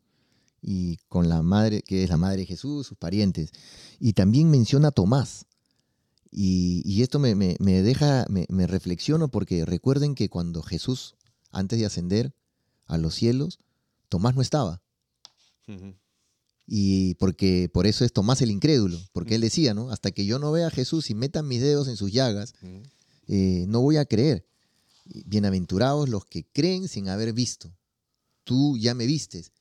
Y 0.62 0.98
con 1.08 1.28
la 1.28 1.42
madre, 1.42 1.82
que 1.82 2.04
es 2.04 2.10
la 2.10 2.16
madre 2.16 2.38
de 2.38 2.46
Jesús, 2.46 2.86
sus 2.86 2.96
parientes. 2.96 3.50
Y 3.98 4.12
también 4.12 4.50
menciona 4.50 4.88
a 4.88 4.92
Tomás. 4.92 5.46
Y, 6.30 7.02
esto 7.02 7.18
me, 7.18 7.34
deja, 7.82 8.24
me, 8.28 8.66
reflexiono 8.66 9.28
porque 9.28 9.64
recuerden 9.64 10.14
que 10.14 10.28
cuando 10.28 10.62
Jesús, 10.62 11.16
antes 11.50 11.80
de 11.80 11.86
ascender 11.86 12.32
a 12.86 12.98
los 12.98 13.14
cielos, 13.14 13.58
Tomás 14.08 14.36
no 14.36 14.42
estaba. 14.42 14.80
Y 16.66 17.14
porque 17.14 17.68
por 17.72 17.88
eso 17.88 18.04
es 18.04 18.12
Tomás 18.12 18.42
el 18.42 18.50
incrédulo, 18.52 18.98
porque 19.12 19.34
él 19.36 19.40
decía, 19.40 19.74
¿no? 19.74 19.90
Hasta 19.90 20.12
que 20.12 20.24
yo 20.24 20.38
no 20.38 20.52
vea 20.52 20.68
a 20.68 20.70
Jesús 20.70 21.10
y 21.10 21.14
metan 21.14 21.48
mis 21.48 21.60
dedos 21.60 21.88
en 21.88 21.96
sus 21.96 22.12
llagas, 22.12 22.54
eh, 23.26 23.64
no 23.66 23.80
voy 23.80 23.96
a 23.96 24.04
creer. 24.04 24.46
Bienaventurados 25.26 26.08
los 26.08 26.24
que 26.24 26.46
creen 26.52 26.88
sin 26.88 27.08
haber 27.08 27.32
visto. 27.32 27.72
Tú 28.44 28.76
ya 28.76 28.94
me 28.94 29.06
vistes. 29.06 29.52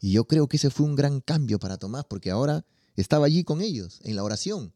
Y 0.00 0.12
yo 0.12 0.26
creo 0.26 0.48
que 0.48 0.56
ese 0.56 0.70
fue 0.70 0.86
un 0.86 0.96
gran 0.96 1.20
cambio 1.20 1.58
para 1.58 1.76
Tomás, 1.76 2.04
porque 2.08 2.30
ahora 2.30 2.64
estaba 2.96 3.26
allí 3.26 3.44
con 3.44 3.60
ellos, 3.60 4.00
en 4.04 4.16
la 4.16 4.24
oración. 4.24 4.74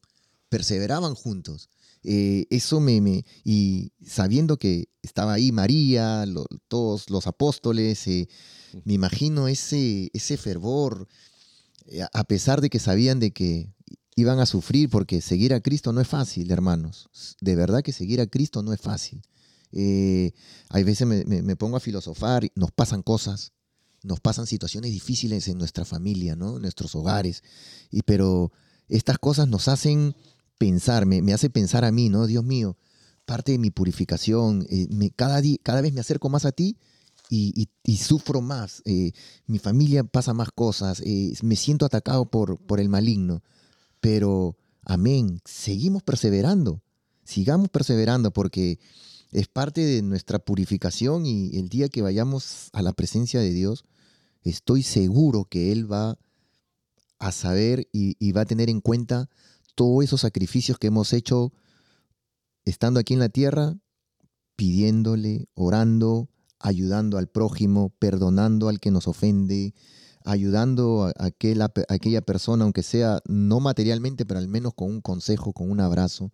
Perseveraban 0.49 1.15
juntos. 1.15 1.71
Eh, 2.03 2.47
eso 2.51 2.81
me, 2.81 3.01
me, 3.01 3.25
Y 3.45 3.93
sabiendo 4.05 4.57
que 4.59 4.89
estaba 5.03 5.35
ahí 5.35 5.53
María, 5.53 6.25
todos 6.69 7.11
los 7.11 7.27
apóstoles, 7.27 8.07
eh, 8.09 8.29
me 8.85 8.95
imagino 8.95 9.49
ese, 9.49 10.11
ese 10.13 10.37
fervor, 10.37 11.09
eh, 11.87 12.05
a 12.13 12.25
pesar 12.25 12.61
de 12.61 12.71
que 12.71 12.79
sabían 12.79 13.21
de 13.21 13.33
que 13.33 13.73
iban 14.17 14.41
a 14.41 14.47
sufrir, 14.47 14.91
porque 14.91 15.21
seguir 15.21 15.55
a 15.55 15.61
Cristo 15.61 15.93
no 15.93 16.01
es 16.01 16.09
fácil, 16.09 16.51
hermanos. 16.51 17.09
De 17.41 17.55
verdad 17.55 17.83
que 17.83 17.93
seguir 17.93 18.21
a 18.21 18.27
Cristo 18.27 18.63
no 18.63 18.73
es 18.73 18.81
fácil. 18.81 19.23
Eh, 19.73 20.33
hay 20.69 20.85
veces 20.85 21.07
me, 21.07 21.57
pongo 21.57 21.77
a 21.77 21.81
filosofar, 21.81 22.49
nos 22.55 22.71
pasan 22.73 23.03
cosas, 23.03 23.53
nos 24.03 24.21
pasan 24.21 24.47
situaciones 24.47 24.91
difíciles 24.91 25.49
en 25.49 25.59
nuestra 25.59 25.85
familia, 25.85 26.37
¿no? 26.37 26.57
En 26.57 26.63
nuestros 26.63 26.95
hogares. 26.95 27.43
Y, 27.91 28.03
pero 28.03 28.53
estas 28.89 29.19
cosas 29.19 29.49
nos 29.49 29.69
hacen 29.69 30.15
pensar, 30.59 31.07
me, 31.07 31.23
me 31.23 31.33
hace 31.33 31.51
pensar 31.51 31.85
a 31.85 31.93
mí, 31.93 32.09
¿no? 32.09 32.27
Dios 32.27 32.45
mío, 32.45 32.77
parte 33.25 33.53
de 33.53 33.59
mi 33.59 33.71
purificación, 33.71 34.67
eh, 34.69 34.89
cada, 35.17 35.41
día, 35.41 35.57
cada 35.63 35.81
vez 35.81 35.93
me 35.93 36.01
acerco 36.01 36.29
más 36.29 36.45
a 36.45 36.53
ti 36.53 36.77
y, 37.31 37.69
sufro 37.97 38.43
más, 38.43 38.83
eh, 38.85 39.13
mi 39.47 39.59
familia 39.59 40.05
pasa 40.05 40.35
más 40.35 40.51
cosas, 40.55 41.01
eh, 41.01 41.33
me 41.43 41.57
siento 41.57 41.87
atacado 41.87 42.31
por, 42.31 42.59
por 42.59 42.79
el 42.79 42.91
maligno, 42.91 43.43
pero 44.01 44.59
amén, 44.85 45.41
seguimos 45.47 46.03
perseverando, 46.03 46.83
sigamos 47.25 47.71
perseverando 47.71 48.33
porque 48.33 48.79
es 49.33 49.49
parte 49.49 49.81
de 49.81 50.03
nuestra 50.03 50.39
purificación 50.39 51.25
y 51.25 51.57
el 51.57 51.71
día 51.71 51.89
que 51.89 52.03
vayamos 52.03 52.69
a 52.73 52.83
la 52.83 52.93
presencia 52.93 53.41
de 53.41 53.51
Dios, 53.51 53.85
estoy 54.43 54.83
seguro 54.83 55.47
que 55.47 55.73
Él 55.73 55.91
va 55.91 56.19
a 57.19 57.33
saber 57.33 57.89
y, 57.93 58.33
va 58.33 58.43
a 58.43 58.47
tener 58.47 58.69
en 58.69 58.81
cuenta 58.81 59.31
todos 59.75 60.05
esos 60.05 60.21
sacrificios 60.21 60.79
que 60.79 60.89
hemos 60.89 61.13
hecho 61.15 61.53
estando 62.65 63.01
aquí 63.01 63.15
en 63.15 63.21
la 63.21 63.31
tierra, 63.31 63.77
pidiéndole, 64.55 65.49
orando, 65.55 66.29
ayudando 66.59 67.17
al 67.17 67.29
prójimo, 67.29 67.91
perdonando 67.99 68.69
al 68.69 68.81
que 68.81 68.91
nos 68.91 69.09
ofende, 69.09 69.75
ayudando 70.25 71.05
a, 71.05 71.13
aquella 71.89 72.23
persona, 72.23 72.65
aunque 72.65 72.83
sea 72.83 73.21
no 73.27 73.61
materialmente, 73.61 74.25
pero 74.27 74.39
al 74.39 74.49
menos 74.49 74.75
con 74.75 74.91
un 74.91 75.01
consejo, 75.01 75.53
con 75.53 75.71
un 75.71 75.81
abrazo. 75.81 76.33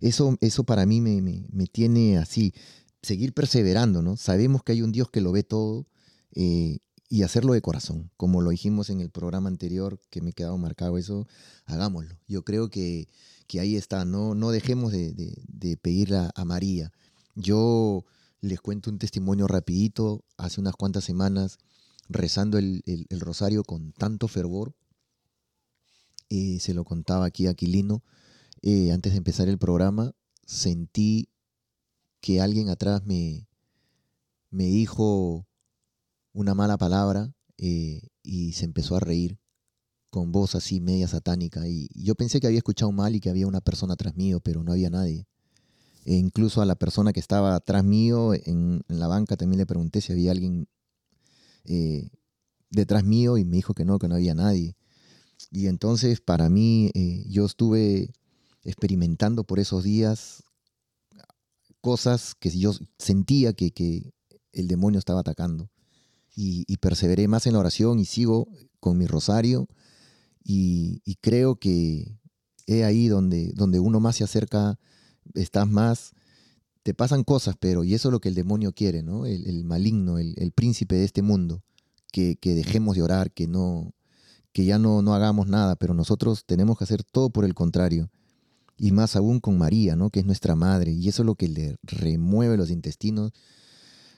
Eso, 0.00 0.36
eso 0.40 0.64
para 0.64 0.86
mí 0.86 1.00
me, 1.00 1.20
me, 1.20 1.66
tiene 1.66 2.18
así, 2.18 2.54
seguir 3.02 3.34
perseverando, 3.34 4.02
¿no? 4.02 4.16
Sabemos 4.16 4.62
que 4.62 4.72
hay 4.72 4.82
un 4.82 4.92
Dios 4.92 5.10
que 5.10 5.20
lo 5.20 5.32
ve 5.32 5.42
todo 5.42 5.86
eh, 6.34 6.78
y 7.08 7.22
hacerlo 7.22 7.52
de 7.52 7.60
corazón, 7.60 8.10
como 8.16 8.40
lo 8.40 8.50
dijimos 8.50 8.88
en 8.88 9.00
el 9.00 9.10
programa 9.10 9.48
anterior, 9.48 10.00
que 10.10 10.20
me 10.20 10.30
he 10.30 10.32
quedado 10.32 10.56
marcado 10.56 10.96
eso, 10.96 11.26
hagámoslo. 11.66 12.16
Yo 12.28 12.44
creo 12.44 12.70
que, 12.70 13.08
que 13.46 13.58
ahí 13.58 13.76
está, 13.76 14.04
no, 14.04 14.36
no 14.36 14.52
dejemos 14.52 14.92
de, 14.92 15.12
de, 15.12 15.76
pedirle 15.76 16.28
a, 16.32 16.44
María. 16.44 16.92
Yo 17.34 18.04
les 18.40 18.60
cuento 18.60 18.90
un 18.90 18.98
testimonio 18.98 19.48
rapidito, 19.48 20.24
hace 20.36 20.60
unas 20.60 20.76
cuantas 20.76 21.02
semanas, 21.02 21.58
rezando 22.10 22.58
el, 22.58 22.82
el, 22.84 23.20
rosario 23.20 23.64
con 23.64 23.92
tanto 23.92 24.28
fervor, 24.28 24.74
eh, 26.28 26.58
se 26.60 26.74
lo 26.74 26.84
contaba 26.84 27.24
aquí 27.24 27.46
a 27.46 27.50
Aquilino, 27.50 28.02
eh, 28.62 28.92
antes 28.92 29.12
de 29.12 29.18
empezar 29.18 29.48
el 29.48 29.58
programa, 29.58 30.12
sentí 30.44 31.30
que 32.20 32.40
alguien 32.40 32.68
atrás 32.68 33.06
me, 33.06 33.48
me 34.50 34.64
dijo 34.64 35.46
una 36.32 36.54
mala 36.54 36.76
palabra 36.76 37.32
eh, 37.56 38.08
y 38.22 38.52
se 38.52 38.66
empezó 38.66 38.96
a 38.96 39.00
reír 39.00 39.38
con 40.10 40.32
voz 40.32 40.54
así 40.54 40.80
media 40.80 41.08
satánica. 41.08 41.66
Y 41.68 41.88
yo 41.94 42.14
pensé 42.16 42.40
que 42.40 42.48
había 42.48 42.58
escuchado 42.58 42.92
mal 42.92 43.14
y 43.14 43.20
que 43.20 43.30
había 43.30 43.46
una 43.46 43.60
persona 43.60 43.94
atrás 43.94 44.16
mío, 44.16 44.40
pero 44.40 44.62
no 44.62 44.72
había 44.72 44.90
nadie. 44.90 45.26
E 46.04 46.14
incluso 46.14 46.60
a 46.60 46.66
la 46.66 46.74
persona 46.74 47.12
que 47.12 47.20
estaba 47.20 47.54
atrás 47.54 47.84
mío 47.84 48.34
en, 48.34 48.82
la 48.88 49.06
banca 49.06 49.36
también 49.36 49.58
le 49.58 49.66
pregunté 49.66 50.00
si 50.00 50.12
había 50.12 50.32
alguien 50.32 50.68
eh, 51.64 52.10
detrás 52.70 53.04
mío 53.04 53.38
y 53.38 53.44
me 53.44 53.56
dijo 53.56 53.74
que 53.74 53.84
no, 53.84 53.98
que 53.98 54.08
no 54.08 54.14
había 54.16 54.34
nadie. 54.34 54.76
Y 55.50 55.66
entonces 55.66 56.20
para 56.20 56.48
mí 56.50 56.90
yo 57.28 57.46
estuve 57.46 58.12
experimentando 58.62 59.44
por 59.44 59.58
esos 59.58 59.84
días 59.84 60.44
cosas 61.80 62.34
que 62.34 62.50
yo 62.50 62.72
sentía 62.98 63.52
que, 63.52 64.12
el 64.52 64.66
demonio 64.66 64.98
estaba 64.98 65.20
atacando. 65.20 65.70
Y, 66.34 66.76
perseveré 66.78 67.28
más 67.28 67.46
en 67.46 67.52
la 67.52 67.58
oración 67.58 67.98
y 67.98 68.04
sigo 68.04 68.48
con 68.80 68.96
mi 68.96 69.06
rosario 69.06 69.68
y, 70.42 71.16
creo 71.20 71.56
que 71.56 72.18
es 72.66 72.84
ahí 72.84 73.08
donde, 73.08 73.52
donde 73.54 73.80
uno 73.80 74.00
más 74.00 74.16
se 74.16 74.24
acerca, 74.24 74.78
estás 75.34 75.68
más, 75.68 76.12
te 76.82 76.94
pasan 76.94 77.24
cosas, 77.24 77.56
pero 77.58 77.84
y 77.84 77.94
eso 77.94 78.08
es 78.08 78.12
lo 78.12 78.20
que 78.20 78.28
el 78.28 78.34
demonio 78.34 78.72
quiere, 78.72 79.02
¿no? 79.02 79.26
El, 79.26 79.64
maligno, 79.64 80.18
el, 80.18 80.52
príncipe 80.52 80.96
de 80.96 81.04
este 81.04 81.22
mundo, 81.22 81.62
que, 82.12 82.36
dejemos 82.42 82.96
de 82.96 83.02
orar, 83.02 83.32
que 83.32 83.46
no 83.46 83.92
que 84.52 84.64
ya 84.64 84.80
no, 84.80 85.00
no 85.00 85.14
hagamos 85.14 85.46
nada, 85.46 85.76
pero 85.76 85.94
nosotros 85.94 86.44
tenemos 86.44 86.76
que 86.76 86.82
hacer 86.82 87.04
todo 87.04 87.30
por 87.30 87.44
el 87.44 87.54
contrario 87.54 88.10
y 88.80 88.92
más 88.92 89.14
aún 89.14 89.40
con 89.40 89.58
María, 89.58 89.94
¿no? 89.94 90.08
que 90.08 90.20
es 90.20 90.26
nuestra 90.26 90.56
madre, 90.56 90.90
y 90.92 91.06
eso 91.06 91.22
es 91.22 91.26
lo 91.26 91.34
que 91.34 91.48
le 91.48 91.76
remueve 91.82 92.56
los 92.56 92.70
intestinos 92.70 93.30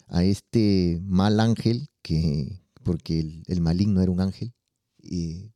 a 0.06 0.22
este 0.22 1.00
mal 1.02 1.40
ángel, 1.40 1.88
que, 2.00 2.62
porque 2.84 3.42
el, 3.46 3.60
maligno 3.60 4.02
era 4.02 4.12
un 4.12 4.20
ángel, 4.20 4.54
y, 5.02 5.50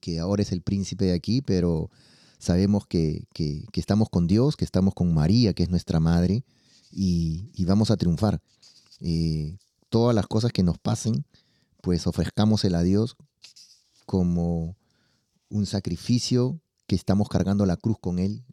que 0.00 0.18
ahora 0.20 0.42
es 0.42 0.52
el 0.52 0.62
príncipe 0.62 1.04
de 1.04 1.12
aquí, 1.12 1.42
pero 1.42 1.90
sabemos 2.38 2.86
que, 2.86 3.26
estamos 3.74 4.08
con 4.08 4.26
Dios, 4.26 4.56
que 4.56 4.64
estamos 4.64 4.94
con 4.94 5.12
María, 5.12 5.52
que 5.54 5.62
es 5.62 5.70
nuestra 5.70 6.00
madre, 6.00 6.44
y, 6.90 7.64
vamos 7.64 7.90
a 7.90 7.96
triunfar. 7.96 8.40
Eh, 9.00 9.56
todas 9.88 10.14
las 10.14 10.26
cosas 10.26 10.52
que 10.52 10.62
nos 10.62 10.78
pasen, 10.78 11.24
pues 11.82 12.06
ofrezcámosela 12.06 12.80
a 12.80 12.82
Dios 12.82 13.16
como 14.06 14.76
un 15.50 15.66
sacrificio 15.66 16.60
que 16.86 16.96
estamos 16.96 17.28
cargando 17.28 17.66
la 17.66 17.76
cruz 17.76 17.98
con 18.00 18.18
Él. 18.18 18.44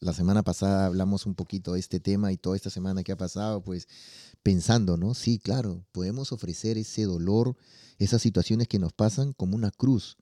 La 0.00 0.12
semana 0.12 0.42
pasada 0.42 0.86
hablamos 0.86 1.26
un 1.26 1.34
poquito 1.34 1.72
de 1.72 1.80
este 1.80 1.98
tema 1.98 2.30
y 2.32 2.36
toda 2.36 2.56
esta 2.56 2.70
semana 2.70 3.02
que 3.02 3.12
ha 3.12 3.16
pasado, 3.16 3.62
pues 3.62 3.88
pensando, 4.42 4.96
¿no? 4.96 5.14
Sí, 5.14 5.38
claro, 5.38 5.84
podemos 5.92 6.32
ofrecer 6.32 6.78
ese 6.78 7.04
dolor, 7.04 7.56
esas 7.98 8.22
situaciones 8.22 8.68
que 8.68 8.78
nos 8.78 8.92
pasan 8.92 9.32
como 9.32 9.56
una 9.56 9.70
cruz, 9.70 10.16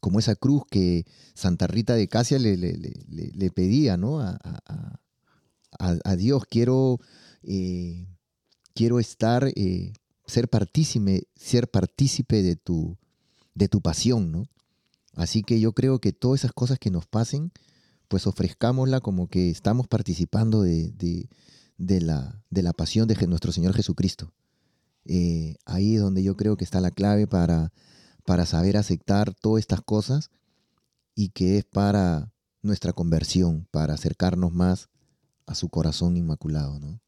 como 0.00 0.18
esa 0.18 0.34
cruz 0.34 0.62
que 0.70 1.06
Santa 1.34 1.66
Rita 1.66 1.94
de 1.94 2.08
Casia 2.08 2.38
le, 2.38 2.56
le, 2.56 3.50
pedía, 3.50 3.96
¿no? 3.96 4.20
A, 4.20 4.38
a, 5.78 6.16
Dios, 6.16 6.44
quiero, 6.48 6.98
eh, 7.42 8.06
quiero 8.74 8.98
estar, 8.98 9.52
eh, 9.54 9.92
ser 10.26 10.48
partícipe, 10.48 11.28
ser 11.36 11.70
partícipe 11.70 12.42
de 12.42 12.56
tu, 12.56 12.98
de 13.54 13.68
tu 13.68 13.80
pasión, 13.80 14.32
¿no? 14.32 14.46
Así 15.14 15.42
que 15.42 15.60
yo 15.60 15.72
creo 15.72 16.00
que 16.00 16.12
todas 16.12 16.40
esas 16.40 16.52
cosas 16.52 16.78
que 16.78 16.90
nos 16.90 17.06
pasen, 17.06 17.52
pues 18.08 18.26
ofrezcámosla 18.26 19.00
como 19.00 19.28
que 19.28 19.50
estamos 19.50 19.86
participando 19.86 20.62
de, 20.62 21.28
la, 21.78 22.42
de 22.50 22.62
la, 22.62 22.72
pasión 22.72 23.06
de 23.08 23.26
nuestro 23.26 23.52
Señor 23.52 23.74
Jesucristo. 23.74 24.32
Eh, 25.04 25.56
ahí 25.64 25.96
es 25.96 26.00
donde 26.00 26.22
yo 26.22 26.36
creo 26.36 26.56
que 26.56 26.64
está 26.64 26.80
la 26.80 26.90
clave 26.90 27.26
para, 27.26 27.72
para 28.20 28.46
saber 28.46 28.76
aceptar 28.76 29.34
todas 29.34 29.60
estas 29.60 29.80
cosas 29.82 30.30
y 31.14 31.30
que 31.30 31.58
es 31.58 31.64
para 31.64 32.32
nuestra 32.62 32.92
conversión, 32.92 33.66
para 33.70 33.94
acercarnos 33.94 34.52
más 34.52 34.88
a 35.46 35.54
su 35.54 35.68
corazón 35.68 36.16
inmaculado, 36.16 36.78
¿no? 36.78 37.00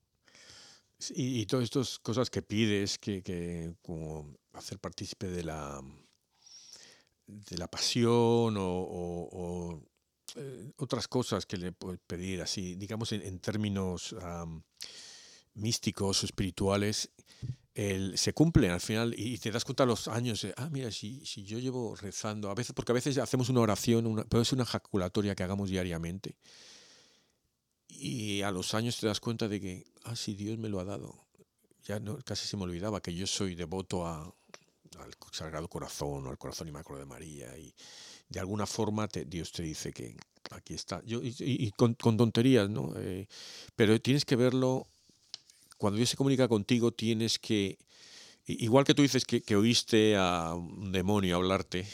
Y, 1.11 1.47
todas 1.47 1.65
estas 1.65 1.99
cosas 1.99 2.31
que 2.31 2.43
pides, 2.43 2.97
que, 2.97 3.23
que 3.23 3.75
como 3.83 4.37
hacer 4.53 4.79
partícipe 4.79 5.27
de 5.27 5.43
la, 5.43 5.83
de 7.27 7.59
la 7.59 7.69
pasión 7.69 8.57
o, 8.59 9.81
eh, 10.37 10.73
otras 10.77 11.09
cosas 11.09 11.45
que 11.45 11.57
le 11.57 11.73
puedes 11.73 12.01
pedir 12.07 12.41
así, 12.41 12.77
digamos 12.77 13.13
en, 13.13 13.39
términos 13.41 14.15
místicos 15.55 16.23
o 16.23 16.27
espirituales, 16.27 17.11
se 17.75 18.33
cumplen 18.35 18.71
al 18.71 18.81
final 18.81 19.15
y 19.17 19.39
te 19.39 19.51
das 19.51 19.65
cuenta 19.65 19.87
los 19.87 20.09
años, 20.09 20.47
ah, 20.57 20.69
mira, 20.71 20.91
si, 20.91 21.25
si, 21.25 21.45
yo 21.45 21.59
llevo 21.59 21.97
rezando, 21.97 22.51
a 22.51 22.55
veces, 22.55 22.75
porque 22.75 22.93
a 22.93 22.95
veces 22.95 23.17
hacemos 23.19 23.49
una 23.49 23.61
oración, 23.61 24.07
una, 24.07 24.25
pero 24.25 24.43
es 24.43 24.53
una 24.53 24.65
ejaculatoria 24.65 25.35
que 25.35 25.43
hagamos 25.43 25.71
diariamente, 25.71 26.37
y 27.89 28.43
a 28.43 28.51
los 28.51 28.75
años 28.75 28.99
te 28.99 29.07
das 29.07 29.21
cuenta 29.21 29.49
de 29.49 29.61
que, 29.61 29.85
ah, 30.05 30.17
sí, 30.17 30.35
Dios 30.35 30.59
me 30.59 30.69
lo 30.69 30.81
ha 30.81 30.85
dado. 30.85 31.27
Ya 31.85 31.99
no, 31.99 32.19
casi 32.19 32.47
se 32.47 32.57
me 32.57 32.63
olvidaba 32.63 33.01
que 33.01 33.15
yo 33.15 33.27
soy 33.27 33.55
devoto 33.55 34.07
a, 34.07 34.23
al 34.99 35.15
Sagrado 35.31 35.69
Corazón 35.69 36.27
o 36.27 36.31
al 36.31 36.39
Corazón 36.39 36.69
Inmaculado 36.69 37.05
de 37.05 37.09
María 37.09 37.57
y 37.59 37.75
de 38.29 38.41
alguna 38.41 38.67
forma 38.67 39.09
Dios 39.27 39.53
te 39.53 39.63
dice 39.63 39.93
que 39.93 40.17
aquí 40.51 40.75
está. 40.75 41.03
Yo, 41.05 41.21
y, 41.23 41.71
con, 41.73 41.95
tonterías, 41.95 42.71
¿no? 42.71 42.93
Eh, 42.97 43.27
pero 43.77 44.01
tienes 44.01 44.25
que 44.25 44.37
verlo, 44.37 44.87
cuando 45.83 45.97
Dios 45.97 46.11
se 46.11 46.17
comunica 46.17 46.47
contigo 46.47 46.93
tienes 46.93 47.41
que, 47.41 47.77
igual 48.47 48.85
que 48.85 48.95
tú 48.95 49.03
dices 49.03 49.25
que, 49.25 49.57
oíste 49.57 50.15
a 50.17 50.55
un 50.55 50.93
demonio 50.93 51.35
hablarte, 51.35 51.85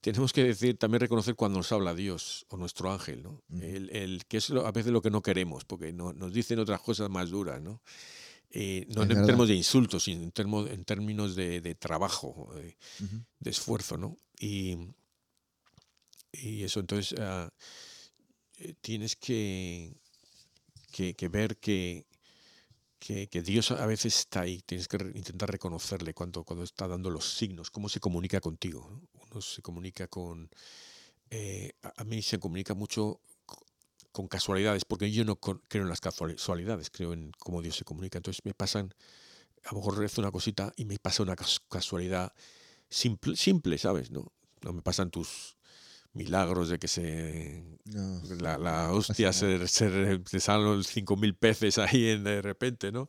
tenemos 0.00 0.32
que 0.32 0.42
decir, 0.42 0.76
también 0.76 1.02
reconocer 1.02 1.36
cuando 1.36 1.60
nos 1.60 1.70
habla 1.70 1.94
Dios 1.94 2.44
o 2.48 2.56
nuestro 2.56 2.90
ángel, 2.90 3.22
¿no? 3.22 3.40
el, 3.60 4.24
que 4.26 4.38
es 4.38 4.50
a 4.50 4.72
veces 4.72 4.90
lo 4.90 5.00
que 5.00 5.12
no 5.12 5.22
queremos, 5.22 5.64
porque 5.64 5.92
no, 5.92 6.12
nos 6.12 6.32
dicen 6.32 6.58
otras 6.58 6.80
cosas 6.80 7.10
más 7.10 7.30
duras, 7.30 7.62
¿no? 7.62 7.80
Eh, 8.50 8.86
no 8.88 9.04
en 9.04 9.10
términos 9.10 9.46
de 9.46 9.54
insultos, 9.54 10.02
sino 10.02 10.24
en, 10.24 10.32
en 10.68 10.84
términos 10.84 11.36
de, 11.36 11.76
trabajo, 11.76 12.52
de, 13.38 13.50
esfuerzo, 13.50 13.96
¿no? 13.96 14.16
Y, 14.40 14.76
y 16.32 16.64
eso, 16.64 16.80
entonces, 16.80 17.16
ah, 17.20 17.48
eh, 18.58 18.74
tienes 18.80 19.14
que, 19.14 19.94
que, 20.90 21.28
ver 21.28 21.56
que, 21.58 22.04
que, 23.02 23.42
Dios 23.42 23.72
a 23.72 23.84
veces 23.86 24.16
está 24.16 24.42
ahí, 24.42 24.62
tienes 24.62 24.86
que 24.86 24.96
intentar 25.14 25.50
reconocerle 25.50 26.14
cuando, 26.14 26.44
cuando 26.44 26.62
está 26.62 26.86
dando 26.86 27.10
los 27.10 27.36
signos, 27.36 27.70
cómo 27.70 27.88
se 27.88 27.98
comunica 27.98 28.40
contigo. 28.40 29.02
Uno 29.30 29.40
se 29.40 29.60
comunica 29.60 30.06
con... 30.06 30.48
Eh, 31.30 31.72
a 31.82 32.04
mí 32.04 32.22
se 32.22 32.38
comunica 32.38 32.74
mucho 32.74 33.20
con 34.12 34.28
casualidades, 34.28 34.84
porque 34.84 35.10
yo 35.10 35.24
no 35.24 35.36
creo 35.36 35.82
en 35.82 35.88
las 35.88 36.00
casualidades, 36.00 36.90
creo 36.90 37.12
en 37.12 37.32
cómo 37.38 37.60
Dios 37.60 37.76
se 37.76 37.84
comunica. 37.84 38.18
Entonces 38.18 38.44
me 38.44 38.54
pasan, 38.54 38.94
a 39.64 39.72
lo 39.72 39.78
mejor 39.78 39.98
rezo 39.98 40.20
una 40.20 40.30
cosita 40.30 40.72
y 40.76 40.84
me 40.84 40.98
pasa 40.98 41.24
una 41.24 41.34
casualidad 41.68 42.32
simple, 42.88 43.34
simple 43.36 43.78
¿sabes? 43.78 44.12
No, 44.12 44.32
no 44.60 44.72
me 44.72 44.82
pasan 44.82 45.10
tus 45.10 45.56
milagros 46.12 46.68
de 46.68 46.78
que 46.78 46.88
se 46.88 47.64
la, 48.40 48.92
hostia 48.92 49.32
se, 49.32 49.66
se, 49.66 50.20
se 50.24 50.40
salen 50.40 50.64
los 50.64 50.94
5.000 50.94 51.36
peces 51.38 51.78
ahí 51.78 52.08
en, 52.08 52.24
de 52.24 52.42
repente, 52.42 52.92
¿no? 52.92 53.08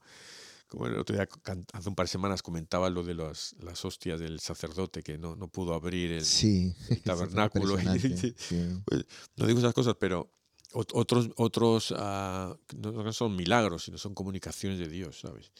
Como 0.67 0.87
el 0.87 0.97
otro 0.97 1.15
día, 1.15 1.27
hace 1.73 1.89
un 1.89 1.93
par 1.93 2.07
de 2.07 2.11
semanas, 2.11 2.41
comentaba 2.41 2.89
lo 2.89 3.03
de 3.03 3.13
las 3.13 3.85
hostias 3.85 4.19
del 4.19 4.39
sacerdote 4.39 5.03
que 5.03 5.19
no, 5.19 5.35
no 5.35 5.47
pudo 5.47 5.75
abrir 5.75 6.11
el, 6.13 6.25
tabernáculo. 7.03 7.77
Pues, 7.77 9.05
no 9.35 9.45
digo 9.45 9.59
esas 9.59 9.73
cosas, 9.75 9.95
pero 9.99 10.31
otros, 10.71 11.29
otros 11.35 11.91
uh, 11.91 12.57
no, 12.75 13.13
son 13.13 13.35
milagros, 13.35 13.83
sino 13.83 13.99
son 13.99 14.15
comunicaciones 14.15 14.79
de 14.79 14.87
Dios, 14.87 15.19
¿sabes? 15.19 15.51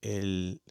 El, 0.00 0.62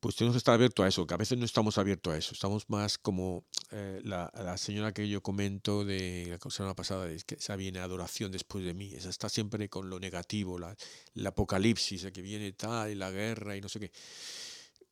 pues 0.00 0.16
tenemos 0.16 0.34
que 0.34 0.38
estar 0.38 0.54
abiertos 0.54 0.84
a 0.84 0.88
eso, 0.88 1.06
que 1.06 1.14
a 1.14 1.18
veces 1.18 1.38
no 1.38 1.44
estamos 1.44 1.76
abiertos 1.76 2.14
a 2.14 2.16
eso, 2.16 2.32
estamos 2.32 2.68
más 2.70 2.96
como 2.96 3.44
eh, 3.70 4.00
la, 4.02 4.32
la, 4.34 4.56
señora 4.56 4.92
que 4.92 5.08
yo 5.08 5.22
comento 5.22 5.84
de 5.84 6.38
la 6.42 6.50
semana 6.50 6.74
pasada, 6.74 7.10
es 7.10 7.24
que 7.24 7.34
esa 7.34 7.54
viene 7.56 7.80
adoración 7.80 8.32
después 8.32 8.64
de 8.64 8.72
mí, 8.72 8.94
esa 8.94 9.10
está 9.10 9.28
siempre 9.28 9.68
con 9.68 9.90
lo 9.90 10.00
negativo, 10.00 10.58
la, 10.58 10.74
el 11.14 11.26
apocalipsis, 11.26 12.06
que 12.12 12.22
viene 12.22 12.52
tal, 12.52 12.90
y 12.90 12.94
la 12.94 13.10
guerra 13.10 13.56
y 13.56 13.60
no 13.60 13.68
sé 13.68 13.78
qué. 13.78 13.92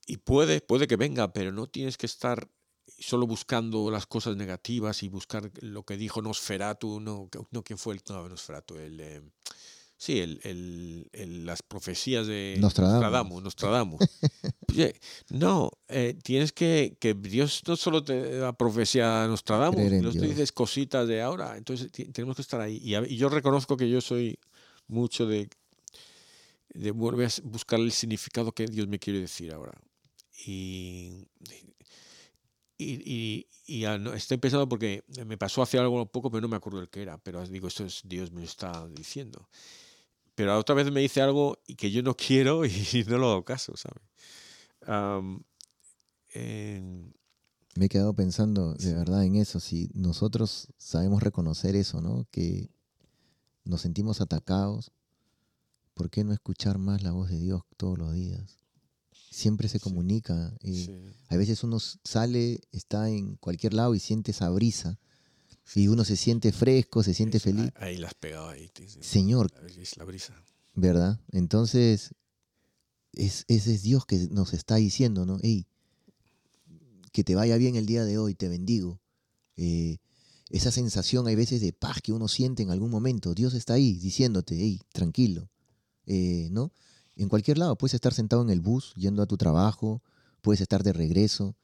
Y 0.06 0.18
puede, 0.18 0.61
puede 0.61 0.86
que 0.86 0.96
venga, 0.96 1.32
pero 1.32 1.52
no 1.52 1.66
tienes 1.68 1.96
que 1.96 2.06
estar 2.06 2.48
solo 2.98 3.26
buscando 3.26 3.90
las 3.90 4.06
cosas 4.06 4.36
negativas 4.36 5.02
y 5.02 5.09
buscar 5.09 5.50
lo 5.61 5.84
que 5.84 5.96
dijo 5.96 6.20
Nosferatu, 6.20 7.00
no, 7.00 7.28
no 7.50 7.62
¿quién 7.62 7.78
fue 7.78 7.94
el 7.94 8.02
no, 8.09 8.28
Nosferatu? 8.28 8.76
El... 8.76 9.00
Eh, 9.00 9.22
Sí, 10.01 10.20
el, 10.20 10.38
el, 11.12 11.44
las 11.44 11.61
profecías 11.61 12.28
de 12.28 12.57
Nostradamus. 12.61 13.42
Nostradamus, 13.42 14.01
no, 15.30 15.72
eh, 15.88 16.16
tienes 16.22 16.53
que, 16.53 16.96
que 17.01 17.14
Dios 17.14 17.62
no 17.66 17.74
solo 17.74 18.05
te 18.05 18.38
da 18.38 18.53
profecía 18.53 19.24
a 19.24 19.26
Nostradamus, 19.26 19.90
Dios 19.90 20.16
te 20.16 20.28
dices 20.28 20.53
cositas 20.53 21.09
de 21.09 21.20
ahora, 21.20 21.57
entonces 21.57 21.90
tenemos 22.12 22.36
que 22.36 22.42
estar 22.42 22.61
ahí. 22.61 22.80
Y, 22.80 23.16
yo 23.16 23.28
reconozco 23.28 23.76
que 23.76 23.90
yo 23.90 24.01
soy 24.01 24.38
mucho 24.86 25.26
de, 25.26 25.51
de 26.68 26.92
volver 26.92 27.26
a 27.26 27.49
buscar 27.49 27.80
el 27.80 27.90
significado 27.90 28.53
que 28.53 28.66
Dios 28.66 28.86
me 28.86 29.01
quiere 29.01 29.18
decir 29.18 29.53
ahora. 29.53 29.72
Y, 30.46 31.26
y, 32.78 33.49
y, 33.66 33.84
estoy 34.14 34.36
pensando 34.36 34.68
porque 34.68 35.03
me 35.26 35.36
pasó 35.36 35.61
hace 35.61 35.76
algo 35.76 36.07
poco, 36.07 36.30
pero 36.30 36.42
no 36.42 36.46
me 36.46 36.57
acuerdo 36.57 36.80
el 36.80 36.88
que 36.88 37.03
era, 37.03 37.18
pero 37.18 37.44
digo, 37.49 37.66
esto 37.66 37.84
es 37.84 38.03
Dios 38.05 38.30
me 38.30 38.42
lo 38.42 38.46
está 38.46 38.86
diciendo 38.90 39.49
pero 40.39 40.57
otra 40.57 40.76
vez 40.76 40.89
me 40.93 41.01
dice 41.01 41.20
algo 41.20 41.59
que 41.76 41.91
yo 41.91 42.01
no 42.01 42.16
quiero 42.16 42.64
y 42.64 43.05
no 43.09 43.18
lo 43.18 43.32
hago 43.32 43.45
caso, 43.45 43.74
¿sabes? 43.76 44.05
Me 47.74 47.86
he 47.86 47.89
quedado 47.89 48.14
pensando 48.14 48.74
de 48.74 48.95
verdad 48.95 49.24
en 49.24 49.34
eso, 49.34 49.59
si 49.59 49.91
nosotros 49.95 50.68
sabemos 50.78 51.24
reconocer 51.24 51.74
eso, 51.74 52.01
¿no? 52.01 52.24
Que 52.30 52.70
nos 53.64 53.80
sentimos 53.80 54.20
atacados, 54.20 54.93
¿por 55.95 56.09
qué 56.09 56.22
no 56.22 56.32
escuchar 56.32 56.78
más 56.78 57.03
la 57.03 57.11
voz 57.11 57.30
de 57.30 57.41
Dios 57.41 57.62
todos 57.76 57.99
los 57.99 58.14
días? 58.14 58.59
Siempre 59.32 59.68
se 59.68 59.80
comunica. 59.80 60.53
Y 60.62 60.89
A 61.30 61.36
veces 61.36 61.64
uno 61.64 61.80
sale, 61.80 62.61
está 62.70 63.11
en 63.11 63.34
cualquier 63.39 63.74
lado 63.74 63.97
y 63.97 63.99
siente 63.99 64.30
esa 64.30 64.51
brisa 64.51 65.01
y 65.74 65.88
uno 65.88 66.04
se 66.04 66.16
siente 66.16 66.52
fresco, 66.52 67.02
se 67.02 67.14
siente 67.14 67.40
feliz. 67.40 67.70
Ahí 67.76 67.98
las 67.98 68.14
pegado 68.14 68.48
ahí. 68.48 68.70
Señor. 69.00 69.50
Es 69.66 69.96
la 69.96 70.04
brisa. 70.04 70.34
¿Verdad? 70.74 71.20
Entonces, 71.32 72.14
es, 73.12 73.44
ese 73.48 73.74
es 73.74 73.82
Dios 73.82 74.06
que 74.06 74.28
nos 74.30 74.54
está 74.54 74.76
diciendo, 74.76 75.26
¿no? 75.26 75.38
Hey, 75.42 75.66
que 77.12 77.24
te 77.24 77.34
vaya 77.34 77.56
bien 77.56 77.76
el 77.76 77.86
día 77.86 78.04
de 78.04 78.18
hoy, 78.18 78.34
te 78.34 78.48
bendigo. 78.48 79.00
Eh, 79.56 79.98
esa 80.50 80.70
sensación 80.70 81.26
hay 81.26 81.34
veces 81.34 81.60
de 81.60 81.72
paz 81.72 82.00
que 82.02 82.12
uno 82.12 82.28
siente 82.28 82.62
en 82.62 82.70
algún 82.70 82.90
momento. 82.90 83.34
Dios 83.34 83.54
está 83.54 83.74
ahí 83.74 83.98
diciéndote, 83.98 84.56
hey, 84.56 84.80
tranquilo. 84.92 85.50
Eh, 86.06 86.48
¿No? 86.50 86.72
En 87.16 87.28
cualquier 87.28 87.58
lado, 87.58 87.76
puedes 87.76 87.94
estar 87.94 88.14
sentado 88.14 88.42
en 88.42 88.50
el 88.50 88.60
bus, 88.60 88.94
yendo 88.94 89.22
a 89.22 89.26
tu 89.26 89.36
trabajo, 89.36 90.02
puedes 90.40 90.60
estar 90.60 90.84
de 90.84 90.92
regreso, 90.92 91.56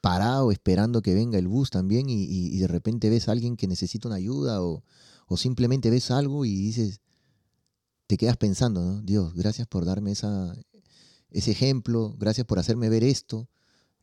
parado 0.00 0.52
esperando 0.52 1.02
que 1.02 1.14
venga 1.14 1.38
el 1.38 1.48
bus 1.48 1.70
también 1.70 2.06
y, 2.08 2.58
de 2.58 2.66
repente 2.68 3.10
ves 3.10 3.28
a 3.28 3.32
alguien 3.32 3.56
que 3.56 3.66
necesita 3.66 4.08
una 4.08 4.16
ayuda 4.16 4.62
o, 4.62 4.82
simplemente 5.36 5.90
ves 5.90 6.10
algo 6.10 6.44
y 6.44 6.54
dices, 6.54 7.00
te 8.06 8.16
quedas 8.16 8.36
pensando, 8.36 8.80
¿no? 8.80 9.02
Dios, 9.02 9.34
gracias 9.34 9.66
por 9.66 9.84
darme 9.84 10.12
esa, 10.12 10.56
ese 11.30 11.50
ejemplo, 11.50 12.14
gracias 12.18 12.46
por 12.46 12.58
hacerme 12.58 12.88
ver 12.88 13.04
esto 13.04 13.48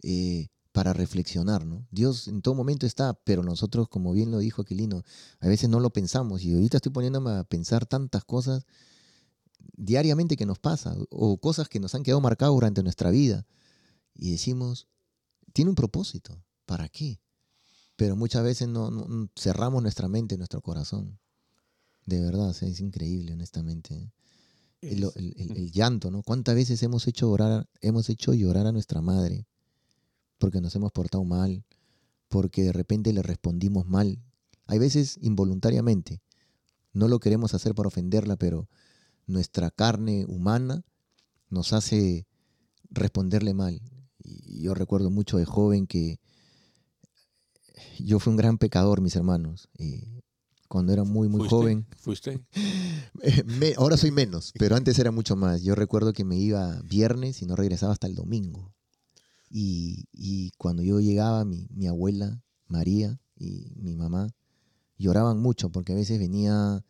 eh, 0.03 0.49
para 0.71 0.93
reflexionar, 0.93 1.65
¿no? 1.65 1.87
Dios 1.89 2.27
en 2.27 2.41
todo 2.41 2.53
momento 2.53 2.85
está, 2.85 3.13
pero 3.23 3.41
nosotros, 3.41 3.87
como 3.89 4.13
bien 4.13 4.29
lo 4.29 4.39
dijo 4.39 4.61
Aquilino, 4.61 5.03
a 5.39 5.47
veces 5.47 5.69
no 5.69 5.79
lo 5.79 5.91
pensamos 5.91 6.43
y 6.43 6.53
ahorita 6.53 6.77
estoy 6.77 6.91
poniéndome 6.91 7.31
a 7.31 7.43
pensar 7.45 7.85
tantas 7.85 8.23
cosas 8.25 8.65
diariamente 9.77 10.37
que 10.37 10.45
nos 10.45 10.59
pasa 10.59 10.95
o 11.09 11.37
cosas 11.37 11.69
que 11.69 11.79
nos 11.79 11.95
han 11.95 12.03
quedado 12.03 12.21
marcadas 12.21 12.53
durante 12.53 12.83
nuestra 12.83 13.09
vida 13.09 13.47
y 14.13 14.31
decimos, 14.31 14.87
tiene 15.55 15.69
un 15.69 15.75
propósito. 15.75 16.43
¿Para 16.65 16.89
qué? 16.89 17.21
Pero 17.95 18.17
muchas 18.17 18.43
veces 18.43 18.67
no, 18.67 19.29
cerramos 19.37 19.81
nuestra 19.81 20.09
mente, 20.09 20.37
nuestro 20.37 20.59
corazón. 20.61 21.17
De 22.05 22.19
verdad, 22.19 22.53
es 22.61 22.81
increíble, 22.81 23.31
honestamente. 23.31 24.11
El, 24.81 25.71
llanto, 25.71 26.11
¿no? 26.11 26.23
¿Cuántas 26.23 26.55
veces 26.55 26.83
hemos 26.83 27.07
hecho, 27.07 27.31
orar, 27.31 27.69
hemos 27.79 28.09
hecho 28.09 28.33
llorar 28.33 28.67
a 28.67 28.73
nuestra 28.73 29.01
madre 29.01 29.47
porque 30.37 30.59
nos 30.59 30.75
hemos 30.75 30.91
portado 30.91 31.23
mal, 31.23 31.63
porque 32.27 32.63
de 32.63 32.73
repente 32.73 33.13
le 33.13 33.23
respondimos 33.23 33.87
mal? 33.87 34.21
Hay 34.67 34.77
veces 34.77 35.17
involuntariamente. 35.21 36.21
No 36.91 37.07
lo 37.07 37.19
queremos 37.19 37.53
hacer 37.53 37.73
para 37.73 37.87
ofenderla, 37.87 38.35
pero 38.35 38.67
nuestra 39.25 39.71
carne 39.71 40.25
humana 40.27 40.83
nos 41.49 41.71
hace 41.71 42.27
responderle 42.91 43.53
mal 43.53 43.81
yo 44.47 44.73
recuerdo 44.73 45.09
mucho 45.09 45.37
de 45.37 45.45
joven 45.45 45.87
que 45.87 46.19
yo 47.99 48.19
fui 48.19 48.31
un 48.31 48.37
gran 48.37 48.57
pecador, 48.57 49.01
mis 49.01 49.15
hermanos. 49.15 49.69
cuando 50.67 50.93
era 50.93 51.03
muy, 51.03 51.29
muy 51.29 51.47
joven. 51.47 51.85
¿Fuiste? 51.97 52.43
ahora 53.77 53.97
soy 53.97 54.11
menos, 54.11 54.53
pero 54.57 54.75
antes 54.75 54.99
era 54.99 55.11
mucho 55.11 55.35
más. 55.35 55.63
Yo 55.63 55.75
recuerdo 55.75 56.13
que 56.13 56.25
me 56.25 56.37
iba 56.37 56.81
viernes 56.83 57.41
y 57.41 57.45
no 57.45 57.55
regresaba 57.55 57.93
hasta 57.93 58.07
el 58.07 58.15
domingo. 58.15 58.73
Y, 59.49 60.51
cuando 60.57 60.83
yo 60.83 60.99
llegaba, 60.99 61.45
mi, 61.45 61.67
mi, 61.71 61.87
abuela, 61.87 62.43
María, 62.67 63.21
y 63.37 63.71
mi 63.77 63.95
mamá 63.95 64.27
lloraban 64.97 65.39
mucho 65.39 65.69
porque 65.69 65.93
a 65.93 65.95
veces 65.95 66.19
venía 66.19 66.83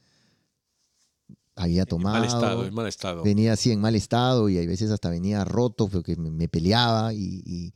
había 1.55 1.85
tomado. 1.85 2.15
En 2.15 2.21
mal 2.21 2.27
estado, 2.27 2.65
en 2.65 2.73
mal 2.73 2.87
estado. 2.87 3.23
Venía 3.23 3.53
así 3.53 3.71
en 3.71 3.79
mal 3.79 3.95
estado 3.95 4.49
y 4.49 4.57
a 4.57 4.65
veces 4.65 4.91
hasta 4.91 5.09
venía 5.09 5.43
roto 5.45 5.87
porque 5.87 6.15
me, 6.15 6.47
peleaba 6.47 7.13
y, 7.13 7.73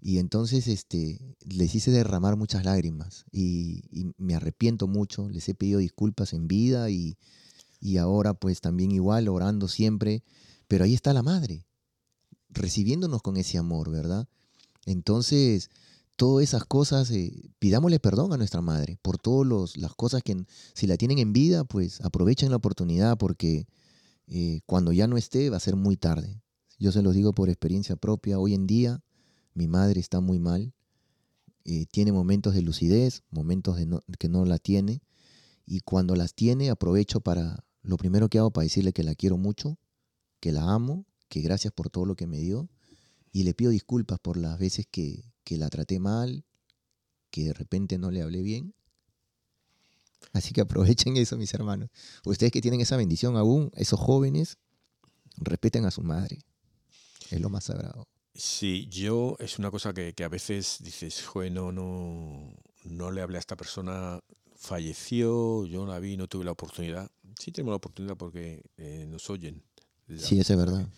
y, 0.00 0.18
entonces 0.18 0.66
este, 0.68 1.20
les 1.44 1.74
hice 1.74 1.90
derramar 1.90 2.36
muchas 2.36 2.64
lágrimas 2.64 3.24
y, 3.32 3.82
me 4.16 4.34
arrepiento 4.34 4.86
mucho, 4.86 5.28
les 5.28 5.48
he 5.48 5.54
pedido 5.54 5.80
disculpas 5.80 6.32
en 6.32 6.48
vida 6.48 6.90
y, 6.90 7.18
y 7.80 7.96
ahora 7.96 8.34
pues 8.34 8.60
también 8.60 8.92
igual 8.92 9.28
orando 9.28 9.68
siempre, 9.68 10.22
pero 10.68 10.84
ahí 10.84 10.94
está 10.94 11.12
la 11.12 11.22
madre, 11.22 11.66
recibiéndonos 12.48 13.22
con 13.22 13.36
ese 13.36 13.58
amor, 13.58 13.90
¿verdad? 13.90 14.28
Entonces, 14.86 15.68
todas 16.20 16.44
esas 16.44 16.66
cosas, 16.66 17.10
eh, 17.12 17.50
pidámosle 17.58 17.98
perdón 17.98 18.34
a 18.34 18.36
nuestra 18.36 18.60
madre 18.60 18.98
por 19.00 19.16
todas 19.16 19.78
las 19.78 19.94
cosas 19.94 20.22
que 20.22 20.44
si 20.74 20.86
la 20.86 20.98
tienen 20.98 21.18
en 21.18 21.32
vida, 21.32 21.64
pues 21.64 22.02
aprovechen 22.02 22.50
la 22.50 22.56
oportunidad 22.56 23.16
porque 23.16 23.66
eh, 24.26 24.60
cuando 24.66 24.92
ya 24.92 25.06
no 25.06 25.16
esté 25.16 25.48
va 25.48 25.56
a 25.56 25.60
ser 25.60 25.76
muy 25.76 25.96
tarde. 25.96 26.42
Yo 26.78 26.92
se 26.92 27.00
los 27.00 27.14
digo 27.14 27.32
por 27.32 27.48
experiencia 27.48 27.96
propia, 27.96 28.38
hoy 28.38 28.52
en 28.52 28.66
día 28.66 29.02
mi 29.54 29.66
madre 29.66 29.98
está 29.98 30.20
muy 30.20 30.38
mal, 30.38 30.74
eh, 31.64 31.86
tiene 31.90 32.12
momentos 32.12 32.52
de 32.52 32.60
lucidez, 32.60 33.22
momentos 33.30 33.78
de 33.78 33.88
que 34.18 34.28
no 34.28 34.44
la 34.44 34.58
tiene, 34.58 35.00
y 35.64 35.80
cuando 35.80 36.16
las 36.16 36.34
tiene 36.34 36.68
aprovecho 36.68 37.22
para, 37.22 37.64
lo 37.80 37.96
primero 37.96 38.28
que 38.28 38.38
hago 38.38 38.50
para 38.50 38.64
decirle 38.64 38.92
que 38.92 39.04
la 39.04 39.14
quiero 39.14 39.38
mucho, 39.38 39.78
que 40.38 40.52
la 40.52 40.70
amo, 40.70 41.06
que 41.30 41.40
gracias 41.40 41.72
por 41.72 41.88
todo 41.88 42.04
lo 42.04 42.14
que 42.14 42.26
me 42.26 42.40
dio, 42.40 42.68
y 43.32 43.44
le 43.44 43.54
pido 43.54 43.70
disculpas 43.70 44.18
por 44.18 44.36
las 44.36 44.58
veces 44.58 44.86
que, 44.90 45.24
que 45.50 45.56
la 45.56 45.68
traté 45.68 45.98
mal, 45.98 46.44
que 47.32 47.46
de 47.46 47.52
repente 47.52 47.98
no 47.98 48.12
le 48.12 48.22
hablé 48.22 48.40
bien. 48.40 48.72
Así 50.32 50.52
que 50.52 50.60
aprovechen 50.60 51.16
eso, 51.16 51.36
mis 51.36 51.52
hermanos. 51.52 51.90
Ustedes 52.24 52.52
que 52.52 52.60
tienen 52.60 52.80
esa 52.80 52.96
bendición 52.96 53.36
aún, 53.36 53.72
esos 53.74 53.98
jóvenes, 53.98 54.58
respeten 55.38 55.86
a 55.86 55.90
su 55.90 56.02
madre. 56.02 56.38
Es 57.32 57.40
lo 57.40 57.50
más 57.50 57.64
sagrado. 57.64 58.06
Sí, 58.32 58.86
yo 58.92 59.34
es 59.40 59.58
una 59.58 59.72
cosa 59.72 59.92
que, 59.92 60.14
a 60.22 60.28
veces 60.28 60.78
dices, 60.82 61.26
joder, 61.26 61.50
no, 61.50 61.72
no, 61.72 62.54
no 62.84 63.10
le 63.10 63.20
hablé 63.20 63.38
a 63.38 63.40
esta 63.40 63.56
persona, 63.56 64.20
falleció, 64.54 65.66
yo 65.66 65.84
la 65.84 65.98
vi, 65.98 66.16
no 66.16 66.28
tuve 66.28 66.44
la 66.44 66.52
oportunidad. 66.52 67.10
Sí 67.40 67.50
tenemos 67.50 67.72
la 67.72 67.78
oportunidad 67.78 68.16
porque 68.16 68.62
eh, 68.76 69.04
nos 69.08 69.28
oyen. 69.30 69.64
Sí, 70.16 70.38
eso 70.38 70.52
es 70.52 70.58
verdad. 70.60 70.88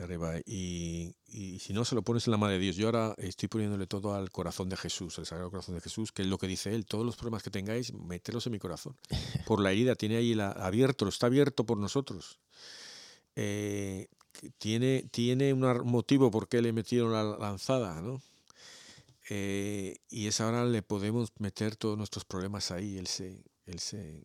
Arriba. 0.00 0.38
Y, 0.46 1.14
y, 1.26 1.58
si 1.58 1.74
no, 1.74 1.84
se 1.84 1.94
lo 1.94 2.02
pones 2.02 2.26
en 2.26 2.30
la 2.30 2.38
mano 2.38 2.52
de 2.52 2.58
Dios. 2.58 2.76
Yo 2.76 2.86
ahora 2.86 3.14
estoy 3.18 3.48
poniéndole 3.48 3.86
todo 3.86 4.14
al 4.14 4.30
corazón 4.30 4.68
de 4.70 4.76
Jesús, 4.76 5.18
al 5.18 5.26
Sagrado 5.26 5.50
Corazón 5.50 5.74
de 5.74 5.82
Jesús, 5.82 6.12
que 6.12 6.22
es 6.22 6.28
lo 6.28 6.38
que 6.38 6.46
dice 6.46 6.74
Él. 6.74 6.86
Todos 6.86 7.04
los 7.04 7.16
problemas 7.16 7.42
que 7.42 7.50
tengáis, 7.50 7.92
meterlos 7.92 8.46
en 8.46 8.52
mi 8.52 8.58
corazón. 8.58 8.96
Por 9.46 9.60
la 9.60 9.72
herida, 9.72 9.94
tiene 9.94 10.16
ahí 10.16 10.34
la, 10.34 10.50
abierto, 10.52 11.06
está 11.08 11.26
abierto 11.26 11.66
por 11.66 11.76
nosotros. 11.76 12.38
Eh, 13.36 14.08
tiene, 14.58 15.08
tiene 15.10 15.52
un 15.52 15.60
motivo 15.84 16.30
por 16.30 16.48
qué 16.48 16.62
le 16.62 16.72
metieron 16.72 17.12
la 17.12 17.24
lanzada, 17.24 18.00
¿no? 18.00 18.22
Eh, 19.28 19.96
y 20.10 20.26
es 20.26 20.40
ahora 20.40 20.64
le 20.64 20.82
podemos 20.82 21.32
meter 21.38 21.76
todos 21.76 21.96
nuestros 21.96 22.24
problemas 22.24 22.70
ahí, 22.70 22.98
él 22.98 23.06
se, 23.06 23.44
él 23.66 23.78
se, 23.78 24.24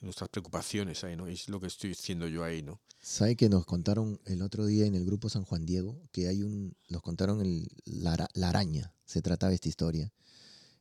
nuestras 0.00 0.28
preocupaciones 0.30 1.04
ahí, 1.04 1.16
¿no? 1.16 1.26
Es 1.26 1.48
lo 1.48 1.60
que 1.60 1.66
estoy 1.66 1.90
diciendo 1.90 2.28
yo 2.28 2.44
ahí, 2.44 2.62
¿no? 2.62 2.80
¿Sabe 3.00 3.36
que 3.36 3.48
nos 3.48 3.64
contaron 3.64 4.20
el 4.26 4.42
otro 4.42 4.66
día 4.66 4.86
en 4.86 4.94
el 4.94 5.04
grupo 5.04 5.28
San 5.28 5.44
Juan 5.44 5.64
Diego 5.64 6.02
que 6.12 6.28
hay 6.28 6.42
un, 6.42 6.76
nos 6.88 7.02
contaron 7.02 7.40
el, 7.40 7.68
la, 7.84 8.28
araña, 8.42 8.94
se 9.04 9.22
trataba 9.22 9.52
esta 9.52 9.68
historia. 9.68 10.12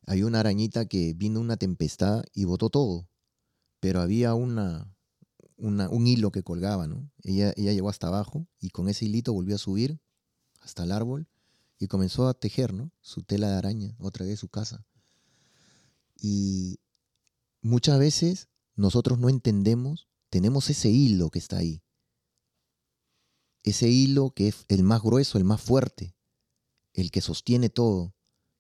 Hay 0.06 0.24
una 0.24 0.42
arañita 0.42 0.86
que 0.86 1.14
vino 1.14 1.40
una 1.40 1.58
tempestad 1.58 2.24
y 2.34 2.46
botó 2.46 2.70
todo, 2.70 3.08
pero 3.80 4.02
había 4.02 4.34
una, 4.34 4.94
un 5.58 6.08
hilo 6.08 6.32
que 6.32 6.44
colgaba, 6.44 6.88
¿no? 6.88 7.10
Ella, 7.24 7.54
ella 7.56 7.74
llegó 7.74 7.90
hasta 7.90 8.08
abajo 8.08 8.48
y 8.60 8.70
con 8.70 8.90
ese 8.90 9.06
hilito 9.06 9.34
volvió 9.34 9.56
a 9.56 9.60
subir 9.60 10.02
hasta 10.62 10.84
el 10.84 10.92
árbol 10.92 11.28
y 11.78 11.88
comenzó 11.88 12.28
a 12.28 12.34
tejer, 12.34 12.74
¿no? 12.74 12.92
Su 13.02 13.24
tela 13.24 13.50
de 13.50 13.56
araña, 13.56 13.96
otra 14.00 14.26
vez 14.26 14.40
su 14.40 14.50
casa. 14.50 14.86
Y 16.22 16.80
muchas 17.62 17.98
veces 18.00 18.50
nosotros 18.80 19.20
no 19.20 19.28
entendemos, 19.28 20.08
tenemos 20.30 20.70
ese 20.70 20.90
hilo 20.90 21.30
que 21.30 21.40
está 21.40 21.58
ahí. 21.58 21.84
Ese 23.64 23.90
hilo 23.90 24.32
que 24.32 24.48
es 24.48 24.64
el 24.70 24.84
más 24.84 25.02
grueso, 25.02 25.38
el 25.38 25.44
más 25.44 25.62
fuerte, 25.62 26.16
el 26.94 27.12
que 27.12 27.20
sostiene 27.20 27.70
todo. 27.70 28.16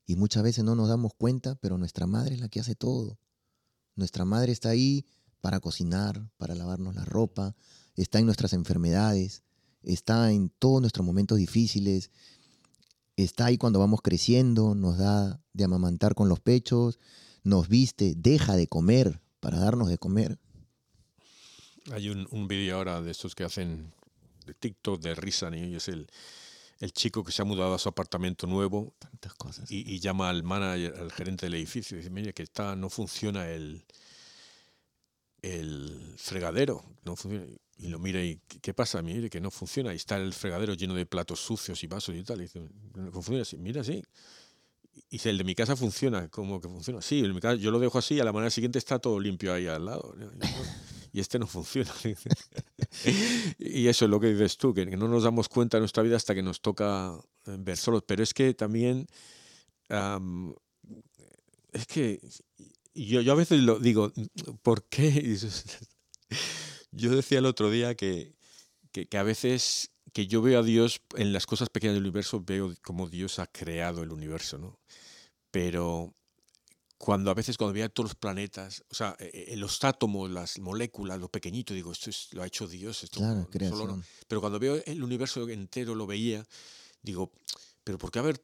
Y 0.06 0.18
muchas 0.18 0.44
veces 0.44 0.66
no 0.66 0.76
nos 0.76 0.90
damos 0.90 1.14
cuenta, 1.14 1.56
pero 1.56 1.78
nuestra 1.78 2.06
madre 2.06 2.36
es 2.36 2.42
la 2.42 2.50
que 2.50 2.60
hace 2.60 2.76
todo. 2.76 3.18
Nuestra 3.96 4.26
madre 4.26 4.52
está 4.52 4.70
ahí 4.70 5.06
para 5.40 5.62
cocinar, 5.62 6.30
para 6.38 6.54
lavarnos 6.54 6.96
la 6.96 7.06
ropa, 7.06 7.56
está 7.96 8.20
en 8.20 8.26
nuestras 8.26 8.52
enfermedades, 8.52 9.44
está 9.84 10.34
en 10.34 10.50
todos 10.50 10.82
nuestros 10.82 11.06
momentos 11.06 11.38
difíciles, 11.38 12.12
está 13.16 13.46
ahí 13.46 13.58
cuando 13.58 13.80
vamos 13.80 14.02
creciendo, 14.02 14.76
nos 14.76 14.98
da 14.98 15.42
de 15.54 15.64
amamantar 15.64 16.14
con 16.14 16.28
los 16.28 16.42
pechos, 16.42 17.00
nos 17.44 17.70
viste, 17.70 18.16
deja 18.18 18.58
de 18.58 18.68
comer 18.68 19.22
para 19.40 19.60
darnos 19.60 19.90
de 19.90 19.98
comer. 19.98 20.38
Hay 21.92 22.10
un, 22.10 22.28
un 22.32 22.48
vídeo 22.48 22.76
ahora 22.76 23.02
de 23.02 23.12
estos 23.12 23.36
que 23.36 23.44
hacen 23.44 23.94
de 24.46 24.54
TikTok 24.54 25.02
de 25.02 25.16
risa, 25.16 25.50
y 25.56 25.76
es 25.76 25.88
el, 25.88 26.08
el 26.80 26.94
chico 26.94 27.24
que 27.24 27.32
se 27.32 27.42
ha 27.42 27.46
mudado 27.46 27.74
a 27.74 27.80
su 27.80 27.90
apartamento 27.90 28.48
nuevo 28.48 28.94
Tantas 29.00 29.34
cosas. 29.34 29.72
Y, 29.72 30.00
llama 30.00 30.30
al 30.30 30.44
manager, 30.44 30.96
al 30.98 31.12
gerente 31.12 31.46
del 31.46 31.56
edificio, 31.56 31.96
y 31.96 32.00
dice, 32.00 32.10
mire, 32.10 32.34
que 32.34 32.44
está, 32.44 32.76
no 32.76 32.90
funciona 32.90 33.50
el, 33.50 33.86
el 35.42 36.16
fregadero, 36.18 36.84
no 37.04 37.16
funciona. 37.16 37.46
Y 37.78 37.88
lo 37.88 37.98
mira 37.98 38.22
y, 38.22 38.42
¿qué 38.62 38.74
pasa? 38.74 39.02
Mire, 39.02 39.30
que 39.30 39.40
no 39.40 39.52
funciona. 39.52 39.94
Y 39.94 39.96
está 39.96 40.18
el 40.18 40.34
fregadero 40.34 40.74
lleno 40.74 40.94
de 40.96 41.06
platos 41.06 41.40
sucios 41.40 41.82
y 41.82 41.88
vasos 41.88 42.14
y 42.14 42.24
tal. 42.24 42.40
Y 42.40 42.44
dice, 42.44 42.62
no 42.94 43.10
funciona. 43.14 43.46
Mira, 43.58 43.84
sí. 43.86 44.04
Y 45.08 45.18
dice, 45.18 45.30
el 45.30 45.38
de 45.38 45.44
mi 45.44 45.56
casa 45.56 45.76
funciona. 45.76 46.28
¿Cómo 46.30 46.60
que 46.60 46.68
funciona? 46.68 47.02
Sí, 47.02 47.20
en 47.20 47.34
mi 47.34 47.40
casa, 47.40 47.56
yo 47.56 47.72
lo 47.72 47.80
dejo 47.80 47.98
así 47.98 48.16
y 48.16 48.20
a 48.20 48.24
la 48.24 48.34
manera 48.34 48.50
siguiente 48.50 48.80
está 48.80 49.00
todo 49.00 49.20
limpio 49.20 49.54
ahí 49.54 49.68
al 49.68 49.86
lado. 49.86 50.16
Y 51.12 51.22
este 51.22 51.40
no 51.40 51.48
funciona. 51.48 51.92
y 53.58 53.88
eso 53.88 54.06
es 54.06 54.12
lo 54.12 54.20
que 54.20 54.28
dices 54.28 54.58
tú, 54.58 54.76
que 54.76 54.86
no 54.86 55.08
nos 55.08 55.24
damos 55.24 55.50
cuenta 55.50 55.78
en 55.78 55.82
nuestra 55.82 56.04
vida 56.04 56.16
hasta 56.16 56.36
que 56.36 56.44
nos 56.44 56.62
toca 56.62 57.20
eh, 57.48 57.56
ver 57.58 57.78
solos. 57.78 58.04
Pero 58.06 58.22
es 58.22 58.32
que 58.32 58.54
también... 58.54 59.08
es 61.74 61.88
que 61.88 62.22
yo, 62.94 63.22
yo 63.22 63.32
a 63.32 63.36
veces 63.36 63.62
lo 63.62 63.80
digo, 63.80 64.12
¿por 64.62 64.84
qué? 64.84 65.38
Yo 66.92 67.16
decía 67.16 67.40
el 67.40 67.46
otro 67.46 67.70
día 67.70 67.96
que, 67.96 68.36
que, 68.92 69.18
a 69.18 69.24
veces 69.24 69.92
que 70.14 70.28
yo 70.28 70.42
veo 70.42 70.60
a 70.60 70.64
Dios 70.64 71.02
en 71.16 71.34
las 71.34 71.46
cosas 71.46 71.70
pequeñas 71.70 71.96
del 71.96 72.04
universo, 72.04 72.42
veo 72.46 72.74
como 72.82 73.10
Dios 73.10 73.40
ha 73.40 73.48
creado 73.48 74.04
el 74.04 74.12
universo, 74.12 74.58
¿no? 74.58 74.80
Pero 75.52 76.14
cuando 76.98 77.32
a 77.32 77.34
veces 77.34 77.58
cuando 77.58 77.74
veo 77.74 77.90
todos 77.90 78.10
los 78.10 78.16
planetas, 78.16 78.84
o 78.90 78.96
sea, 78.96 79.16
e, 79.20 79.54
e, 79.54 79.56
los 79.56 79.84
átomos, 79.84 80.30
las 80.30 80.60
moléculas, 80.60 81.20
lo 81.20 81.30
pequeñito, 81.30 81.74
digo, 81.74 81.92
esto 81.92 82.10
es, 82.10 82.28
lo 82.34 82.44
ha 82.44 82.48
hecho 82.48 82.68
Dios. 82.68 83.04
Esto 83.04 83.20
claro, 83.20 83.48
pero 84.28 84.42
cuando 84.42 84.60
veo 84.60 84.82
el 84.86 85.02
universo 85.02 85.48
entero, 85.48 85.96
lo 85.96 86.06
veía, 86.06 86.46
digo, 87.02 87.32
pero 87.84 87.98
¿por 87.98 88.12
qué 88.12 88.20
haber 88.20 88.44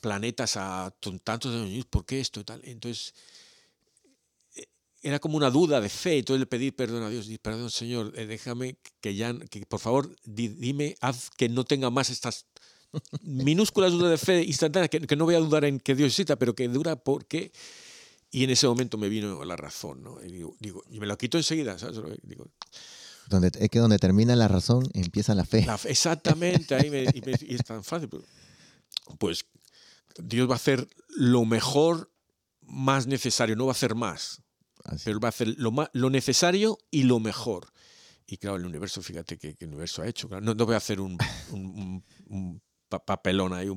planetas 0.00 0.56
a 0.56 0.94
tantos 1.24 1.54
años? 1.54 1.86
¿Por 1.86 2.04
qué 2.04 2.20
esto 2.20 2.40
y 2.40 2.44
tal? 2.44 2.60
Entonces 2.64 3.14
era 5.02 5.18
como 5.18 5.36
una 5.36 5.50
duda 5.50 5.80
de 5.80 5.88
fe, 5.88 6.18
entonces 6.18 6.40
le 6.40 6.46
pedí 6.46 6.70
perdón 6.70 7.02
a 7.02 7.10
Dios, 7.10 7.28
y 7.28 7.38
perdón 7.38 7.70
Señor, 7.70 8.12
eh, 8.16 8.26
déjame 8.26 8.76
que 9.00 9.14
ya, 9.14 9.34
que 9.50 9.64
por 9.66 9.80
favor 9.80 10.14
dime, 10.24 10.96
haz 11.00 11.30
que 11.30 11.48
no 11.48 11.64
tenga 11.64 11.90
más 11.90 12.10
estas 12.10 12.46
minúsculas 13.22 13.92
dudas 13.92 14.10
de 14.10 14.18
fe 14.18 14.42
instantáneas, 14.42 14.90
que, 14.90 15.16
no 15.16 15.24
voy 15.24 15.34
a 15.34 15.40
dudar 15.40 15.64
en 15.64 15.80
que 15.80 15.94
Dios 15.94 16.08
exista, 16.08 16.36
pero 16.36 16.54
que 16.54 16.68
dura 16.68 16.96
porque... 16.96 17.52
Y 18.32 18.44
en 18.44 18.50
ese 18.50 18.68
momento 18.68 18.96
me 18.96 19.08
vino 19.08 19.44
la 19.44 19.56
razón, 19.56 20.04
¿no? 20.04 20.24
Y, 20.24 20.30
digo, 20.60 20.84
y 20.88 21.00
me 21.00 21.06
lo 21.08 21.18
quito 21.18 21.36
enseguida, 21.36 21.76
¿sabes? 21.80 21.98
Digo, 22.22 22.46
donde, 23.30 23.50
es 23.58 23.70
que 23.70 23.78
donde 23.78 23.98
termina 23.98 24.34
la 24.36 24.48
razón 24.48 24.88
empieza 24.92 25.34
la 25.34 25.44
fe. 25.44 25.66
exactamente, 25.84 26.74
ahí 26.74 26.90
me, 26.90 27.04
y, 27.04 27.54
es 27.54 27.64
tan 27.64 27.84
fácil. 27.84 28.08
Pues, 28.08 28.24
pues 29.18 29.46
Dios 30.18 30.48
va 30.48 30.54
a 30.54 30.56
hacer 30.56 30.88
lo 31.08 31.44
mejor 31.44 32.10
más 32.62 33.06
necesario, 33.06 33.56
no 33.56 33.66
va 33.66 33.70
a 33.70 33.74
hacer 33.78 33.94
más. 33.94 34.42
Pero 35.04 35.20
va 35.20 35.28
a 35.28 35.30
hacer 35.30 35.54
lo, 35.58 35.72
lo 35.92 36.10
necesario 36.10 36.78
y 36.90 37.04
lo 37.04 37.20
mejor. 37.20 37.66
Y 38.26 38.36
claro, 38.36 38.56
el 38.56 38.64
universo, 38.64 39.02
fíjate 39.02 39.36
que, 39.36 39.56
el 39.58 39.68
universo 39.68 40.02
ha 40.02 40.06
hecho. 40.06 40.28
No, 40.40 40.54
no 40.54 40.66
voy 40.66 40.74
a 40.74 40.78
hacer 40.78 41.00
un, 41.00 41.18
un, 41.50 42.62
papelón 42.88 43.52
ahí. 43.52 43.68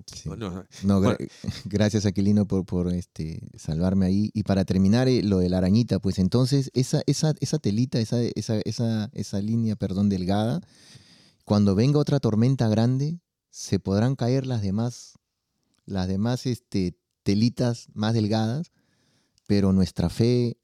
no, 0.84 1.02
gracias 1.66 2.06
Aquilino 2.06 2.48
por, 2.48 2.66
por 2.66 2.94
este, 2.94 3.42
salvarme 3.58 4.06
ahí. 4.06 4.30
Y 4.34 4.44
para 4.44 4.64
terminar 4.64 5.08
eh, 5.08 5.24
lo 5.24 5.40
de 5.40 5.50
la 5.50 5.58
arañita, 5.58 6.00
pues 6.00 6.20
entonces 6.20 6.70
esa, 6.76 7.02
esa, 7.08 7.34
esa 7.40 7.58
telita, 7.58 8.00
esa, 8.00 8.22
esa, 8.22 8.60
esa, 8.64 9.10
esa 9.14 9.42
línea, 9.42 9.76
perdón, 9.76 10.10
delgada, 10.10 10.62
cuando 11.46 11.74
venga 11.74 12.00
otra 12.00 12.20
tormenta 12.20 12.68
grande, 12.68 13.20
se 13.50 13.80
podrán 13.80 14.16
caer 14.16 14.46
las 14.46 14.62
demás, 14.62 15.14
las 15.86 16.08
demás 16.08 16.46
este, 16.46 16.96
telitas 17.24 17.88
más 17.94 18.14
delgadas, 18.14 18.72
pero 19.48 19.74
nuestra 19.74 20.10
fe 20.10 20.58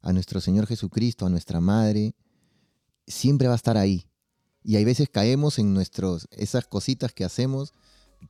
a 0.00 0.12
nuestro 0.12 0.40
Señor 0.40 0.66
Jesucristo, 0.66 1.26
a 1.26 1.30
nuestra 1.30 1.60
Madre, 1.60 2.14
siempre 3.06 3.48
va 3.48 3.54
a 3.54 3.56
estar 3.56 3.76
ahí. 3.76 4.06
Y 4.62 4.76
hay 4.76 4.84
veces 4.84 5.08
caemos 5.10 5.58
en 5.58 5.72
nuestros, 5.72 6.28
esas 6.30 6.66
cositas 6.66 7.12
que 7.12 7.24
hacemos. 7.24 7.72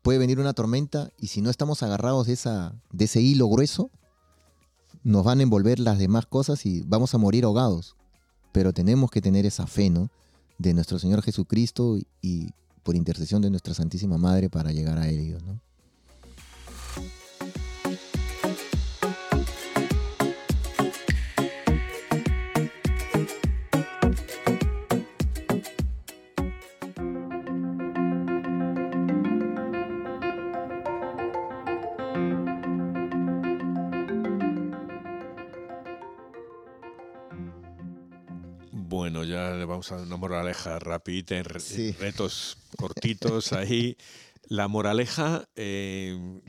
Puede 0.03 0.19
venir 0.19 0.39
una 0.39 0.53
tormenta 0.53 1.11
y 1.19 1.29
si 1.29 1.43
no 1.43 1.51
estamos 1.51 1.83
agarrados 1.83 2.27
de, 2.27 2.35
esa, 2.35 2.75
de 2.93 3.07
ese 3.07 3.21
hilo 3.21 3.49
grueso, 3.49 3.91
nos 5.03 5.25
van 5.25 5.41
a 5.41 5.43
envolver 5.43 5.81
las 5.81 5.99
demás 5.99 6.27
cosas 6.27 6.65
y 6.67 6.83
vamos 6.83 7.15
a 7.15 7.19
morir 7.19 7.45
ahogados. 7.45 7.97
Pero 8.53 8.73
tenemos 8.73 9.11
que 9.11 9.21
tener 9.21 9.47
esa 9.47 9.67
fe, 9.67 9.91
¿no? 9.91 10.11
De 10.59 10.75
nuestro 10.75 10.99
Señor 10.99 11.23
Jesucristo 11.23 11.99
y 12.21 12.51
por 12.83 12.97
intercesión 12.97 13.43
de 13.43 13.51
nuestra 13.51 13.75
Santísima 13.75 14.19
Madre 14.19 14.51
para 14.51 14.73
llegar 14.73 14.99
a 14.99 15.07
¿no? 15.07 15.61
Vamos 39.81 39.93
a 39.93 39.97
una 39.97 40.19
moraleja 40.19 40.79
rapidita, 40.79 41.39
en 41.39 41.45
retos 41.45 42.59
cortitos 42.77 43.55
ahí. 43.55 43.97
La 44.49 44.69
moraleja, 44.69 45.49
eh, 45.57 46.43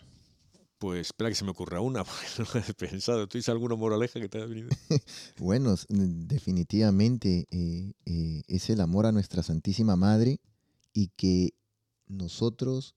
Pues 0.79 1.07
espera 1.07 1.29
que 1.29 1.35
se 1.35 1.45
me 1.45 1.51
ocurra 1.51 1.79
una, 1.79 2.03
porque 2.05 2.25
no 2.39 2.59
he 2.59 2.73
pensado. 2.73 3.27
¿Tú 3.27 3.37
dices 3.37 3.47
alguna 3.47 3.75
moraleja 3.75 4.19
que 4.19 4.27
te 4.27 4.41
ha 4.41 4.45
venido? 4.45 4.67
bueno, 5.37 5.75
definitivamente 5.87 7.47
eh, 7.51 7.93
eh, 8.05 8.41
es 8.47 8.69
el 8.69 8.81
amor 8.81 9.05
a 9.05 9.13
nuestra 9.13 9.43
Santísima 9.43 9.95
Madre 9.95 10.41
y 10.93 11.07
que 11.15 11.53
nosotros 12.07 12.95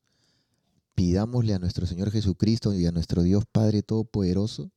pidámosle 0.97 1.55
a 1.55 1.61
nuestro 1.61 1.87
Señor 1.87 2.11
Jesucristo 2.11 2.75
y 2.75 2.87
a 2.87 2.93
nuestro 2.93 3.23
Dios 3.23 3.45
Padre 3.47 3.83
Todopoderoso 3.83 4.73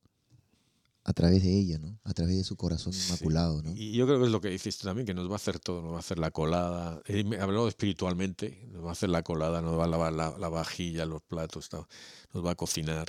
a 1.08 1.14
través 1.14 1.42
de 1.42 1.58
ella, 1.58 1.78
¿no? 1.78 1.98
A 2.04 2.12
través 2.12 2.36
de 2.36 2.44
su 2.44 2.54
corazón 2.54 2.92
inmaculado, 2.92 3.62
¿no? 3.62 3.72
Y 3.74 3.92
yo 3.92 4.06
creo 4.06 4.18
que 4.18 4.26
es 4.26 4.30
lo 4.30 4.42
que 4.42 4.50
dices 4.50 4.76
tú 4.76 4.88
también, 4.88 5.06
que 5.06 5.14
nos 5.14 5.26
va 5.26 5.32
a 5.32 5.36
hacer 5.36 5.58
todo, 5.58 5.80
nos 5.80 5.92
va 5.92 5.96
a 5.96 6.00
hacer 6.00 6.18
la 6.18 6.30
colada. 6.30 7.00
He 7.06 7.20
hablado 7.40 7.66
espiritualmente, 7.66 8.68
nos 8.70 8.84
va 8.84 8.90
a 8.90 8.92
hacer 8.92 9.08
la 9.08 9.22
colada, 9.22 9.62
nos 9.62 9.78
va 9.78 9.84
a 9.84 9.88
lavar 9.88 10.12
la, 10.12 10.48
vajilla, 10.50 11.06
los 11.06 11.22
platos, 11.22 11.70
nos 11.72 12.44
va 12.44 12.50
a 12.50 12.54
cocinar. 12.56 13.08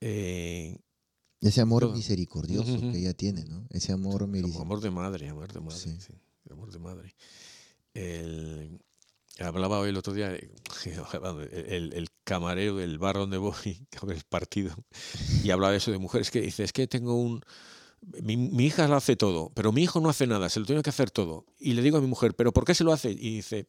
Eh, 0.00 0.78
ese 1.42 1.60
amor 1.60 1.92
misericordioso 1.92 2.80
que 2.80 2.98
ella 3.00 3.12
tiene, 3.12 3.44
¿no? 3.44 3.66
Ese 3.68 3.92
amor 3.92 4.26
misericordioso. 4.26 4.62
Amor 4.62 4.80
de 4.80 4.90
madre, 4.90 5.28
amor 5.28 5.52
de 5.52 5.60
madre, 5.60 5.76
sí. 5.76 6.14
amor 6.50 6.72
de 6.72 6.78
madre. 6.78 7.14
El, 7.92 8.80
Hablaba 9.40 9.80
hoy 9.80 9.88
el 9.88 9.96
otro 9.96 10.12
día 10.12 10.32
el, 10.84 12.08
camarero 12.22 12.76
del 12.76 12.98
bar 12.98 13.16
donde 13.16 13.36
voy, 13.36 13.54
el 14.08 14.22
partido, 14.28 14.74
y 15.42 15.50
hablaba 15.50 15.72
de 15.72 15.78
eso 15.78 15.90
de 15.90 15.98
mujeres 15.98 16.30
que 16.30 16.40
dice, 16.40 16.64
es 16.64 16.72
que 16.72 16.86
tengo 16.86 17.14
un... 17.14 17.42
Mi, 18.22 18.66
hija 18.66 18.86
lo 18.86 18.96
hace 18.96 19.16
todo, 19.16 19.50
pero 19.54 19.72
mi 19.72 19.82
hijo 19.82 19.98
no 19.98 20.10
hace 20.10 20.26
nada, 20.26 20.50
se 20.50 20.60
lo 20.60 20.66
tiene 20.66 20.82
que 20.82 20.90
hacer 20.90 21.10
todo. 21.10 21.46
Y 21.58 21.72
le 21.72 21.80
digo 21.80 21.96
a 21.96 22.00
mi 22.02 22.06
mujer, 22.06 22.34
¿pero 22.34 22.52
por 22.52 22.66
qué 22.66 22.74
se 22.74 22.84
lo 22.84 22.92
hace? 22.92 23.10
Y 23.10 23.36
dice, 23.36 23.66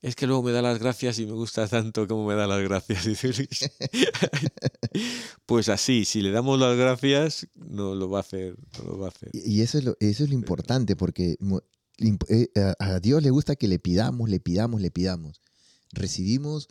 es 0.00 0.14
que 0.14 0.28
luego 0.28 0.44
me 0.44 0.52
da 0.52 0.62
las 0.62 0.78
gracias 0.78 1.18
y 1.18 1.26
me 1.26 1.32
gusta 1.32 1.66
tanto 1.66 2.06
como 2.06 2.26
me 2.26 2.34
da 2.34 2.46
las 2.46 2.62
gracias. 2.62 3.04
pues 5.46 5.68
así, 5.68 6.04
si 6.04 6.20
le 6.20 6.30
damos 6.30 6.60
las 6.60 6.76
gracias, 6.76 7.48
no 7.54 7.96
lo 7.96 8.08
va 8.08 8.18
a 8.18 8.20
hacer. 8.20 8.54
No 8.78 8.84
lo 8.84 8.98
va 8.98 9.06
a 9.06 9.08
hacer. 9.08 9.30
Y 9.32 9.62
eso 9.62 9.78
es 9.78 9.84
lo, 9.84 9.96
eso 9.98 10.22
es 10.22 10.30
lo 10.30 10.36
importante, 10.36 10.94
porque 10.94 11.36
a 12.78 13.00
Dios 13.00 13.22
le 13.22 13.30
gusta 13.30 13.56
que 13.56 13.68
le 13.68 13.78
pidamos, 13.78 14.28
le 14.28 14.40
pidamos, 14.40 14.80
le 14.80 14.90
pidamos. 14.90 15.40
Recibimos 15.92 16.68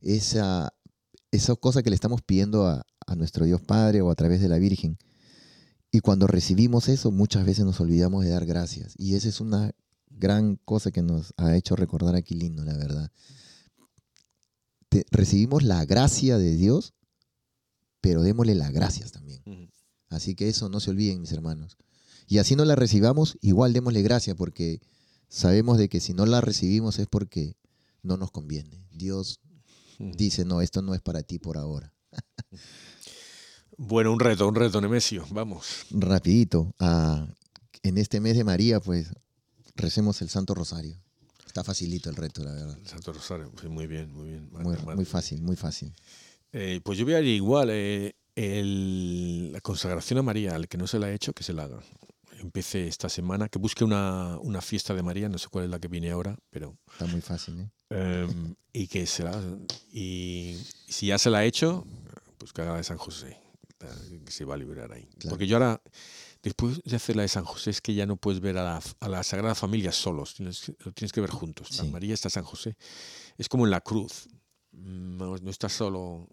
esa, 0.00 0.74
esa 1.30 1.54
cosa 1.56 1.82
que 1.82 1.90
le 1.90 1.94
estamos 1.94 2.22
pidiendo 2.22 2.66
a, 2.66 2.84
nuestro 3.16 3.44
Dios 3.44 3.60
Padre 3.60 4.00
o 4.00 4.10
a 4.10 4.14
través 4.14 4.40
de 4.40 4.48
la 4.48 4.58
Virgen. 4.58 4.98
Y 5.90 6.00
cuando 6.00 6.26
recibimos 6.26 6.88
eso, 6.88 7.12
muchas 7.12 7.44
veces 7.44 7.64
nos 7.64 7.78
olvidamos 7.80 8.24
de 8.24 8.30
dar 8.30 8.46
gracias. 8.46 8.94
Y 8.98 9.14
esa 9.14 9.28
es 9.28 9.40
una 9.40 9.72
gran 10.08 10.56
cosa 10.64 10.90
que 10.90 11.02
nos 11.02 11.34
ha 11.36 11.54
hecho 11.54 11.76
recordar 11.76 12.16
aquí 12.16 12.34
lindo, 12.34 12.64
la 12.64 12.76
verdad. 12.76 13.12
recibimos 15.10 15.62
la 15.62 15.84
gracia 15.84 16.38
de 16.38 16.56
Dios, 16.56 16.94
pero 18.00 18.22
démosle 18.22 18.54
las 18.54 18.72
gracias 18.72 19.12
también. 19.12 19.42
Así 20.08 20.34
que 20.34 20.48
eso 20.48 20.68
no 20.68 20.80
se 20.80 20.90
olviden, 20.90 21.20
mis 21.20 21.32
hermanos. 21.32 21.76
Y 22.26 22.38
así 22.38 22.56
no 22.56 22.64
la 22.64 22.74
recibamos, 22.74 23.38
igual 23.40 23.72
démosle 23.72 24.02
gracia 24.02 24.34
porque 24.34 24.80
sabemos 25.28 25.78
de 25.78 25.88
que 25.88 26.00
si 26.00 26.14
no 26.14 26.26
la 26.26 26.40
recibimos 26.40 26.98
es 26.98 27.06
porque 27.06 27.56
no 28.02 28.16
nos 28.16 28.30
conviene. 28.30 28.86
Dios 28.90 29.40
dice, 29.98 30.44
no, 30.44 30.60
esto 30.60 30.82
no 30.82 30.94
es 30.94 31.00
para 31.00 31.22
ti 31.22 31.38
por 31.38 31.58
ahora. 31.58 31.92
bueno, 33.76 34.12
un 34.12 34.20
reto, 34.20 34.48
un 34.48 34.54
reto, 34.54 34.80
Nemesio, 34.80 35.26
vamos. 35.30 35.86
Rapidito, 35.90 36.74
ah, 36.78 37.26
en 37.82 37.98
este 37.98 38.20
mes 38.20 38.36
de 38.36 38.44
María, 38.44 38.80
pues 38.80 39.12
recemos 39.74 40.22
el 40.22 40.28
Santo 40.28 40.54
Rosario. 40.54 40.96
Está 41.46 41.62
facilito 41.62 42.10
el 42.10 42.16
reto, 42.16 42.42
la 42.42 42.52
verdad. 42.52 42.78
El 42.78 42.86
Santo 42.86 43.12
Rosario, 43.12 43.52
muy 43.68 43.86
bien, 43.86 44.12
muy 44.12 44.28
bien. 44.30 44.50
Muy, 44.50 45.04
fácil, 45.04 45.42
muy 45.42 45.56
fácil. 45.56 45.94
Eh, 46.52 46.80
pues 46.82 46.98
yo 46.98 47.04
voy 47.04 47.14
a 47.14 47.20
ir 47.20 47.26
igual, 47.28 47.68
eh, 47.70 48.14
la 48.36 49.60
consagración 49.60 50.18
a 50.18 50.22
María, 50.22 50.54
al 50.54 50.68
que 50.68 50.78
no 50.78 50.86
se 50.86 50.98
la 50.98 51.06
ha 51.06 51.12
hecho, 51.12 51.32
que 51.32 51.44
se 51.44 51.52
la 51.52 51.64
haga 51.64 51.80
empiece 52.44 52.86
esta 52.86 53.08
semana, 53.08 53.48
que 53.48 53.58
busque 53.58 53.84
una, 53.84 54.38
una, 54.38 54.60
fiesta 54.60 54.94
de 54.94 55.02
María, 55.02 55.28
no 55.28 55.38
sé 55.38 55.48
cuál 55.48 55.64
es 55.64 55.70
la 55.70 55.78
que 55.78 55.88
viene 55.88 56.10
ahora, 56.10 56.36
pero... 56.50 56.76
Está 56.92 57.06
muy 57.06 57.20
fácil, 57.20 57.60
¿eh? 57.60 57.70
Em, 57.90 58.54
y 58.72 58.86
que 58.86 59.06
se 59.06 59.22
la, 59.22 59.40
y 59.92 60.58
si 60.88 61.06
ya 61.06 61.18
se 61.18 61.30
la 61.30 61.38
ha 61.38 61.44
hecho, 61.44 61.86
pues 62.38 62.52
que 62.52 62.62
haga 62.62 62.72
la 62.72 62.78
de 62.78 62.84
San 62.84 62.98
José, 62.98 63.38
que 64.24 64.32
se 64.32 64.44
va 64.44 64.54
a 64.54 64.56
liberar 64.56 64.92
ahí. 64.92 65.08
Porque 65.28 65.46
yo 65.46 65.56
ahora, 65.56 65.80
después 66.42 66.82
de 66.82 66.96
hacer 66.96 67.16
la 67.16 67.22
de 67.22 67.28
San 67.28 67.44
José, 67.44 67.70
es 67.70 67.80
que 67.80 67.94
ya 67.94 68.06
no 68.06 68.16
puedes 68.16 68.40
ver 68.40 68.58
a 68.58 68.64
la, 68.64 68.82
a 69.00 69.08
la 69.08 69.22
Sagrada 69.22 69.54
Familia 69.54 69.92
solos, 69.92 70.34
tienes, 70.34 70.72
lo 70.80 70.92
tienes 70.92 71.12
que 71.12 71.20
ver 71.20 71.30
juntos. 71.30 71.82
María 71.90 72.14
está 72.14 72.30
San 72.30 72.44
José. 72.44 72.76
Es 73.38 73.48
como 73.48 73.64
en 73.64 73.70
la 73.70 73.80
cruz, 73.80 74.28
no, 74.72 75.36
no 75.36 75.50
está 75.50 75.68
solo 75.68 76.28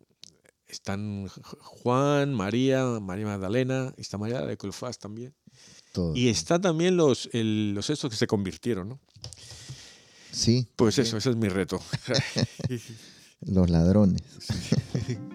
están 0.71 1.27
Juan, 1.27 2.33
María, 2.33 2.85
María 3.01 3.25
Magdalena, 3.25 3.93
está 3.97 4.17
María 4.17 4.41
de 4.41 4.57
Cleofás 4.57 4.97
también. 4.97 5.35
Y 6.15 6.29
está 6.29 6.59
también 6.59 6.95
los, 6.95 7.29
los 7.33 7.89
estos 7.89 8.09
que 8.09 8.15
se 8.15 8.27
convirtieron, 8.27 8.89
¿no? 8.89 8.99
Sí. 10.31 10.67
Pues 10.75 10.97
eso, 10.97 11.17
ese 11.17 11.31
es 11.31 11.35
mi 11.35 11.49
reto. 11.49 11.81
los 13.41 13.69
ladrones. 13.69 14.21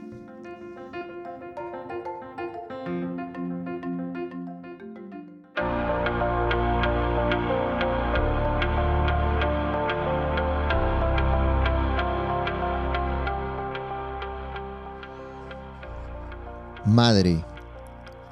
Madre, 16.86 17.44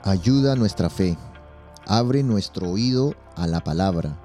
ayuda 0.04 0.54
nuestra 0.54 0.88
fe 0.88 1.18
Abre 1.86 2.22
nuestro 2.22 2.70
oído 2.70 3.14
a 3.36 3.46
la 3.46 3.62
palabra, 3.62 4.18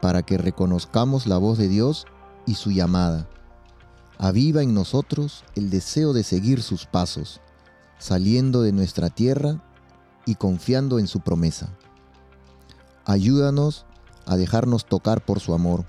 para 0.00 0.22
que 0.22 0.38
reconozcamos 0.38 1.26
la 1.26 1.38
voz 1.38 1.58
de 1.58 1.68
Dios 1.68 2.06
y 2.46 2.54
su 2.54 2.70
llamada. 2.70 3.28
Aviva 4.18 4.62
en 4.62 4.74
nosotros 4.74 5.44
el 5.56 5.70
deseo 5.70 6.12
de 6.12 6.22
seguir 6.22 6.62
sus 6.62 6.86
pasos, 6.86 7.40
saliendo 7.98 8.62
de 8.62 8.72
nuestra 8.72 9.10
tierra 9.10 9.60
y 10.24 10.36
confiando 10.36 10.98
en 10.98 11.08
su 11.08 11.20
promesa. 11.20 11.70
Ayúdanos 13.04 13.86
a 14.24 14.36
dejarnos 14.36 14.86
tocar 14.86 15.24
por 15.24 15.40
su 15.40 15.52
amor, 15.52 15.84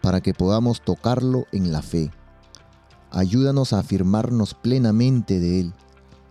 para 0.00 0.20
que 0.20 0.34
podamos 0.34 0.80
tocarlo 0.80 1.44
en 1.52 1.72
la 1.72 1.82
fe. 1.82 2.10
Ayúdanos 3.10 3.72
a 3.72 3.80
afirmarnos 3.80 4.54
plenamente 4.54 5.38
de 5.38 5.60
Él, 5.60 5.74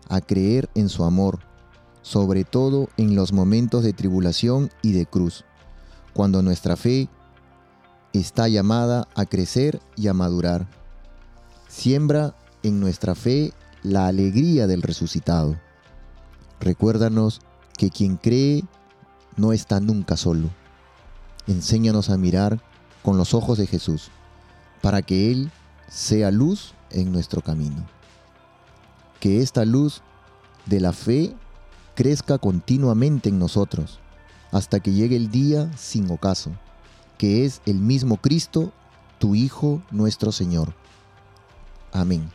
a 0.09 0.21
creer 0.21 0.69
en 0.73 0.89
su 0.89 1.03
amor, 1.03 1.39
sobre 2.01 2.43
todo 2.43 2.89
en 2.97 3.15
los 3.15 3.33
momentos 3.33 3.83
de 3.83 3.93
tribulación 3.93 4.71
y 4.81 4.93
de 4.93 5.05
cruz, 5.05 5.45
cuando 6.13 6.41
nuestra 6.41 6.75
fe 6.75 7.09
está 8.13 8.47
llamada 8.47 9.07
a 9.15 9.25
crecer 9.25 9.81
y 9.95 10.07
a 10.07 10.13
madurar. 10.13 10.67
Siembra 11.67 12.35
en 12.63 12.79
nuestra 12.79 13.15
fe 13.15 13.53
la 13.83 14.07
alegría 14.07 14.67
del 14.67 14.81
resucitado. 14.81 15.57
Recuérdanos 16.59 17.41
que 17.77 17.89
quien 17.89 18.17
cree 18.17 18.63
no 19.37 19.53
está 19.53 19.79
nunca 19.79 20.17
solo. 20.17 20.49
Enséñanos 21.47 22.09
a 22.09 22.17
mirar 22.17 22.61
con 23.01 23.17
los 23.17 23.33
ojos 23.33 23.57
de 23.57 23.67
Jesús, 23.67 24.11
para 24.81 25.01
que 25.01 25.31
Él 25.31 25.51
sea 25.87 26.31
luz 26.31 26.73
en 26.91 27.11
nuestro 27.11 27.41
camino. 27.41 27.85
Que 29.19 29.41
esta 29.41 29.65
luz 29.65 30.01
de 30.65 30.79
la 30.79 30.93
fe 30.93 31.35
crezca 31.95 32.37
continuamente 32.37 33.29
en 33.29 33.39
nosotros, 33.39 33.99
hasta 34.51 34.79
que 34.79 34.91
llegue 34.91 35.15
el 35.15 35.31
día 35.31 35.71
sin 35.77 36.09
ocaso, 36.11 36.51
que 37.17 37.45
es 37.45 37.61
el 37.65 37.75
mismo 37.75 38.17
Cristo, 38.17 38.71
tu 39.19 39.35
Hijo 39.35 39.81
nuestro 39.91 40.31
Señor. 40.31 40.73
Amén. 41.91 42.29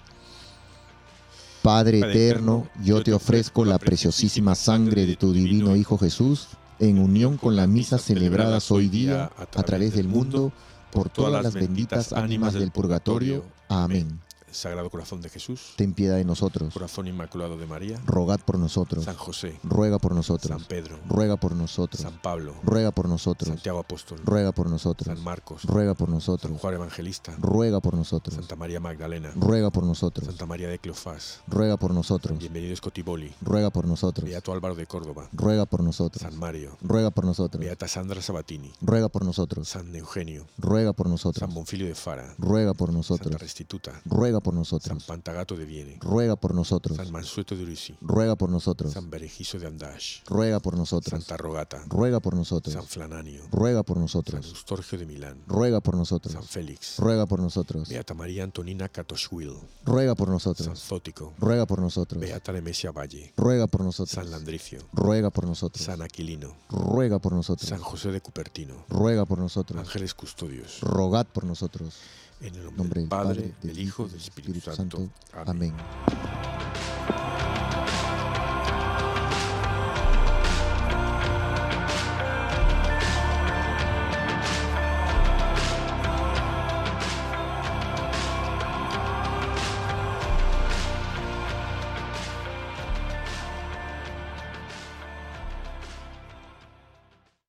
Padre 1.63 1.99
eterno, 1.99 2.69
yo 2.85 3.03
te 3.03 3.13
ofrezco 3.13 3.65
la 3.65 3.79
preciosísima 3.79 4.55
sangre 4.55 5.05
de 5.05 5.17
tu 5.17 5.33
divino 5.33 5.75
Hijo 5.75 5.99
Jesús, 5.99 6.49
en 6.79 6.99
unión 6.99 7.39
con 7.39 7.57
la 7.57 7.67
misa 7.67 7.99
celebrada 7.99 8.59
hoy 8.69 8.89
día 8.89 9.33
a 9.37 9.63
través 9.65 9.95
del 9.95 10.07
mundo, 10.09 10.53
por 10.93 11.09
todas 11.11 11.43
las 11.43 11.55
benditas 11.55 12.13
ánimas 12.13 12.55
del 12.55 12.71
purgatorio. 12.71 13.45
Amén. 13.69 14.21
Sagrado 14.57 14.91
Corazón 14.91 15.21
de 15.21 15.29
Jesús, 15.29 15.75
ten 15.77 15.93
piedad 15.93 16.17
de 16.17 16.25
nosotros. 16.25 16.73
Corazón 16.73 17.07
Inmaculado 17.07 17.57
de 17.57 17.67
María, 17.67 18.01
rogad 18.07 18.41
por 18.41 18.59
nosotros. 18.59 19.05
San 19.05 19.17
José, 19.17 19.59
ruega 19.63 19.99
por 19.99 20.15
nosotros. 20.15 20.49
San 20.49 20.67
Pedro, 20.67 20.99
ruega 21.09 21.37
por 21.37 21.55
nosotros. 21.55 22.01
San 22.03 22.21
Pablo, 22.21 22.55
ruega 22.63 22.91
por 22.91 23.09
nosotros. 23.09 23.49
Santiago 23.49 23.79
Apóstol, 23.79 24.21
ruega 24.25 24.53
por 24.53 24.71
nosotros. 24.71 25.07
San 25.07 25.23
Marcos, 25.23 25.65
ruega 25.65 25.95
por 25.95 26.09
nosotros. 26.09 26.51
San 26.51 26.59
Juan 26.59 26.75
Evangelista, 26.75 27.37
ruega 27.39 27.81
por 27.81 27.95
nosotros. 27.95 28.35
Santa 28.35 28.57
María 28.57 28.81
Magdalena, 28.81 29.33
ruega 29.37 29.71
por 29.71 29.85
nosotros. 29.85 30.27
Santa 30.27 30.47
María 30.47 30.69
de 30.69 30.79
Cleofás, 30.79 31.41
ruega 31.47 31.77
por 31.77 31.93
nosotros. 31.93 32.39
Bienvenido 32.39 32.73
Escotiboli, 32.73 33.35
ruega 33.43 33.71
por 33.71 33.87
nosotros. 33.87 34.29
Beato 34.29 34.53
Álvaro 34.53 34.75
de 34.75 34.87
Córdoba, 34.87 35.29
ruega 35.33 35.67
por 35.67 35.83
nosotros. 35.83 36.23
San 36.23 36.39
Mario, 36.39 36.77
ruega 36.81 37.11
por 37.11 37.25
nosotros. 37.25 37.61
Beata 37.61 37.89
Sandra 37.89 38.23
Sabatini, 38.23 38.73
ruega 38.81 39.09
por 39.09 39.25
nosotros. 39.25 39.69
San 39.69 39.95
Eugenio, 39.95 40.47
ruega 40.59 40.93
por 40.93 41.09
nosotros. 41.09 41.41
San 41.41 41.55
Bonfilio 41.55 41.87
de 41.87 41.95
Fara, 41.95 42.35
ruega 42.39 42.75
por 42.75 42.93
nosotros. 42.93 43.29
Santa 43.29 43.39
Restituta, 43.39 44.01
ruega 44.05 44.41
por 44.41 44.46
por 44.47 44.55
nosotros. 44.55 44.87
San 44.87 45.05
Pantagato 45.05 45.57
de 45.57 45.65
Viene. 45.65 45.99
Ruega 46.01 46.37
por 46.37 46.55
nosotros. 46.55 46.97
San 46.97 47.11
Mansueto 47.11 47.57
de 47.57 47.65
Urisi. 47.65 47.97
Ruega 48.01 48.37
por 48.37 48.49
nosotros. 48.49 48.93
San 48.93 49.11
Berejizo 49.11 49.59
de 49.59 49.67
Andash. 49.67 50.23
Ruega 50.25 50.61
por 50.61 50.77
nosotros. 50.77 51.11
Santa 51.11 51.37
Rogata. 51.37 51.83
Ruega 51.89 52.21
por 52.21 52.37
nosotros. 52.37 52.73
San 52.73 52.85
Flananio. 52.87 53.43
Ruega 53.51 53.83
por 53.83 53.97
nosotros. 53.97 54.47
San 54.47 54.55
Eustorgio 54.55 55.01
de 55.01 55.07
Milán. 55.07 55.43
Ruega 55.49 55.81
por 55.81 55.97
nosotros. 55.97 56.33
San 56.33 56.45
Félix. 56.45 56.97
Ruega 57.01 57.27
por 57.27 57.41
nosotros. 57.41 57.89
Beata 57.89 58.15
María 58.15 58.45
Antonina 58.45 58.89
Catoshwil. 58.89 59.53
Ruega 59.85 60.15
por 60.15 60.29
nosotros. 60.29 60.65
San 60.65 60.77
Zótico. 60.77 61.35
Ruega 61.41 61.67
por 61.67 61.81
nosotros. 61.81 62.21
Beata 62.21 62.53
Nemesia 62.53 62.93
Valle. 62.93 63.33
Ruega 63.37 63.67
por 63.67 63.81
nosotros. 63.83 64.15
San 64.15 64.31
Landricio. 64.31 64.79
Ruega 64.93 65.31
por 65.31 65.45
nosotros. 65.45 65.85
San 65.85 66.03
Aquilino. 66.03 66.55
Ruega 66.71 67.19
por 67.19 67.33
nosotros. 67.33 67.69
San 67.69 67.81
José 67.81 68.13
de 68.13 68.21
Cupertino. 68.21 68.85
Ruega 68.89 69.25
por 69.25 69.39
nosotros. 69.39 69.81
Ángeles 69.81 70.15
custodios. 70.15 70.83
Rogad 70.83 71.27
por 71.27 71.43
nosotros. 71.43 71.95
En 72.41 72.55
el 72.55 72.77
nombre, 72.77 73.01
del, 73.01 73.09
Padre, 73.09 73.55
del 73.63 73.75
del 73.75 73.79
Hijo, 73.79 74.07
del 74.09 74.21
Espíritu, 74.21 74.61
Santo. 74.61 75.09
Amén. 75.33 75.75